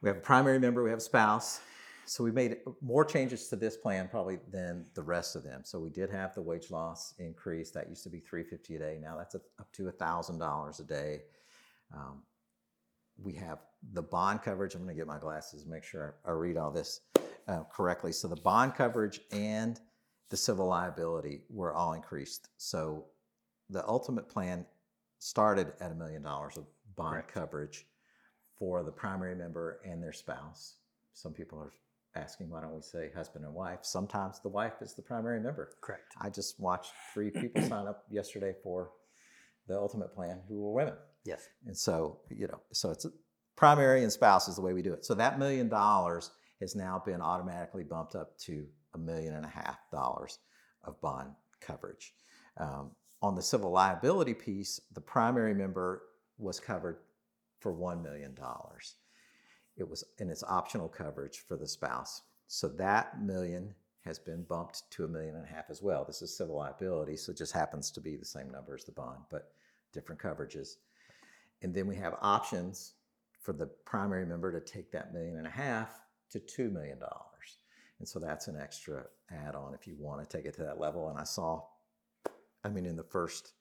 We 0.00 0.08
have 0.08 0.16
a 0.16 0.20
primary 0.20 0.58
member, 0.58 0.82
we 0.82 0.90
have 0.90 0.98
a 0.98 1.02
spouse. 1.02 1.60
So 2.08 2.22
we 2.22 2.30
made 2.30 2.58
more 2.80 3.04
changes 3.04 3.48
to 3.48 3.56
this 3.56 3.76
plan 3.76 4.08
probably 4.08 4.38
than 4.50 4.86
the 4.94 5.02
rest 5.02 5.34
of 5.34 5.42
them. 5.42 5.62
So 5.64 5.80
we 5.80 5.90
did 5.90 6.08
have 6.10 6.34
the 6.34 6.42
wage 6.42 6.70
loss 6.70 7.14
increase. 7.18 7.72
That 7.72 7.88
used 7.88 8.04
to 8.04 8.10
be 8.10 8.20
350 8.20 8.76
a 8.76 8.78
day. 8.78 8.98
Now 9.02 9.16
that's 9.16 9.34
up 9.34 9.72
to 9.72 9.82
$1,000 9.82 10.80
a 10.80 10.82
day. 10.84 11.22
Um, 11.92 12.22
we 13.18 13.34
have 13.34 13.58
the 13.92 14.02
bond 14.02 14.42
coverage. 14.42 14.74
I'm 14.74 14.82
going 14.82 14.94
to 14.94 14.98
get 14.98 15.06
my 15.06 15.18
glasses, 15.18 15.62
and 15.62 15.70
make 15.70 15.84
sure 15.84 16.16
I 16.24 16.30
read 16.30 16.56
all 16.56 16.70
this 16.70 17.00
uh, 17.48 17.64
correctly. 17.72 18.12
So 18.12 18.28
the 18.28 18.36
bond 18.36 18.74
coverage 18.74 19.20
and 19.32 19.80
the 20.30 20.36
civil 20.36 20.66
liability 20.66 21.42
were 21.48 21.72
all 21.72 21.92
increased. 21.94 22.48
So 22.56 23.06
the 23.70 23.86
ultimate 23.86 24.28
plan 24.28 24.66
started 25.18 25.72
at 25.80 25.92
a 25.92 25.94
million 25.94 26.22
dollars 26.22 26.56
of 26.56 26.66
bond 26.94 27.14
Correct. 27.14 27.32
coverage 27.32 27.86
for 28.58 28.82
the 28.82 28.92
primary 28.92 29.34
member 29.34 29.80
and 29.84 30.02
their 30.02 30.12
spouse. 30.12 30.76
Some 31.12 31.32
people 31.32 31.58
are 31.58 31.72
asking, 32.16 32.50
why 32.50 32.60
don't 32.60 32.74
we 32.74 32.82
say 32.82 33.10
husband 33.14 33.44
and 33.44 33.54
wife? 33.54 33.80
Sometimes 33.82 34.40
the 34.40 34.48
wife 34.48 34.74
is 34.80 34.94
the 34.94 35.02
primary 35.02 35.40
member. 35.40 35.70
Correct. 35.80 36.14
I 36.20 36.30
just 36.30 36.58
watched 36.58 36.92
three 37.12 37.30
people 37.30 37.62
sign 37.62 37.86
up 37.86 38.04
yesterday 38.10 38.54
for 38.62 38.90
the 39.68 39.76
ultimate 39.76 40.14
plan 40.14 40.40
who 40.48 40.60
were 40.60 40.72
women. 40.72 40.94
Yes. 41.24 41.48
And 41.66 41.76
so, 41.76 42.20
you 42.30 42.46
know, 42.46 42.60
so 42.72 42.90
it's 42.90 43.06
primary 43.56 44.02
and 44.02 44.12
spouse 44.12 44.48
is 44.48 44.56
the 44.56 44.62
way 44.62 44.72
we 44.72 44.82
do 44.82 44.92
it. 44.92 45.04
So 45.04 45.14
that 45.14 45.38
million 45.38 45.68
dollars 45.68 46.30
has 46.60 46.74
now 46.74 47.02
been 47.04 47.20
automatically 47.20 47.84
bumped 47.84 48.14
up 48.14 48.38
to 48.38 48.66
a 48.94 48.98
million 48.98 49.34
and 49.34 49.44
a 49.44 49.48
half 49.48 49.78
dollars 49.90 50.38
of 50.84 51.00
bond 51.00 51.30
coverage. 51.60 52.14
Um, 52.58 52.92
on 53.22 53.34
the 53.34 53.42
civil 53.42 53.70
liability 53.70 54.34
piece, 54.34 54.80
the 54.94 55.00
primary 55.00 55.54
member 55.54 56.02
was 56.38 56.60
covered 56.60 56.98
for 57.60 57.72
$1 57.74 58.02
million. 58.02 58.36
It 59.76 59.88
was, 59.88 60.04
and 60.18 60.30
it's 60.30 60.42
optional 60.42 60.88
coverage 60.88 61.44
for 61.46 61.56
the 61.56 61.66
spouse. 61.66 62.22
So 62.46 62.68
that 62.68 63.20
million 63.20 63.74
has 64.04 64.18
been 64.18 64.44
bumped 64.44 64.90
to 64.92 65.04
a 65.04 65.08
million 65.08 65.34
and 65.34 65.44
a 65.44 65.48
half 65.48 65.68
as 65.68 65.82
well. 65.82 66.04
This 66.04 66.22
is 66.22 66.36
civil 66.36 66.56
liability, 66.56 67.16
so 67.16 67.32
it 67.32 67.38
just 67.38 67.52
happens 67.52 67.90
to 67.90 68.00
be 68.00 68.16
the 68.16 68.24
same 68.24 68.50
number 68.50 68.74
as 68.74 68.84
the 68.84 68.92
bond, 68.92 69.18
but 69.30 69.52
different 69.92 70.20
coverages. 70.20 70.76
And 71.62 71.74
then 71.74 71.86
we 71.86 71.96
have 71.96 72.14
options 72.22 72.94
for 73.40 73.52
the 73.52 73.66
primary 73.84 74.24
member 74.24 74.52
to 74.52 74.60
take 74.60 74.92
that 74.92 75.12
million 75.12 75.38
and 75.38 75.46
a 75.46 75.50
half 75.50 76.00
to 76.30 76.38
$2 76.40 76.72
million. 76.72 76.98
And 77.98 78.08
so 78.08 78.18
that's 78.18 78.48
an 78.48 78.58
extra 78.60 79.04
add 79.30 79.54
on 79.54 79.74
if 79.74 79.86
you 79.86 79.96
want 79.98 80.22
to 80.22 80.36
take 80.36 80.46
it 80.46 80.54
to 80.56 80.62
that 80.62 80.80
level. 80.80 81.08
And 81.08 81.18
I 81.18 81.24
saw, 81.24 81.62
I 82.64 82.68
mean, 82.68 82.86
in 82.86 82.96
the 82.96 83.04
first 83.04 83.52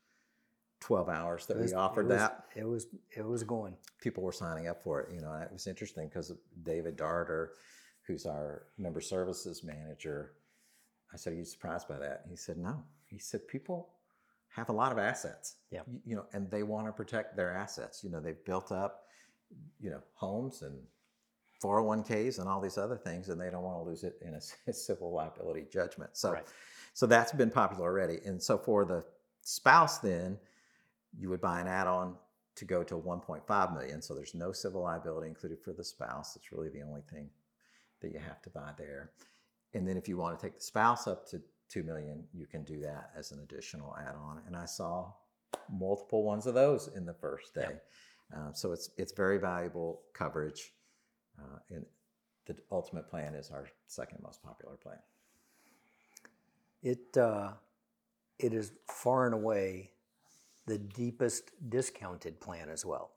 12 0.79 1.09
hours 1.09 1.45
that 1.47 1.57
was- 1.57 1.71
we 1.71 1.75
offered 1.77 2.05
it 2.05 2.09
was- 2.09 2.17
that, 2.19 2.47
It 2.55 2.63
was 2.65 2.87
it 3.11 3.21
was 3.25 3.43
going. 3.43 3.77
people 3.99 4.23
were 4.23 4.31
signing 4.31 4.67
up 4.67 4.83
for 4.83 5.01
it. 5.01 5.11
You 5.13 5.21
know, 5.21 5.33
it 5.33 5.51
was 5.51 5.67
interesting 5.67 6.07
because 6.09 6.33
David 6.63 6.95
Darter, 6.95 7.53
who's 8.03 8.25
our 8.25 8.67
member 8.77 9.01
services 9.01 9.63
manager, 9.63 10.33
I 11.13 11.17
said, 11.17 11.33
"Are 11.33 11.35
you 11.37 11.45
surprised 11.45 11.87
by 11.87 11.97
that?" 11.99 12.25
He 12.27 12.35
said, 12.35 12.57
"No." 12.57 12.83
He 13.05 13.17
said, 13.19 13.47
"People 13.47 13.89
have 14.49 14.69
a 14.69 14.73
lot 14.73 14.91
of 14.91 14.97
assets, 14.97 15.57
Yeah. 15.69 15.83
you, 15.87 16.01
you 16.05 16.15
know, 16.15 16.25
and 16.33 16.49
they 16.49 16.63
want 16.63 16.87
to 16.87 16.93
protect 16.93 17.35
their 17.35 17.51
assets. 17.51 18.03
You 18.03 18.09
know, 18.09 18.19
they've 18.19 18.43
built 18.45 18.71
up, 18.71 19.07
you 19.79 19.89
know, 19.89 20.01
homes 20.13 20.61
and 20.61 20.87
401ks 21.61 22.39
and 22.39 22.47
all 22.49 22.59
these 22.61 22.77
other 22.77 22.97
things, 22.97 23.29
and 23.29 23.39
they 23.39 23.49
don't 23.49 23.63
want 23.63 23.77
to 23.79 23.83
lose 23.89 24.03
it 24.03 24.17
in 24.21 24.33
a, 24.35 24.41
civil 24.73 25.11
liability 25.11 25.65
judgment. 25.71 26.15
So, 26.17 26.33
Right. 26.33 26.47
so 26.93 27.05
that's 27.05 27.31
been 27.31 27.49
popular 27.51 27.85
already. 27.89 28.19
And 28.25 28.41
so 28.41 28.57
for 28.57 28.85
the 28.85 29.05
spouse, 29.41 29.99
then 29.99 30.39
you 31.17 31.29
would 31.29 31.41
buy 31.41 31.61
an 31.61 31.67
add-on 31.67 32.15
to 32.55 32.65
go 32.65 32.83
to 32.83 32.95
1.5 32.95 33.73
million. 33.73 34.01
So 34.01 34.13
there's 34.13 34.33
no 34.33 34.51
civil 34.51 34.81
liability 34.81 35.27
included 35.27 35.59
for 35.61 35.73
the 35.73 35.83
spouse. 35.83 36.35
It's 36.35 36.51
really 36.51 36.69
the 36.69 36.81
only 36.81 37.01
thing 37.11 37.29
that 38.01 38.11
you 38.11 38.19
have 38.19 38.41
to 38.43 38.49
buy 38.49 38.71
there. 38.77 39.11
And 39.73 39.87
then 39.87 39.97
if 39.97 40.07
you 40.07 40.17
want 40.17 40.39
to 40.39 40.45
take 40.45 40.55
the 40.55 40.63
spouse 40.63 41.07
up 41.07 41.27
to 41.29 41.41
2 41.69 41.83
million, 41.83 42.23
you 42.33 42.45
can 42.45 42.63
do 42.63 42.79
that 42.81 43.11
as 43.17 43.31
an 43.31 43.39
additional 43.39 43.95
add-on. 43.99 44.41
And 44.47 44.55
I 44.55 44.65
saw 44.65 45.11
multiple 45.69 46.23
ones 46.23 46.45
of 46.45 46.53
those 46.53 46.89
in 46.95 47.05
the 47.05 47.13
first 47.13 47.53
day. 47.53 47.79
Um, 48.33 48.51
so 48.53 48.71
it's 48.71 48.89
it's 48.97 49.11
very 49.13 49.37
valuable 49.37 50.01
coverage. 50.13 50.73
Uh, 51.37 51.59
and 51.69 51.85
the 52.47 52.55
ultimate 52.71 53.09
plan 53.09 53.35
is 53.35 53.51
our 53.51 53.67
second 53.87 54.19
most 54.23 54.41
popular 54.41 54.75
plan. 54.75 54.97
It 56.81 57.17
uh, 57.17 57.51
it 58.39 58.53
is 58.53 58.71
far 58.87 59.25
and 59.25 59.33
away 59.33 59.91
the 60.67 60.77
deepest 60.77 61.51
discounted 61.69 62.39
plan 62.39 62.69
as 62.69 62.85
well. 62.85 63.11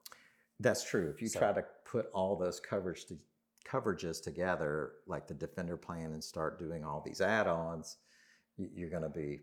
That's 0.61 0.85
true. 0.85 1.09
If 1.11 1.23
you 1.23 1.29
So- 1.29 1.39
try 1.39 1.53
to 1.53 1.63
put 1.85 2.07
all 2.13 2.37
those 2.37 2.61
coverage 2.61 3.07
to, 3.07 3.19
coverages 3.65 4.23
together, 4.23 4.95
like 5.07 5.27
the 5.27 5.35
Defender 5.35 5.77
plan, 5.77 6.13
and 6.13 6.23
start 6.23 6.59
doing 6.59 6.85
all 6.85 7.01
these 7.01 7.21
add-ons, 7.21 7.99
you're 8.57 8.91
going 8.91 9.03
to 9.03 9.09
be 9.09 9.41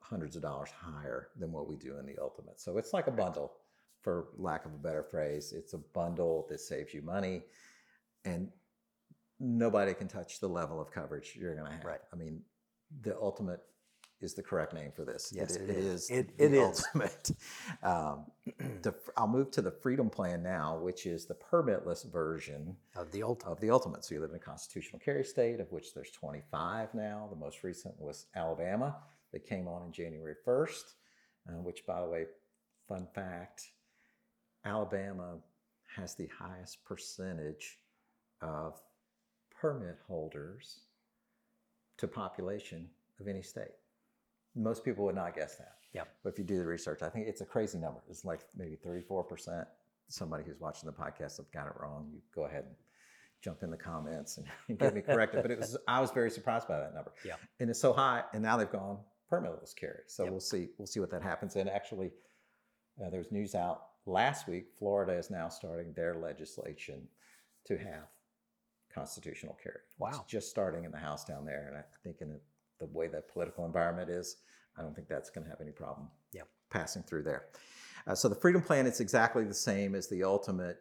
hundreds 0.00 0.36
of 0.36 0.42
dollars 0.42 0.70
higher 0.70 1.30
than 1.36 1.52
what 1.52 1.66
we 1.68 1.76
do 1.76 1.98
in 1.98 2.06
the 2.06 2.16
Ultimate. 2.18 2.60
So 2.60 2.78
it's 2.78 2.92
like 2.92 3.06
a 3.06 3.10
bundle, 3.12 3.60
for 4.02 4.28
lack 4.36 4.64
of 4.64 4.72
a 4.74 4.78
better 4.78 5.02
phrase. 5.02 5.52
It's 5.52 5.72
a 5.72 5.78
bundle 5.78 6.46
that 6.48 6.60
saves 6.60 6.94
you 6.94 7.02
money, 7.02 7.44
and 8.24 8.52
nobody 9.40 9.94
can 9.94 10.08
touch 10.08 10.40
the 10.40 10.48
level 10.48 10.80
of 10.80 10.90
coverage 10.90 11.36
you're 11.36 11.54
going 11.54 11.66
to 11.66 11.72
have. 11.72 11.84
Right. 11.84 12.00
I 12.12 12.16
mean, 12.16 12.44
the 13.02 13.16
Ultimate 13.20 13.60
is 14.20 14.34
the 14.34 14.42
correct 14.42 14.72
name 14.72 14.90
for 14.94 15.04
this. 15.04 15.30
Yes, 15.34 15.56
it 15.56 15.68
it 15.68 15.76
is. 15.76 15.84
is. 15.86 16.10
It- 16.10 16.38
the 16.38 16.44
it 16.44 16.52
is. 16.54 16.84
Ultimate. 16.94 17.30
Um, 17.82 18.26
the, 18.82 18.94
I'll 19.16 19.26
move 19.28 19.50
to 19.52 19.62
the 19.62 19.70
Freedom 19.70 20.08
Plan 20.08 20.42
now, 20.42 20.78
which 20.78 21.04
is 21.06 21.26
the 21.26 21.34
permitless 21.34 22.10
version 22.10 22.76
Of 22.96 23.12
the 23.12 23.22
ultimate. 23.22 23.52
of 23.52 23.60
the 23.60 23.70
ultimate. 23.70 24.04
So 24.04 24.14
you 24.14 24.20
live 24.20 24.30
in 24.30 24.36
a 24.36 24.40
constitutional 24.40 24.98
carry 25.00 25.24
state, 25.24 25.60
of 25.60 25.70
which 25.72 25.92
there's 25.94 26.10
25 26.10 26.94
now. 26.94 27.28
The 27.30 27.36
most 27.36 27.62
recent 27.62 27.94
was 28.00 28.26
Alabama. 28.34 28.96
That 29.32 29.44
came 29.44 29.66
on 29.68 29.82
in 29.84 29.92
January 29.92 30.36
1st, 30.46 30.84
uh, 31.48 31.52
which, 31.60 31.84
by 31.86 32.00
the 32.00 32.06
way, 32.08 32.26
fun 32.88 33.06
fact 33.14 33.70
Alabama 34.64 35.38
has 35.94 36.14
the 36.14 36.28
highest 36.38 36.82
percentage 36.84 37.78
of 38.40 38.80
permit 39.50 39.98
holders 40.06 40.80
to 41.98 42.06
population 42.08 42.88
of 43.20 43.28
any 43.28 43.42
state. 43.42 43.74
Most 44.56 44.84
people 44.84 45.04
would 45.04 45.14
not 45.14 45.34
guess 45.36 45.56
that. 45.56 45.74
Yeah. 45.92 46.04
But 46.24 46.32
if 46.32 46.38
you 46.38 46.44
do 46.44 46.58
the 46.58 46.66
research, 46.66 47.02
I 47.02 47.08
think 47.08 47.28
it's 47.28 47.40
a 47.42 47.46
crazy 47.46 47.78
number. 47.78 48.00
It's 48.08 48.24
like 48.24 48.40
maybe 48.56 48.76
34%. 48.84 49.64
Somebody 50.08 50.44
who's 50.44 50.58
watching 50.60 50.86
the 50.88 50.92
podcast 50.92 51.36
have 51.36 51.50
got 51.52 51.66
it 51.66 51.72
wrong. 51.80 52.08
You 52.12 52.20
go 52.34 52.44
ahead 52.44 52.64
and 52.64 52.74
jump 53.42 53.62
in 53.62 53.70
the 53.70 53.76
comments 53.76 54.38
and, 54.38 54.46
and 54.68 54.78
get 54.80 54.94
me 54.94 55.00
corrected. 55.02 55.42
but 55.42 55.50
it 55.50 55.58
was 55.58 55.76
I 55.86 56.00
was 56.00 56.10
very 56.10 56.30
surprised 56.30 56.66
by 56.68 56.78
that 56.78 56.94
number. 56.94 57.12
Yeah. 57.24 57.34
And 57.60 57.68
it's 57.70 57.80
so 57.80 57.92
high, 57.92 58.22
and 58.32 58.42
now 58.42 58.56
they've 58.56 58.70
gone 58.70 58.98
permitless 59.30 59.74
carry. 59.74 60.00
So 60.06 60.22
Yep. 60.24 60.30
we'll 60.32 60.40
see. 60.40 60.68
We'll 60.78 60.86
see 60.86 61.00
what 61.00 61.10
that 61.10 61.22
happens. 61.22 61.56
And 61.56 61.68
actually, 61.68 62.12
uh, 63.04 63.10
there 63.10 63.18
was 63.18 63.32
news 63.32 63.54
out 63.54 63.82
last 64.06 64.46
week. 64.48 64.66
Florida 64.78 65.12
is 65.14 65.28
now 65.30 65.48
starting 65.48 65.92
their 65.94 66.14
legislation 66.14 67.02
to 67.66 67.76
have 67.76 68.06
constitutional 68.94 69.58
carry. 69.62 69.80
It's 69.90 69.98
Wow. 69.98 70.24
just 70.28 70.48
starting 70.50 70.84
in 70.84 70.90
the 70.92 70.98
House 70.98 71.24
down 71.24 71.44
there, 71.44 71.66
and 71.68 71.76
I 71.76 71.82
think 72.04 72.20
in 72.20 72.30
the, 72.30 72.40
the 72.78 72.86
way 72.86 73.08
the 73.08 73.22
political 73.32 73.64
environment 73.64 74.10
is, 74.10 74.36
I 74.78 74.82
don't 74.82 74.94
think 74.94 75.08
that's 75.08 75.30
going 75.30 75.44
to 75.44 75.50
have 75.50 75.60
any 75.60 75.72
problem 75.72 76.08
yeah. 76.32 76.42
passing 76.70 77.02
through 77.02 77.22
there. 77.22 77.46
Uh, 78.06 78.14
so 78.14 78.28
the 78.28 78.34
Freedom 78.34 78.62
Plan, 78.62 78.86
it's 78.86 79.00
exactly 79.00 79.44
the 79.44 79.54
same 79.54 79.94
as 79.94 80.08
the 80.08 80.22
ultimate. 80.22 80.78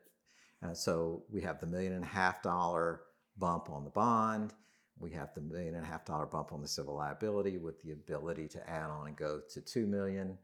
Uh, 0.63 0.73
so 0.73 1.23
we 1.31 1.41
have 1.41 1.59
the 1.59 1.67
million 1.67 1.93
and 1.93 2.03
a 2.03 2.07
half 2.07 2.41
dollar 2.41 3.01
bump 3.37 3.69
on 3.69 3.83
the 3.83 3.89
bond. 3.89 4.53
We 4.97 5.11
have 5.11 5.33
the 5.33 5.41
million 5.41 5.75
and 5.75 5.83
a 5.83 5.87
half 5.87 6.05
dollar 6.05 6.25
bump 6.25 6.53
on 6.53 6.61
the 6.61 6.67
civil 6.67 6.95
liability 6.95 7.57
with 7.57 7.81
the 7.81 7.91
ability 7.91 8.47
to 8.49 8.69
add 8.69 8.89
on 8.89 9.07
and 9.07 9.15
go 9.15 9.41
to 9.53 9.61
two 9.61 9.85
million. 9.87 10.37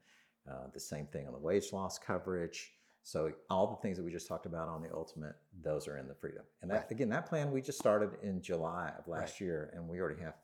Uh, 0.49 0.67
the 0.73 0.79
same 0.79 1.05
thing 1.07 1.27
on 1.27 1.33
the 1.33 1.39
wage 1.39 1.71
loss 1.71 1.99
coverage. 1.99 2.71
So 3.03 3.31
all 3.49 3.67
the 3.67 3.75
things 3.77 3.97
that 3.97 4.03
we 4.03 4.11
just 4.11 4.27
talked 4.27 4.45
about 4.45 4.67
on 4.67 4.81
the 4.81 4.93
ultimate, 4.93 5.35
those 5.61 5.87
are 5.87 5.97
in 5.97 6.07
the 6.07 6.15
freedom. 6.15 6.43
And 6.61 6.69
that 6.71 6.81
Right. 6.83 6.91
again, 6.91 7.09
that 7.09 7.27
plan 7.27 7.51
we 7.51 7.61
just 7.61 7.79
started 7.79 8.11
in 8.21 8.41
July 8.41 8.93
of 8.97 9.07
last 9.07 9.33
Right. 9.33 9.41
year, 9.41 9.71
and 9.73 9.87
we 9.87 9.99
already 9.99 10.21
have 10.21 10.35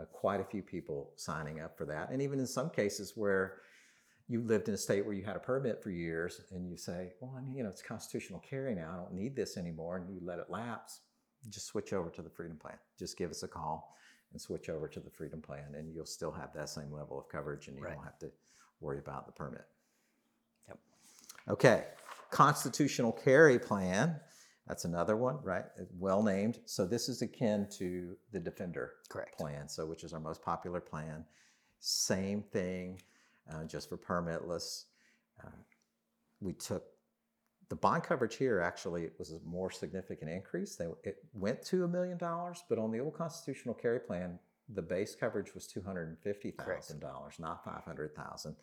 uh, 0.00 0.04
quite 0.06 0.40
a 0.40 0.44
few 0.44 0.62
people 0.62 1.12
signing 1.16 1.60
up 1.60 1.76
for 1.76 1.84
that. 1.86 2.10
And 2.10 2.22
even 2.22 2.38
in 2.38 2.46
some 2.46 2.70
cases 2.70 3.12
where 3.16 3.60
you 4.28 4.40
lived 4.40 4.68
in 4.68 4.74
a 4.74 4.78
state 4.78 5.04
where 5.04 5.14
you 5.14 5.24
had 5.24 5.36
a 5.36 5.40
permit 5.40 5.82
for 5.82 5.90
years, 5.90 6.40
and 6.52 6.70
you 6.70 6.76
say, 6.76 7.12
"Well, 7.20 7.34
I 7.36 7.42
mean, 7.42 7.56
you 7.56 7.62
know, 7.64 7.68
it's 7.68 7.82
constitutional 7.82 8.40
carry 8.40 8.74
now. 8.74 8.90
I 8.92 8.96
don't 8.96 9.12
need 9.12 9.36
this 9.36 9.56
anymore," 9.56 9.96
and 9.98 10.08
you 10.08 10.20
let 10.22 10.38
it 10.38 10.48
lapse, 10.48 11.00
just 11.50 11.66
switch 11.66 11.92
over 11.92 12.08
to 12.10 12.22
the 12.22 12.30
freedom 12.30 12.56
plan. 12.56 12.78
Just 12.98 13.18
give 13.18 13.30
us 13.30 13.42
a 13.42 13.48
call 13.48 13.96
and 14.30 14.40
switch 14.40 14.70
over 14.70 14.88
to 14.88 15.00
the 15.00 15.10
freedom 15.10 15.42
plan, 15.42 15.74
and 15.74 15.92
you'll 15.94 16.06
still 16.06 16.30
have 16.30 16.52
that 16.54 16.68
same 16.70 16.90
level 16.90 17.18
of 17.18 17.28
coverage, 17.28 17.68
and 17.68 17.76
you 17.76 17.82
Right. 17.82 17.94
don't 17.94 18.04
have 18.04 18.18
to 18.20 18.32
worry 18.80 18.98
about 18.98 19.26
the 19.26 19.32
permit. 19.32 19.66
Yep. 20.68 20.78
Okay, 21.48 21.86
constitutional 22.30 23.12
carry 23.12 23.58
plan. 23.58 24.20
That's 24.66 24.84
another 24.84 25.16
one, 25.16 25.38
right? 25.42 25.64
Well 25.98 26.22
named. 26.22 26.60
So 26.66 26.86
this 26.86 27.08
is 27.08 27.20
akin 27.22 27.66
to 27.78 28.16
the 28.32 28.40
Defender 28.40 28.92
Correct. 29.08 29.36
plan, 29.36 29.68
so 29.68 29.84
which 29.86 30.04
is 30.04 30.12
our 30.12 30.20
most 30.20 30.42
popular 30.42 30.80
plan. 30.80 31.24
Same 31.80 32.42
thing, 32.42 33.00
uh, 33.52 33.64
just 33.64 33.88
for 33.88 33.98
permitless. 33.98 34.84
Uh, 35.44 35.50
we 36.40 36.52
took 36.52 36.84
the 37.68 37.76
bond 37.76 38.04
coverage 38.04 38.36
here. 38.36 38.60
Actually, 38.60 39.02
it 39.02 39.14
was 39.18 39.32
a 39.32 39.40
more 39.44 39.70
significant 39.70 40.30
increase. 40.30 40.76
They, 40.76 40.86
it 41.02 41.16
went 41.34 41.62
to 41.66 41.84
a 41.84 41.88
million 41.88 42.18
dollars, 42.18 42.62
but 42.68 42.78
on 42.78 42.92
the 42.92 43.00
old 43.00 43.14
constitutional 43.14 43.74
carry 43.74 43.98
plan, 43.98 44.38
the 44.68 44.82
base 44.82 45.16
coverage 45.16 45.54
was 45.54 45.66
two 45.66 45.82
hundred 45.82 46.08
and 46.08 46.18
fifty 46.20 46.52
thousand 46.52 47.00
dollars, 47.00 47.34
not 47.40 47.64
five 47.64 47.82
hundred 47.84 48.14
thousand. 48.14 48.54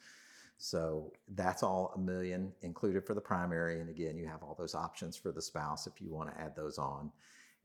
So 0.62 1.14
that's 1.36 1.64
all 1.64 1.94
a 1.96 2.00
million 2.00 2.52
included 2.62 3.06
for 3.06 3.14
the 3.14 3.22
primary. 3.22 3.80
And 3.80 3.90
again, 3.90 4.18
you 4.18 4.28
have 4.28 4.44
all 4.44 4.56
those 4.60 4.76
options 4.76 5.16
for 5.16 5.32
the 5.32 5.42
spouse 5.42 5.88
if 5.88 6.02
you 6.02 6.12
want 6.12 6.30
to 6.30 6.40
add 6.40 6.54
those 6.56 6.78
on. 6.78 7.12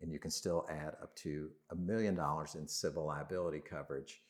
And 0.01 0.13
you 0.13 0.21
can 0.21 0.31
still 0.31 0.65
add 0.71 0.95
up 1.03 1.15
to 1.17 1.51
a 1.71 1.75
million 1.75 2.15
dollars 2.15 2.55
in 2.55 2.69
civil 2.69 3.05
liability 3.07 3.61
coverage 3.61 4.23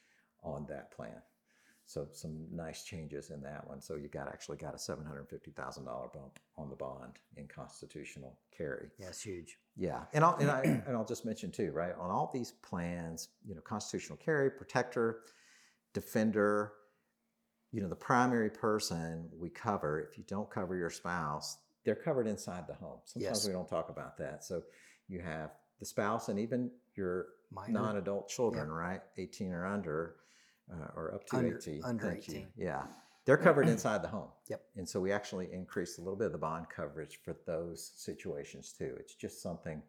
on 0.43 0.67
that 0.69 0.91
plan. 0.91 1.21
So 1.87 2.09
some 2.13 2.47
nice 2.51 2.85
changes 2.85 3.29
in 3.29 3.43
that 3.43 3.67
one. 3.69 3.83
So 3.83 3.97
you 3.97 4.09
got 4.09 4.29
actually 4.29 4.57
got 4.57 4.75
a 4.75 4.79
seven 4.79 5.05
hundred 5.05 5.29
fifty 5.29 5.51
thousand 5.51 5.85
dollar 5.85 6.09
bump 6.13 6.39
on 6.57 6.71
the 6.71 6.77
bond 6.77 7.19
in 7.37 7.47
constitutional 7.47 8.39
carry. 8.57 8.89
Yeah, 8.99 9.09
it's 9.09 9.23
huge. 9.23 9.59
Yeah, 9.77 10.05
and 10.15 10.25
I'll 10.25 10.37
and, 10.37 10.51
I, 10.51 10.63
and 10.87 10.97
I'll 10.97 11.05
just 11.05 11.27
mention 11.27 11.51
too, 11.51 11.73
right? 11.73 11.93
On 12.01 12.11
all 12.11 12.31
these 12.33 12.53
plans, 12.53 13.29
you 13.45 13.55
know, 13.55 13.61
constitutional 13.61 14.17
carry, 14.17 14.51
protector, 14.51 15.21
defender, 15.93 16.73
you 17.75 17.81
know, 17.83 17.89
the 17.89 17.97
primary 17.97 18.49
person 18.51 19.29
we 19.37 19.51
cover. 19.51 20.01
If 20.09 20.17
you 20.17 20.23
don't 20.29 20.49
cover 20.49 20.77
your 20.77 20.91
spouse, 20.91 21.59
they're 21.85 21.97
covered 21.97 22.29
inside 22.29 22.69
the 22.69 22.75
home. 22.75 23.01
Sometimes 23.05 23.39
Yes. 23.39 23.47
we 23.49 23.53
don't 23.53 23.69
talk 23.69 23.89
about 23.89 24.17
that. 24.19 24.45
So 24.45 24.63
you 25.09 25.19
have 25.21 25.51
the 25.81 25.85
spouse 25.85 26.29
and 26.29 26.39
even 26.39 26.71
your 26.95 27.27
Minor. 27.51 27.73
non-adult 27.73 28.29
children, 28.29 28.71
right? 28.71 29.03
18 29.17 29.53
or 29.53 29.67
under, 29.67 30.15
uh, 30.73 30.87
or 30.95 31.15
up 31.17 31.27
to 31.27 31.37
Under- 31.37 31.57
18. 31.57 31.83
under 31.83 32.11
Thank 32.13 32.29
you. 32.29 32.35
18. 32.37 32.53
Yeah, 32.57 32.87
they're 33.25 33.37
covered 33.37 33.67
inside 33.77 34.03
the 34.03 34.09
home. 34.09 34.31
Yep. 34.49 34.65
And 34.77 34.89
so 34.89 35.01
we 35.01 35.11
actually 35.11 35.53
increased 35.53 35.99
a 35.99 36.01
little 36.01 36.17
bit 36.17 36.27
of 36.27 36.33
the 36.33 36.39
bond 36.39 36.69
coverage 36.71 37.19
for 37.25 37.35
those 37.45 37.91
situations 37.97 38.73
too. 38.73 38.95
It's 39.01 39.17
just 39.17 39.43
something 39.43 39.83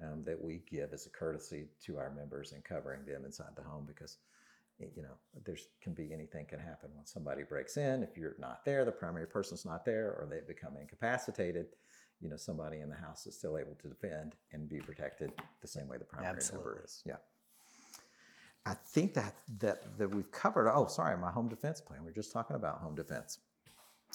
um, 0.00 0.22
that 0.24 0.40
we 0.40 0.62
give 0.70 0.92
as 0.92 1.06
a 1.06 1.10
courtesy 1.10 1.70
to 1.86 1.98
our 1.98 2.10
members 2.10 2.52
and 2.52 2.62
covering 2.62 3.04
them 3.04 3.24
inside 3.24 3.50
the 3.56 3.62
home 3.62 3.84
because 3.84 4.18
you 4.94 5.02
know 5.02 5.14
there's 5.44 5.68
can 5.80 5.94
be 5.94 6.12
anything 6.12 6.46
can 6.46 6.58
happen 6.58 6.90
when 6.94 7.06
somebody 7.06 7.42
breaks 7.42 7.76
in 7.76 8.02
if 8.02 8.16
you're 8.16 8.36
not 8.38 8.64
there 8.64 8.84
the 8.84 8.92
primary 8.92 9.26
person's 9.26 9.64
not 9.64 9.84
there 9.84 10.16
or 10.18 10.26
they 10.30 10.40
become 10.46 10.76
incapacitated 10.80 11.66
you 12.20 12.28
know 12.28 12.36
somebody 12.36 12.80
in 12.80 12.88
the 12.88 12.96
house 12.96 13.26
is 13.26 13.36
still 13.36 13.58
able 13.58 13.74
to 13.80 13.88
defend 13.88 14.34
and 14.52 14.68
be 14.68 14.80
protected 14.80 15.32
the 15.60 15.68
same 15.68 15.88
way 15.88 15.98
the 15.98 16.04
primary 16.04 16.42
member 16.52 16.82
is 16.84 17.02
yeah 17.06 17.16
I 18.64 18.74
think 18.74 19.14
that 19.14 19.34
that 19.58 19.98
that 19.98 20.08
we've 20.08 20.30
covered. 20.30 20.70
Oh, 20.72 20.86
sorry, 20.86 21.18
my 21.18 21.32
home 21.32 21.48
defense 21.48 21.80
plan. 21.80 22.04
We 22.04 22.10
are 22.10 22.14
just 22.14 22.30
talking 22.30 22.54
about 22.54 22.78
home 22.78 22.94
defense. 22.94 23.40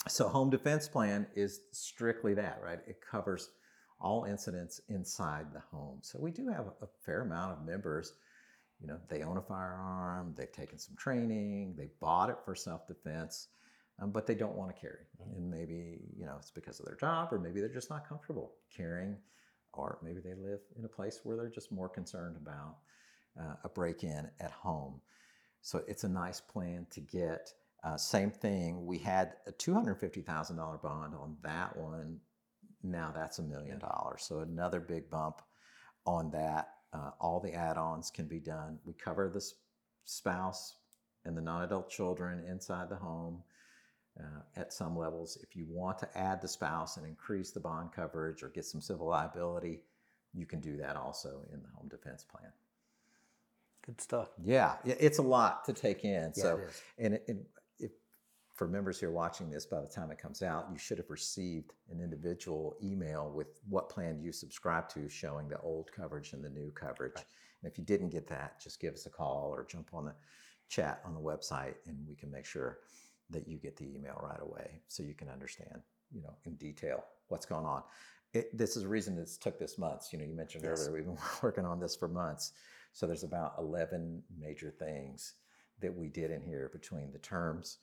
So, 0.08 0.30
home 0.30 0.50
defense 0.50 0.88
plan 0.88 1.28
is 1.36 1.60
strictly 1.74 2.34
that, 2.36 2.62
right? 2.64 2.80
It 2.88 3.02
covers 3.02 3.50
all 4.00 4.26
incidents 4.26 4.82
inside 4.90 5.48
the 5.54 5.62
home. 5.72 6.00
So 6.02 6.20
we 6.20 6.32
do 6.32 6.48
have 6.50 6.68
a 6.82 6.88
fair 7.06 7.22
amount 7.22 7.54
of 7.54 7.66
members. 7.66 8.14
You 8.80 8.88
know, 8.88 9.00
they 9.10 9.24
own 9.24 9.38
a 9.38 9.42
firearm, 9.42 10.36
they've 10.38 10.52
taken 10.52 10.78
some 10.78 10.96
training, 10.96 11.76
they 11.76 11.90
bought 12.00 12.30
it 12.30 12.38
for 12.46 12.54
self-defense, 12.54 13.48
um, 14.00 14.12
but 14.12 14.28
they 14.28 14.36
don't 14.36 14.56
want 14.56 14.74
to 14.74 14.80
carry. 14.80 15.06
And 15.36 15.50
maybe 15.50 16.02
you 16.16 16.26
know 16.26 16.36
it's 16.38 16.52
because 16.52 16.80
of 16.80 16.86
their 16.86 16.96
job, 16.96 17.30
or 17.32 17.40
maybe 17.40 17.60
they're 17.60 17.70
just 17.70 17.90
not 17.90 18.08
comfortable 18.08 18.54
carrying, 18.76 19.18
or 19.74 19.98
maybe 20.04 20.20
they 20.20 20.36
live 20.36 20.60
in 20.78 20.86
a 20.86 20.90
place 20.90 21.22
where 21.24 21.36
they're 21.36 21.50
just 21.50 21.72
more 21.72 21.90
concerned 21.90 22.38
about 22.38 22.78
uh, 23.40 23.56
a 23.64 23.70
break-in 23.70 24.30
at 24.40 24.52
home. 24.52 25.02
So 25.62 25.84
it's 25.88 26.04
a 26.04 26.10
nice 26.10 26.40
plan 26.40 26.86
to 26.92 27.02
get. 27.02 27.52
Uh, 27.84 27.98
same 27.98 28.32
thing. 28.32 28.86
We 28.86 28.98
had 28.98 29.34
a 29.48 29.52
two 29.52 29.74
hundred 29.74 29.96
fifty 29.96 30.22
thousand 30.22 30.58
dollar 30.58 30.78
bond 30.78 31.16
on 31.16 31.38
that 31.42 31.76
one. 31.76 32.20
Now 32.84 33.12
that's 33.14 33.40
a 33.40 33.44
million 33.44 33.80
dollars. 33.80 34.24
So 34.24 34.40
another 34.40 34.80
big 34.80 35.10
bump 35.10 35.42
on 36.06 36.30
that. 36.32 36.70
Uh, 36.98 37.12
all 37.20 37.40
the 37.40 37.54
add-ons 37.54 38.10
can 38.10 38.28
be 38.28 38.40
done. 38.40 38.80
We 38.86 38.94
cover 38.94 39.30
the 39.30 39.46
spouse 40.06 40.78
and 41.26 41.38
the 41.38 41.42
non-adult 41.42 41.90
children 41.90 42.44
inside 42.50 42.90
the 42.90 42.96
home 42.96 43.44
uh, 44.20 44.42
at 44.56 44.74
some 44.74 44.98
levels. 44.98 45.38
If 45.44 45.56
you 45.56 45.66
want 45.70 46.00
to 46.00 46.18
add 46.18 46.42
the 46.42 46.48
spouse 46.48 46.98
and 46.98 47.06
increase 47.06 47.52
the 47.52 47.60
bond 47.60 47.92
coverage 47.92 48.42
or 48.42 48.50
get 48.50 48.66
some 48.66 48.82
civil 48.82 49.08
liability, 49.08 49.82
you 50.34 50.46
can 50.46 50.60
do 50.60 50.78
that 50.78 50.96
also 50.96 51.42
in 51.54 51.62
the 51.62 51.70
home 51.76 51.88
defense 51.90 52.24
plan. 52.24 52.52
Good 53.86 54.02
stuff. 54.02 54.30
Yeah, 54.44 54.76
it's 54.84 55.20
a 55.20 55.24
lot 55.24 55.66
to 55.66 55.74
take 55.74 56.04
in. 56.04 56.34
Yeah, 56.36 56.44
so, 56.44 56.60
and, 56.98 57.14
it, 57.14 57.26
and 57.28 57.46
for 58.58 58.68
members 58.68 59.00
here 59.00 59.12
watching 59.12 59.52
this, 59.52 59.68
by 59.68 59.80
the 59.80 59.88
time 59.88 60.10
it 60.12 60.18
comes 60.18 60.42
out, 60.42 60.68
you 60.72 60.80
should 60.80 60.98
have 60.98 61.12
received 61.12 61.74
an 61.92 62.02
individual 62.02 62.76
email 62.84 63.32
with 63.34 63.60
what 63.70 63.88
plan 63.88 64.20
you 64.20 64.32
subscribe 64.32 64.90
to, 64.90 65.08
showing 65.08 65.48
the 65.48 65.60
old 65.60 65.92
coverage 65.92 66.34
and 66.34 66.44
the 66.44 66.50
new 66.50 66.72
coverage. 66.72 67.14
And 67.62 67.72
if 67.72 67.78
you 67.78 67.84
didn't 67.84 68.10
get 68.10 68.28
that, 68.30 68.60
just 68.60 68.82
give 68.82 68.96
us 68.96 69.06
a 69.06 69.12
call 69.12 69.52
or 69.54 69.64
jump 69.70 69.90
on 69.94 70.06
the 70.06 70.16
chat 70.70 71.02
on 71.06 71.14
the 71.14 71.20
website, 71.20 71.76
and 71.86 71.98
we 72.10 72.16
can 72.16 72.32
make 72.32 72.46
sure 72.46 72.80
that 73.30 73.48
you 73.48 73.58
get 73.58 73.78
the 73.78 73.86
email 73.96 74.20
right 74.24 74.42
away, 74.42 74.82
so 74.88 75.04
you 75.04 75.14
can 75.14 75.30
understand, 75.30 75.82
you 76.12 76.24
know, 76.24 76.34
in 76.46 76.56
detail 76.56 77.04
what's 77.28 77.46
going 77.46 77.66
on. 77.66 77.84
It, 78.34 78.58
this 78.58 78.76
is 78.76 78.84
the 78.84 78.90
reason 78.90 79.20
it's 79.20 79.38
took 79.38 79.60
this 79.60 79.78
months. 79.78 80.12
You 80.12 80.18
know, 80.18 80.26
you 80.26 80.34
mentioned 80.34 80.64
Yes. 80.64 80.80
earlier 80.80 80.94
we've 80.94 81.06
been 81.06 81.18
working 81.44 81.66
on 81.66 81.80
this 81.80 81.96
for 81.96 82.08
months. 82.08 82.54
So 82.94 83.06
there's 83.06 83.24
about 83.24 83.54
11 83.60 84.24
major 84.40 84.72
things 84.72 85.36
that 85.80 85.96
we 85.96 86.10
did 86.10 86.32
in 86.32 86.42
here 86.42 86.72
between 86.74 87.12
the 87.12 87.20
terms 87.20 87.78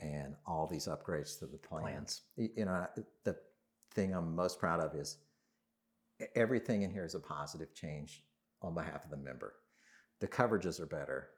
and 0.00 0.34
all 0.46 0.66
these 0.66 0.86
upgrades 0.86 1.38
to 1.38 1.46
the 1.46 1.58
plans. 1.58 2.22
Y- 2.36 2.50
You 2.56 2.64
know, 2.66 2.86
the 3.24 3.36
thing 3.94 4.14
I'm 4.14 4.34
most 4.34 4.58
proud 4.58 4.80
of 4.80 4.94
is 4.94 5.18
everything 6.34 6.82
in 6.82 6.90
here 6.90 7.04
is 7.04 7.14
a 7.14 7.20
positive 7.20 7.74
change 7.74 8.24
on 8.62 8.74
behalf 8.74 9.04
of 9.04 9.10
the 9.10 9.16
member. 9.16 9.54
The 10.20 10.28
coverages 10.28 10.80
are 10.80 10.86
better. 10.86 11.28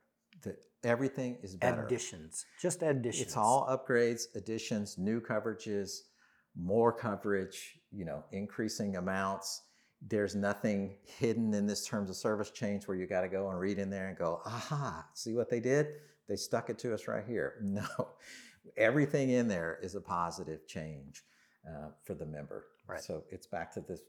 The, 0.43 0.57
everything 0.85 1.39
is 1.43 1.57
better. 1.57 1.85
Additions. 1.85 2.47
Just 2.61 2.83
additions. 2.83 3.27
It's 3.27 3.37
all 3.37 3.67
upgrades, 3.69 4.23
additions, 4.35 4.97
new 4.97 5.21
coverages, 5.21 5.99
more 6.57 6.93
coverage, 6.93 7.79
you 7.93 8.05
know, 8.05 8.25
increasing 8.33 8.97
amounts. 8.97 9.63
there's 10.09 10.35
nothing 10.35 10.97
hidden 11.19 11.53
in 11.53 11.67
this 11.67 11.85
terms 11.87 12.09
of 12.09 12.17
service 12.17 12.51
change 12.51 12.89
where 12.89 12.97
you 12.97 13.07
got 13.07 13.21
to 13.21 13.29
go 13.29 13.51
and 13.51 13.59
read 13.61 13.79
in 13.79 13.91
there 13.91 14.09
and 14.09 14.17
go, 14.17 14.41
aha, 14.47 15.07
see 15.13 15.35
what 15.35 15.51
they 15.51 15.61
did? 15.61 15.89
They 16.31 16.37
stuck 16.37 16.70
it 16.70 16.78
to 16.78 16.95
us 16.95 17.09
right 17.09 17.24
here. 17.26 17.57
No, 17.62 18.09
everything 18.76 19.31
in 19.31 19.49
there 19.49 19.78
is 19.83 19.97
a 19.97 20.01
positive 20.01 20.66
change 20.66 21.24
uh, 21.68 21.89
for 22.05 22.14
the 22.14 22.24
member. 22.24 22.66
Right. 22.87 23.03
So 23.03 23.24
it's 23.31 23.49
back 23.49 23.72
to 23.74 23.81
this 23.81 24.01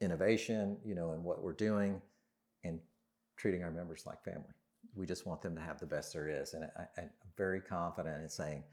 innovation, 0.00 0.78
you 0.84 0.96
know, 0.96 1.12
and 1.12 1.22
what 1.22 1.42
we're 1.42 1.52
doing 1.52 2.02
and 2.64 2.80
treating 3.36 3.62
our 3.62 3.70
members 3.70 4.02
like 4.04 4.22
family. 4.24 4.52
We 4.96 5.06
just 5.06 5.24
want 5.24 5.42
them 5.42 5.54
to 5.54 5.60
have 5.60 5.78
the 5.78 5.86
best 5.86 6.12
there 6.12 6.28
is. 6.28 6.54
And 6.54 6.64
I, 6.64 7.00
I'm 7.00 7.10
very 7.36 7.60
confident 7.60 8.20
in 8.20 8.28
saying 8.28 8.64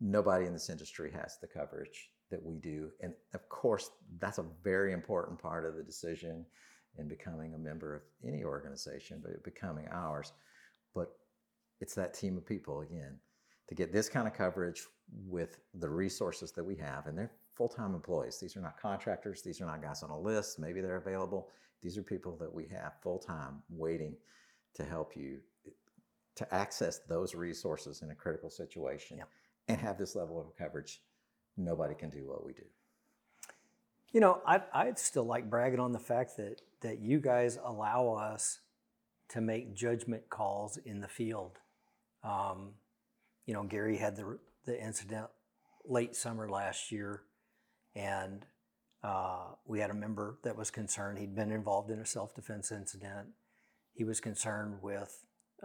nobody 0.00 0.46
in 0.46 0.52
this 0.52 0.68
industry 0.68 1.12
has 1.12 1.38
the 1.40 1.46
coverage 1.46 2.10
that 2.32 2.44
we 2.44 2.58
do. 2.58 2.90
And 3.00 3.14
of 3.32 3.48
course, 3.48 3.90
that's 4.18 4.38
a 4.38 4.44
very 4.64 4.92
important 4.92 5.38
part 5.38 5.64
of 5.64 5.76
the 5.76 5.84
decision 5.84 6.44
in 6.98 7.06
becoming 7.06 7.54
a 7.54 7.58
member 7.58 7.94
of 7.94 8.02
any 8.26 8.42
organization, 8.42 9.20
but 9.22 9.44
becoming 9.44 9.86
ours. 9.92 10.32
It's 11.80 11.94
that 11.94 12.14
team 12.14 12.36
of 12.36 12.46
people 12.46 12.80
again 12.80 13.18
to 13.68 13.74
get 13.74 13.92
this 13.92 14.08
kind 14.08 14.26
of 14.26 14.34
coverage 14.34 14.84
with 15.26 15.58
the 15.74 15.88
resources 15.88 16.52
that 16.52 16.64
we 16.64 16.76
have. 16.76 17.06
And 17.06 17.16
they're 17.16 17.32
full 17.54 17.68
time 17.68 17.94
employees. 17.94 18.38
These 18.40 18.56
are 18.56 18.60
not 18.60 18.80
contractors, 18.80 19.42
these 19.42 19.60
are 19.60 19.66
not 19.66 19.82
guys 19.82 20.02
on 20.02 20.10
a 20.10 20.18
list. 20.18 20.58
Maybe 20.58 20.80
they're 20.80 20.96
available. 20.96 21.48
These 21.82 21.98
are 21.98 22.02
people 22.02 22.36
that 22.38 22.52
we 22.52 22.66
have 22.68 22.94
full 23.02 23.18
time 23.18 23.62
waiting 23.68 24.16
to 24.74 24.84
help 24.84 25.16
you 25.16 25.38
eh, 25.66 25.70
to 26.36 26.54
access 26.54 27.00
those 27.08 27.34
resources 27.34 28.02
in 28.02 28.10
a 28.10 28.14
critical 28.14 28.50
situation 28.50 29.18
Yep. 29.18 29.28
and 29.68 29.78
have 29.78 29.98
this 29.98 30.14
level 30.14 30.40
of 30.40 30.56
coverage. 30.56 31.02
Nobody 31.56 31.94
can 31.94 32.10
do 32.10 32.26
what 32.26 32.44
we 32.44 32.52
do. 32.52 32.64
You 34.12 34.20
know, 34.20 34.40
I, 34.46 34.60
I'd 34.72 34.98
still 34.98 35.24
like 35.24 35.50
bragging 35.50 35.80
on 35.80 35.92
the 35.92 35.98
fact 35.98 36.36
that, 36.36 36.62
that 36.80 37.00
you 37.00 37.20
guys 37.20 37.58
allow 37.62 38.08
us 38.14 38.60
to 39.30 39.40
make 39.40 39.74
judgment 39.74 40.28
calls 40.30 40.78
in 40.78 41.00
the 41.00 41.08
field. 41.08 41.58
Um, 42.22 42.72
you 43.46 43.54
know, 43.54 43.62
Gary 43.64 43.96
had 43.96 44.16
the, 44.16 44.38
the 44.64 44.82
incident 44.82 45.26
late 45.84 46.16
summer 46.16 46.48
last 46.48 46.90
year, 46.90 47.22
and 47.94 48.44
uh, 49.02 49.46
we 49.66 49.78
had 49.80 49.90
a 49.90 49.94
member 49.94 50.38
that 50.44 50.56
was 50.56 50.70
concerned. 50.70 51.18
He'd 51.18 51.34
been 51.34 51.52
involved 51.52 51.90
in 51.90 52.00
a 52.00 52.06
self 52.06 52.34
defense 52.34 52.72
incident. 52.72 53.28
He 53.94 54.04
was 54.04 54.20
concerned 54.20 54.78
with 54.82 55.14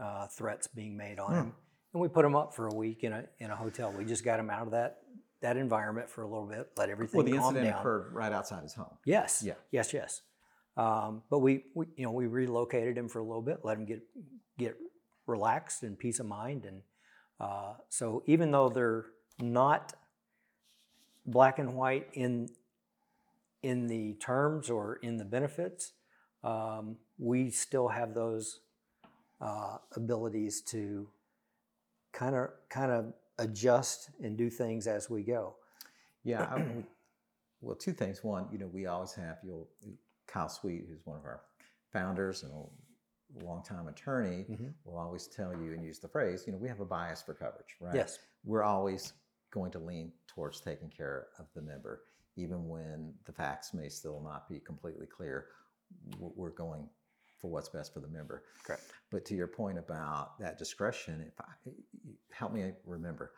uh, 0.02 0.28
threats 0.28 0.68
being 0.68 0.96
made 0.96 1.20
on 1.20 1.34
him, 1.34 1.54
and 1.94 2.02
we 2.02 2.08
put 2.08 2.24
him 2.24 2.36
up 2.36 2.54
for 2.54 2.68
a 2.68 2.74
week 2.74 3.04
in 3.04 3.14
a 3.14 3.26
in 3.40 3.50
a 3.50 3.56
hotel. 3.56 3.92
We 3.92 4.06
just 4.06 4.24
got 4.24 4.40
him 4.40 4.50
out 4.50 4.64
of 4.64 4.72
that 4.72 4.98
that 5.42 5.58
environment 5.58 6.10
for 6.10 6.22
a 6.22 6.28
little 6.28 6.46
bit, 6.48 6.68
let 6.78 6.90
everything 6.90 7.18
Well, 7.18 7.26
the 7.26 7.32
calm 7.38 7.56
incident 7.56 7.72
down. 7.72 7.80
occurred 7.80 8.14
right 8.14 8.32
outside 8.32 8.62
his 8.62 8.76
home. 8.76 8.96
Yes. 9.06 9.42
Yeah. 9.44 9.56
Yes. 9.72 9.92
Yes. 9.92 10.22
Um, 10.78 11.24
but 11.30 11.40
we, 11.40 11.64
we, 11.76 11.88
you 11.96 12.06
know, 12.06 12.12
we 12.12 12.28
relocated 12.28 12.96
him 12.98 13.10
for 13.10 13.20
a 13.20 13.24
little 13.26 13.42
bit, 13.42 13.58
let 13.64 13.78
him 13.78 13.86
get 13.86 14.02
get 14.58 14.76
relaxed 15.32 15.84
and 15.84 15.98
peace 15.98 16.20
of 16.20 16.26
mind, 16.26 16.66
and 16.66 16.82
uh, 17.40 17.74
so 17.90 18.24
even 18.28 18.52
though 18.52 18.70
they're 18.70 19.06
not 19.40 19.94
black 21.26 21.60
and 21.60 21.76
white 21.76 22.08
in 22.14 22.50
in 23.64 23.88
the 23.88 24.14
terms 24.14 24.70
or 24.70 24.96
in 25.04 25.18
the 25.18 25.26
benefits, 25.26 25.94
um, 26.44 26.98
we 27.18 27.50
still 27.50 27.88
have 27.88 28.14
those 28.14 28.60
uh, 29.40 29.78
abilities 29.96 30.62
to 30.62 31.08
kind 32.12 32.36
of 32.36 32.50
kind 32.70 32.92
of 32.92 33.14
adjust 33.38 34.10
and 34.24 34.38
do 34.38 34.50
things 34.50 34.88
as 34.88 35.10
we 35.10 35.24
go. 35.24 35.56
Yeah. 36.24 36.44
I, 36.44 36.84
well, 37.62 37.76
two 37.76 37.94
things. 37.94 38.24
One, 38.24 38.48
you 38.52 38.58
know, 38.58 38.68
we 38.68 38.86
always 38.88 39.14
have 39.14 39.38
you'll 39.44 39.68
Kyle 40.28 40.50
Sweet, 40.50 40.86
who's 40.90 41.06
one 41.06 41.18
of 41.18 41.26
our 41.26 41.42
founders 41.92 42.44
and 42.44 42.52
longtime 43.42 43.88
attorney, 43.88 44.46
Mhm. 44.46 44.74
will 44.84 44.98
always 44.98 45.28
tell 45.28 45.54
you 45.54 45.74
and 45.74 45.84
use 45.84 46.00
the 46.00 46.08
phrase, 46.08 46.46
you 46.46 46.54
know, 46.54 46.60
we 46.60 46.68
have 46.68 46.80
a 46.80 46.86
bias 46.86 47.22
for 47.22 47.34
coverage, 47.34 47.76
right? 47.80 47.96
Yes. 47.96 48.20
We're 48.44 48.64
always 48.64 49.14
going 49.52 49.72
to 49.72 49.80
lean 49.80 50.14
towards 50.28 50.62
taking 50.62 50.90
care 50.90 51.30
of 51.38 51.52
the 51.54 51.62
member, 51.62 52.04
even 52.36 52.68
when 52.68 53.14
the 53.26 53.34
facts 53.34 53.74
may 53.74 53.90
still 53.90 54.22
not 54.22 54.48
be 54.50 54.60
completely 54.60 55.08
clear. 55.08 55.48
We're 56.20 56.52
going 56.52 56.90
for 57.38 57.50
what's 57.50 57.70
best 57.70 57.94
for 57.94 58.00
the 58.00 58.08
member. 58.08 58.44
Correct. 58.64 58.84
But 59.10 59.26
to 59.26 59.36
your 59.36 59.48
point 59.48 59.78
about 59.78 60.38
that 60.40 60.58
discretion, 60.58 61.22
if 61.22 61.40
I 61.42 61.46
help 62.32 62.54
me 62.54 62.74
remember, 62.86 63.34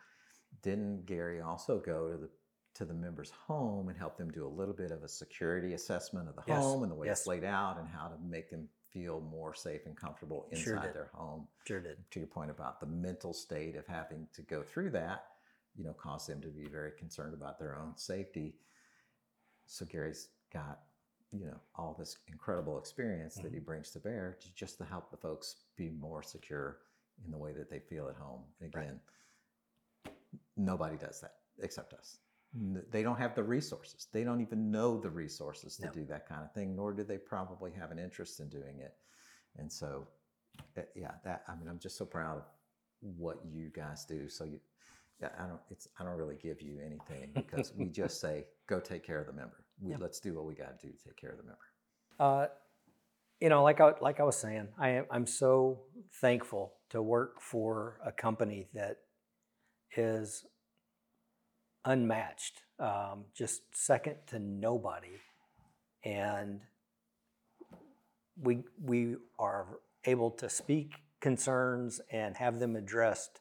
didn't 0.62 1.06
Gary 1.06 1.40
also 1.40 1.80
go 1.80 2.10
to 2.10 2.16
the 2.18 2.30
to 2.74 2.84
the 2.84 2.92
member's 2.94 3.30
home 3.30 3.88
and 3.88 3.96
help 3.96 4.16
them 4.16 4.32
do 4.32 4.44
a 4.44 4.48
little 4.48 4.74
bit 4.74 4.90
of 4.90 5.04
a 5.04 5.08
security 5.08 5.74
assessment 5.74 6.28
of 6.28 6.34
the 6.34 6.42
Yes, 6.48 6.60
home 6.60 6.82
and 6.82 6.90
the 6.90 6.96
way 6.96 7.06
yes. 7.06 7.20
it's 7.20 7.26
laid 7.28 7.44
out 7.44 7.78
and 7.78 7.86
how 7.88 8.08
to 8.08 8.18
make 8.18 8.50
them 8.50 8.68
feel 8.94 9.20
more 9.20 9.54
safe 9.54 9.82
and 9.86 9.96
comfortable 9.96 10.46
inside 10.50 10.64
Sure 10.64 10.92
their 10.94 11.10
home? 11.12 11.46
Sure 11.66 11.80
did. 11.80 11.98
To 12.12 12.20
your 12.20 12.28
point 12.28 12.50
about 12.50 12.80
the 12.80 12.86
mental 12.86 13.34
state 13.34 13.76
of 13.76 13.86
having 13.86 14.28
to 14.34 14.42
go 14.42 14.62
through 14.62 14.90
that, 14.92 15.26
you 15.76 15.84
know, 15.84 15.92
caused 15.92 16.28
them 16.28 16.40
to 16.40 16.48
be 16.48 16.68
very 16.68 16.92
concerned 16.98 17.34
about 17.34 17.58
their 17.58 17.76
own 17.78 17.96
safety. 17.96 18.54
So 19.66 19.84
Gary's 19.84 20.28
got 20.52 20.80
you 21.32 21.46
know 21.46 21.58
all 21.74 21.96
this 21.98 22.18
incredible 22.28 22.78
experience 22.78 23.38
that 23.38 23.52
he 23.52 23.58
Mm-hmm. 23.58 23.64
brings 23.66 23.90
to 23.90 23.98
bear 23.98 24.38
to 24.40 24.54
just 24.54 24.78
to 24.78 24.84
help 24.84 25.10
the 25.10 25.16
folks 25.16 25.56
be 25.76 25.90
more 25.90 26.22
secure 26.22 26.78
in 27.24 27.30
the 27.32 27.38
way 27.38 27.52
that 27.52 27.68
they 27.70 27.80
feel 27.80 28.08
at 28.08 28.16
home. 28.16 28.42
And 28.60 28.72
Right. 28.74 28.84
again, 28.84 29.00
nobody 30.56 30.96
does 30.96 31.20
that 31.20 31.34
except 31.60 31.92
us. 31.94 32.18
They 32.90 33.02
don't 33.02 33.18
have 33.18 33.34
the 33.34 33.42
resources. 33.42 34.06
They 34.12 34.22
don't 34.22 34.40
even 34.40 34.70
know 34.70 34.96
the 35.00 35.10
resources 35.10 35.76
to 35.78 35.86
No. 35.86 35.92
do 35.92 36.04
that 36.06 36.28
kind 36.28 36.42
of 36.44 36.52
thing, 36.52 36.76
nor 36.76 36.92
do 36.92 37.02
they 37.02 37.18
probably 37.18 37.72
have 37.72 37.90
an 37.90 37.98
interest 37.98 38.38
in 38.40 38.48
doing 38.48 38.78
it. 38.80 38.94
And 39.56 39.72
so, 39.72 40.06
uh, 40.76 40.82
yeah, 40.94 41.12
that 41.24 41.42
I 41.48 41.56
mean, 41.56 41.68
I'm 41.68 41.80
just 41.80 41.96
so 41.96 42.04
proud 42.04 42.38
of 42.38 42.44
what 43.00 43.44
you 43.44 43.70
guys 43.70 44.04
do. 44.04 44.28
So 44.28 44.44
you, 44.44 44.60
yeah, 45.20 45.30
I 45.38 45.46
don't, 45.46 45.60
it's, 45.70 45.88
I 45.98 46.04
don't 46.04 46.16
really 46.16 46.36
give 46.36 46.62
you 46.62 46.78
anything 46.80 47.30
because 47.34 47.72
we 47.74 47.86
just 47.86 48.20
say, 48.20 48.46
go 48.68 48.78
take 48.78 49.04
care 49.04 49.20
of 49.20 49.26
the 49.26 49.32
member. 49.32 49.64
We, 49.80 49.90
Yeah. 49.90 49.98
Let's 50.00 50.20
do 50.20 50.34
what 50.34 50.44
we 50.44 50.54
got 50.54 50.78
to 50.78 50.86
do 50.86 50.92
to 50.92 51.04
take 51.04 51.16
care 51.16 51.30
of 51.30 51.38
the 51.38 51.42
member. 51.44 51.58
Uh, 52.20 52.46
you 53.40 53.48
know, 53.48 53.64
like 53.64 53.80
I, 53.80 53.94
like 54.00 54.20
I 54.20 54.22
was 54.22 54.36
saying, 54.36 54.68
I 54.78 54.90
am 54.90 55.06
I'm 55.10 55.26
so 55.26 55.80
thankful 56.20 56.74
to 56.90 57.02
work 57.02 57.40
for 57.40 57.98
a 58.04 58.12
company 58.12 58.68
that 58.74 58.98
is 59.96 60.44
unmatched, 61.84 62.62
um, 62.78 63.24
just 63.34 63.62
second 63.72 64.16
to 64.28 64.38
nobody, 64.38 65.20
and 66.04 66.60
we 68.40 68.64
we 68.82 69.16
are 69.38 69.66
able 70.04 70.30
to 70.30 70.48
speak 70.48 70.94
concerns 71.20 72.00
and 72.10 72.36
have 72.36 72.58
them 72.58 72.76
addressed, 72.76 73.40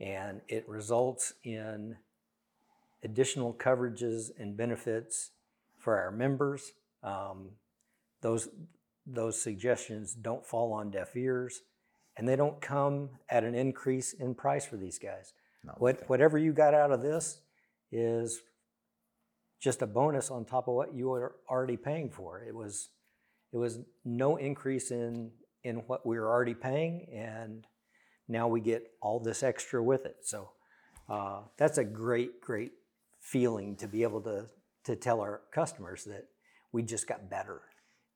and 0.00 0.40
it 0.48 0.68
results 0.68 1.34
in 1.44 1.96
additional 3.02 3.54
coverages 3.54 4.30
and 4.38 4.56
benefits 4.56 5.30
for 5.78 5.98
our 5.98 6.10
members. 6.10 6.72
Um, 7.02 7.50
those 8.20 8.48
those 9.06 9.40
suggestions 9.40 10.14
don't 10.14 10.44
fall 10.44 10.72
on 10.72 10.90
deaf 10.90 11.16
ears, 11.16 11.62
and 12.16 12.28
they 12.28 12.36
don't 12.36 12.60
come 12.60 13.10
at 13.30 13.44
an 13.44 13.54
increase 13.54 14.12
in 14.12 14.34
price 14.34 14.66
for 14.66 14.76
these 14.76 14.98
guys. 14.98 15.32
No, 15.62 15.74
What 15.78 16.08
whatever 16.08 16.38
you 16.38 16.52
got 16.52 16.74
out 16.74 16.90
of 16.90 17.02
this 17.02 17.40
is 17.92 18.40
just 19.60 19.82
a 19.82 19.86
bonus 19.86 20.30
on 20.30 20.44
top 20.44 20.68
of 20.68 20.74
what 20.74 20.94
you 20.94 21.08
were 21.08 21.36
already 21.48 21.76
paying 21.76 22.10
for. 22.10 22.42
It 22.42 22.54
was 22.54 22.90
it 23.52 23.56
was 23.58 23.78
no 24.04 24.36
increase 24.36 24.90
in 24.90 25.30
in 25.62 25.76
what 25.86 26.06
we 26.06 26.18
were 26.18 26.28
already 26.30 26.54
paying, 26.54 27.08
and 27.12 27.66
now 28.28 28.48
we 28.48 28.60
get 28.60 28.84
all 29.00 29.18
this 29.20 29.42
extra 29.42 29.82
with 29.82 30.04
it. 30.04 30.16
So 30.22 30.50
uh, 31.08 31.42
that's 31.56 31.78
a 31.78 31.84
great 31.84 32.40
great 32.40 32.72
feeling 33.20 33.76
to 33.76 33.88
be 33.88 34.02
able 34.02 34.20
to 34.22 34.46
to 34.84 34.96
tell 34.96 35.20
our 35.20 35.42
customers 35.52 36.04
that 36.04 36.26
we 36.72 36.82
just 36.82 37.06
got 37.08 37.28
better. 37.30 37.62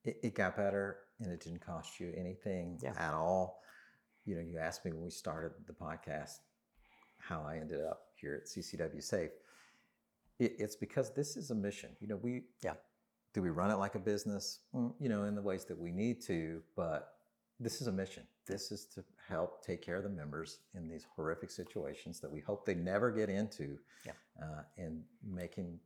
it, 0.05 0.17
it 0.23 0.35
got 0.35 0.55
better 0.55 0.97
and 1.19 1.31
it 1.31 1.41
didn't 1.41 1.65
cost 1.65 1.99
you 1.99 2.13
anything 2.17 2.79
Yeah. 2.81 2.93
at 2.97 3.13
all. 3.13 3.59
You 4.25 4.35
know, 4.35 4.41
you 4.41 4.57
asked 4.57 4.85
me 4.85 4.91
when 4.93 5.03
we 5.03 5.09
started 5.09 5.51
the 5.67 5.73
podcast 5.73 6.37
how 7.19 7.41
I 7.43 7.57
ended 7.57 7.81
up 7.81 8.01
here 8.15 8.35
at 8.41 8.47
CCW 8.49 9.01
Safe. 9.03 9.31
It, 10.41 10.55
it's 10.57 10.75
because 10.75 11.13
this 11.13 11.37
is 11.37 11.51
a 11.51 11.55
mission. 11.55 11.91
You 11.99 12.07
know, 12.07 12.17
we 12.17 12.43
Yeah. 12.63 12.73
do 13.33 13.41
we 13.43 13.49
run 13.49 13.69
it 13.71 13.75
like 13.75 13.93
a 13.95 13.99
business? 13.99 14.59
Mm, 14.73 14.95
You 14.99 15.07
know, 15.09 15.23
in 15.25 15.35
the 15.35 15.41
ways 15.41 15.65
that 15.65 15.77
we 15.77 15.91
need 15.91 16.19
to, 16.23 16.63
but 16.75 17.15
this 17.59 17.79
is 17.79 17.87
a 17.87 17.91
mission. 17.91 18.27
This 18.47 18.71
is 18.71 18.85
to 18.95 19.05
help 19.27 19.63
take 19.63 19.81
care 19.83 19.97
of 19.97 20.03
the 20.03 20.09
members 20.09 20.59
in 20.73 20.87
these 20.87 21.05
horrific 21.15 21.51
situations 21.51 22.19
that 22.21 22.31
we 22.31 22.39
hope 22.39 22.65
they 22.65 22.73
never 22.73 23.11
get 23.11 23.29
into, 23.29 23.77
Yeah. 24.03 24.13
uh, 24.41 24.63
and 24.77 25.05
making 25.21 25.79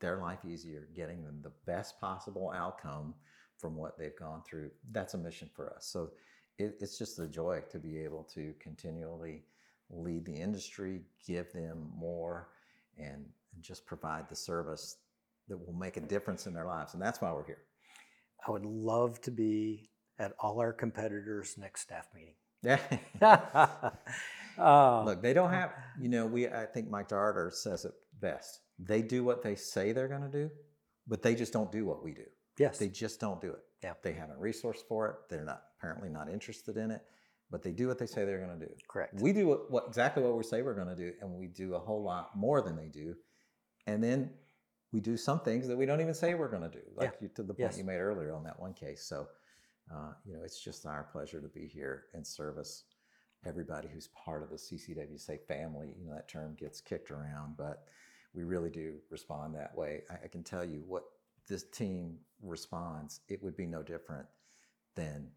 their 0.00 0.18
life 0.18 0.44
easier, 0.44 0.86
getting 0.94 1.24
them 1.24 1.40
the 1.42 1.50
best 1.64 1.98
possible 1.98 2.50
outcome 2.50 3.14
from 3.56 3.74
what 3.74 3.96
they've 3.96 4.14
gone 4.16 4.42
through. 4.42 4.70
That's 4.92 5.14
a 5.14 5.18
mission 5.18 5.48
for 5.48 5.72
us. 5.74 5.86
So 5.86 6.12
it, 6.58 6.76
it's 6.80 6.98
just 6.98 7.18
a 7.18 7.26
joy 7.26 7.62
to 7.70 7.78
be 7.78 7.98
able 7.98 8.24
to 8.34 8.54
continually 8.60 9.46
lead 9.90 10.26
the 10.26 10.34
industry, 10.36 11.00
give 11.26 11.50
them 11.52 11.90
more, 11.96 12.50
and, 12.98 13.32
and 13.58 13.64
just 13.64 13.84
provide 13.86 14.28
the 14.28 14.36
service 14.36 14.98
that 15.48 15.56
will 15.56 15.74
make 15.74 15.96
a 15.96 16.00
difference 16.00 16.46
in 16.46 16.54
their 16.54 16.64
lives. 16.64 16.94
And 16.94 17.02
that's 17.02 17.20
why 17.20 17.32
we're 17.32 17.44
here. 17.44 17.62
I 18.46 18.52
would 18.52 18.64
love 18.64 19.20
to 19.22 19.32
be 19.32 19.90
at 20.20 20.32
all 20.38 20.60
our 20.60 20.72
competitors' 20.72 21.56
next 21.58 21.80
staff 21.80 22.06
meeting. 22.14 22.34
Yeah. 22.62 23.90
Uh, 24.58 25.04
Look, 25.04 25.22
they 25.22 25.32
don't 25.32 25.52
have, 25.52 25.70
you 26.00 26.08
know, 26.08 26.26
we, 26.26 26.48
I 26.48 26.66
think 26.66 26.90
Mike 26.90 27.06
Darter 27.06 27.52
says 27.54 27.84
it 27.84 27.92
best. 28.20 28.58
They 28.80 29.02
do 29.02 29.22
what 29.22 29.40
they 29.40 29.54
say 29.54 29.92
they're 29.92 30.08
going 30.08 30.28
to 30.28 30.28
do, 30.28 30.50
but 31.06 31.22
they 31.22 31.36
just 31.36 31.52
don't 31.52 31.70
do 31.70 31.84
what 31.86 32.02
we 32.02 32.10
do. 32.12 32.24
yes. 32.58 32.76
They 32.76 32.88
just 32.88 33.20
don't 33.20 33.40
do 33.40 33.50
it. 33.50 33.60
Yeah. 33.84 33.92
They 34.02 34.14
haven't 34.14 34.40
resourced 34.40 34.82
for 34.88 35.06
it. 35.06 35.14
They're 35.30 35.44
not 35.44 35.62
apparently 35.78 36.08
not 36.08 36.28
interested 36.28 36.76
in 36.76 36.90
it, 36.90 37.02
but 37.52 37.62
they 37.62 37.70
do 37.70 37.86
what 37.86 38.00
they 38.00 38.06
say 38.06 38.24
they're 38.24 38.44
going 38.44 38.58
to 38.58 38.66
do. 38.66 38.72
Correct. 38.90 39.14
We 39.20 39.32
do 39.32 39.46
what, 39.46 39.70
what 39.70 39.84
exactly 39.86 40.24
what 40.24 40.36
we 40.36 40.42
say 40.42 40.62
we're 40.62 40.74
going 40.74 40.88
to 40.88 40.96
do, 40.96 41.12
and 41.20 41.30
we 41.38 41.46
do 41.46 41.76
a 41.76 41.78
whole 41.78 42.02
lot 42.02 42.30
more 42.36 42.60
than 42.60 42.74
they 42.74 42.88
do. 42.88 43.14
And 43.88 44.04
then 44.04 44.30
we 44.92 45.00
do 45.00 45.16
some 45.16 45.40
things 45.40 45.66
that 45.66 45.76
we 45.76 45.86
don't 45.86 46.00
even 46.02 46.14
say 46.14 46.34
we're 46.34 46.50
going 46.50 46.62
to 46.62 46.68
do, 46.68 46.84
like 46.94 47.14
you, 47.20 47.28
to 47.28 47.42
the 47.42 47.54
point 47.54 47.70
Yes. 47.70 47.78
you 47.78 47.84
made 47.84 47.96
earlier 47.98 48.34
on 48.34 48.44
that 48.44 48.60
one 48.60 48.74
case. 48.74 49.02
So, 49.02 49.28
uh, 49.90 50.12
you 50.26 50.34
know, 50.34 50.42
it's 50.44 50.62
just 50.62 50.84
our 50.84 51.04
pleasure 51.04 51.40
to 51.40 51.48
be 51.48 51.66
here 51.66 52.04
and 52.12 52.26
service 52.26 52.84
everybody 53.46 53.88
who's 53.88 54.08
part 54.08 54.42
of 54.42 54.50
the 54.50 54.56
CCW 54.56 55.18
Safe 55.18 55.42
family. 55.48 55.94
You 55.98 56.06
know, 56.06 56.14
that 56.14 56.28
term 56.28 56.54
gets 56.54 56.82
kicked 56.82 57.10
around, 57.10 57.56
but 57.56 57.84
we 58.34 58.44
really 58.44 58.68
do 58.70 58.96
respond 59.10 59.54
that 59.54 59.74
way. 59.74 60.02
I, 60.10 60.24
I 60.24 60.28
can 60.28 60.42
tell 60.44 60.64
you 60.64 60.82
what 60.86 61.04
this 61.48 61.62
team 61.62 62.18
responds, 62.42 63.20
it 63.28 63.42
would 63.42 63.56
be 63.56 63.66
no 63.66 63.82
different 63.82 64.26
than 64.96 65.30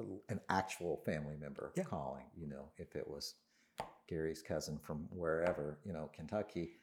a- 0.00 0.32
an 0.32 0.40
actual 0.48 0.96
family 1.04 1.36
member 1.36 1.72
Yeah. 1.76 1.84
calling. 1.84 2.24
You 2.34 2.48
know, 2.48 2.70
if 2.76 2.96
it 2.96 3.06
was 3.06 3.36
Gary's 4.08 4.42
cousin 4.42 4.78
from 4.78 5.08
wherever, 5.12 5.78
you 5.84 5.92
know, 5.92 6.10
Kentucky, 6.12 6.81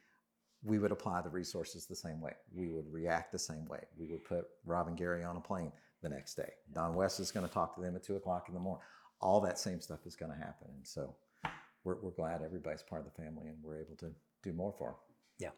we 0.62 0.78
would 0.78 0.92
apply 0.92 1.22
the 1.22 1.28
resources 1.30 1.86
the 1.86 1.96
same 1.96 2.20
way. 2.20 2.32
We 2.54 2.68
would 2.68 2.92
react 2.92 3.32
the 3.32 3.38
same 3.38 3.66
way. 3.66 3.80
We 3.98 4.06
would 4.06 4.24
put 4.24 4.46
Rob 4.64 4.88
and 4.88 4.96
Gary 4.96 5.24
on 5.24 5.36
a 5.36 5.40
plane 5.40 5.72
the 6.02 6.08
next 6.08 6.34
day. 6.34 6.50
Don 6.74 6.94
West 6.94 7.20
is 7.20 7.30
going 7.30 7.46
to 7.46 7.52
talk 7.52 7.74
to 7.74 7.80
them 7.80 7.96
at 7.96 8.02
two 8.02 8.16
o'clock 8.16 8.46
in 8.48 8.54
the 8.54 8.60
morning. 8.60 8.82
All 9.20 9.40
that 9.40 9.58
same 9.58 9.80
stuff 9.80 10.00
is 10.06 10.16
going 10.16 10.32
to 10.32 10.38
happen. 10.38 10.68
And 10.74 10.86
so 10.86 11.14
we're, 11.84 11.96
we're 12.02 12.10
glad 12.10 12.42
everybody's 12.42 12.82
part 12.82 13.04
of 13.04 13.12
the 13.12 13.22
family 13.22 13.48
and 13.48 13.56
we're 13.62 13.80
able 13.80 13.96
to 14.00 14.10
do 14.42 14.52
more 14.52 14.74
for 14.78 14.88
them. 14.88 14.94
Yeah. 15.38 15.50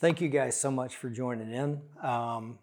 Thank 0.00 0.20
you 0.20 0.28
guys 0.28 0.58
so 0.58 0.70
much 0.70 0.96
for 0.96 1.10
joining 1.10 1.52
in. 1.52 1.82
Um, 2.02 2.58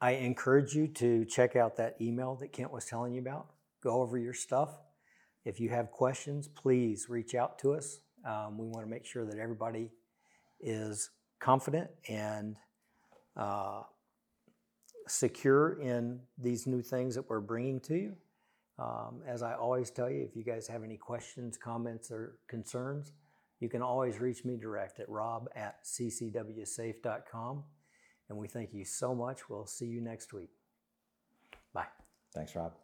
I 0.00 0.12
encourage 0.12 0.74
you 0.74 0.88
to 0.88 1.24
check 1.24 1.56
out 1.56 1.76
that 1.76 1.96
email 2.00 2.34
that 2.36 2.52
Kent 2.52 2.72
was 2.72 2.84
telling 2.84 3.14
you 3.14 3.20
about. 3.20 3.46
Go 3.82 4.02
over 4.02 4.18
your 4.18 4.34
stuff. 4.34 4.70
If 5.44 5.60
you 5.60 5.70
have 5.70 5.90
questions, 5.90 6.48
please 6.48 7.06
reach 7.08 7.34
out 7.34 7.58
to 7.60 7.74
us. 7.74 8.00
Um, 8.26 8.58
we 8.58 8.66
want 8.66 8.84
to 8.84 8.90
make 8.90 9.04
sure 9.04 9.24
that 9.24 9.38
everybody 9.38 9.90
is 10.62 11.10
confident 11.40 11.90
and 12.08 12.56
uh, 13.36 13.82
secure 15.08 15.80
in 15.80 16.20
these 16.38 16.66
new 16.66 16.82
things 16.82 17.14
that 17.14 17.28
we're 17.28 17.40
bringing 17.40 17.80
to 17.80 17.96
you. 17.96 18.16
Um, 18.78 19.22
as 19.26 19.42
I 19.42 19.54
always 19.54 19.90
tell 19.90 20.10
you, 20.10 20.22
if 20.22 20.34
you 20.34 20.44
guys 20.44 20.66
have 20.68 20.82
any 20.82 20.96
questions, 20.96 21.56
comments, 21.56 22.10
or 22.10 22.36
concerns, 22.48 23.12
you 23.60 23.68
can 23.68 23.82
always 23.82 24.18
reach 24.18 24.44
me 24.44 24.56
direct 24.56 24.98
at 24.98 25.08
rob 25.08 25.48
at 25.54 25.84
ccwsafe.com. 25.84 27.64
And 28.28 28.38
we 28.38 28.48
thank 28.48 28.72
you 28.72 28.84
so 28.84 29.14
much. 29.14 29.48
We'll 29.48 29.66
see 29.66 29.86
you 29.86 30.00
next 30.00 30.32
week. 30.32 30.50
Bye. 31.72 31.86
Thanks, 32.34 32.56
Rob. 32.56 32.81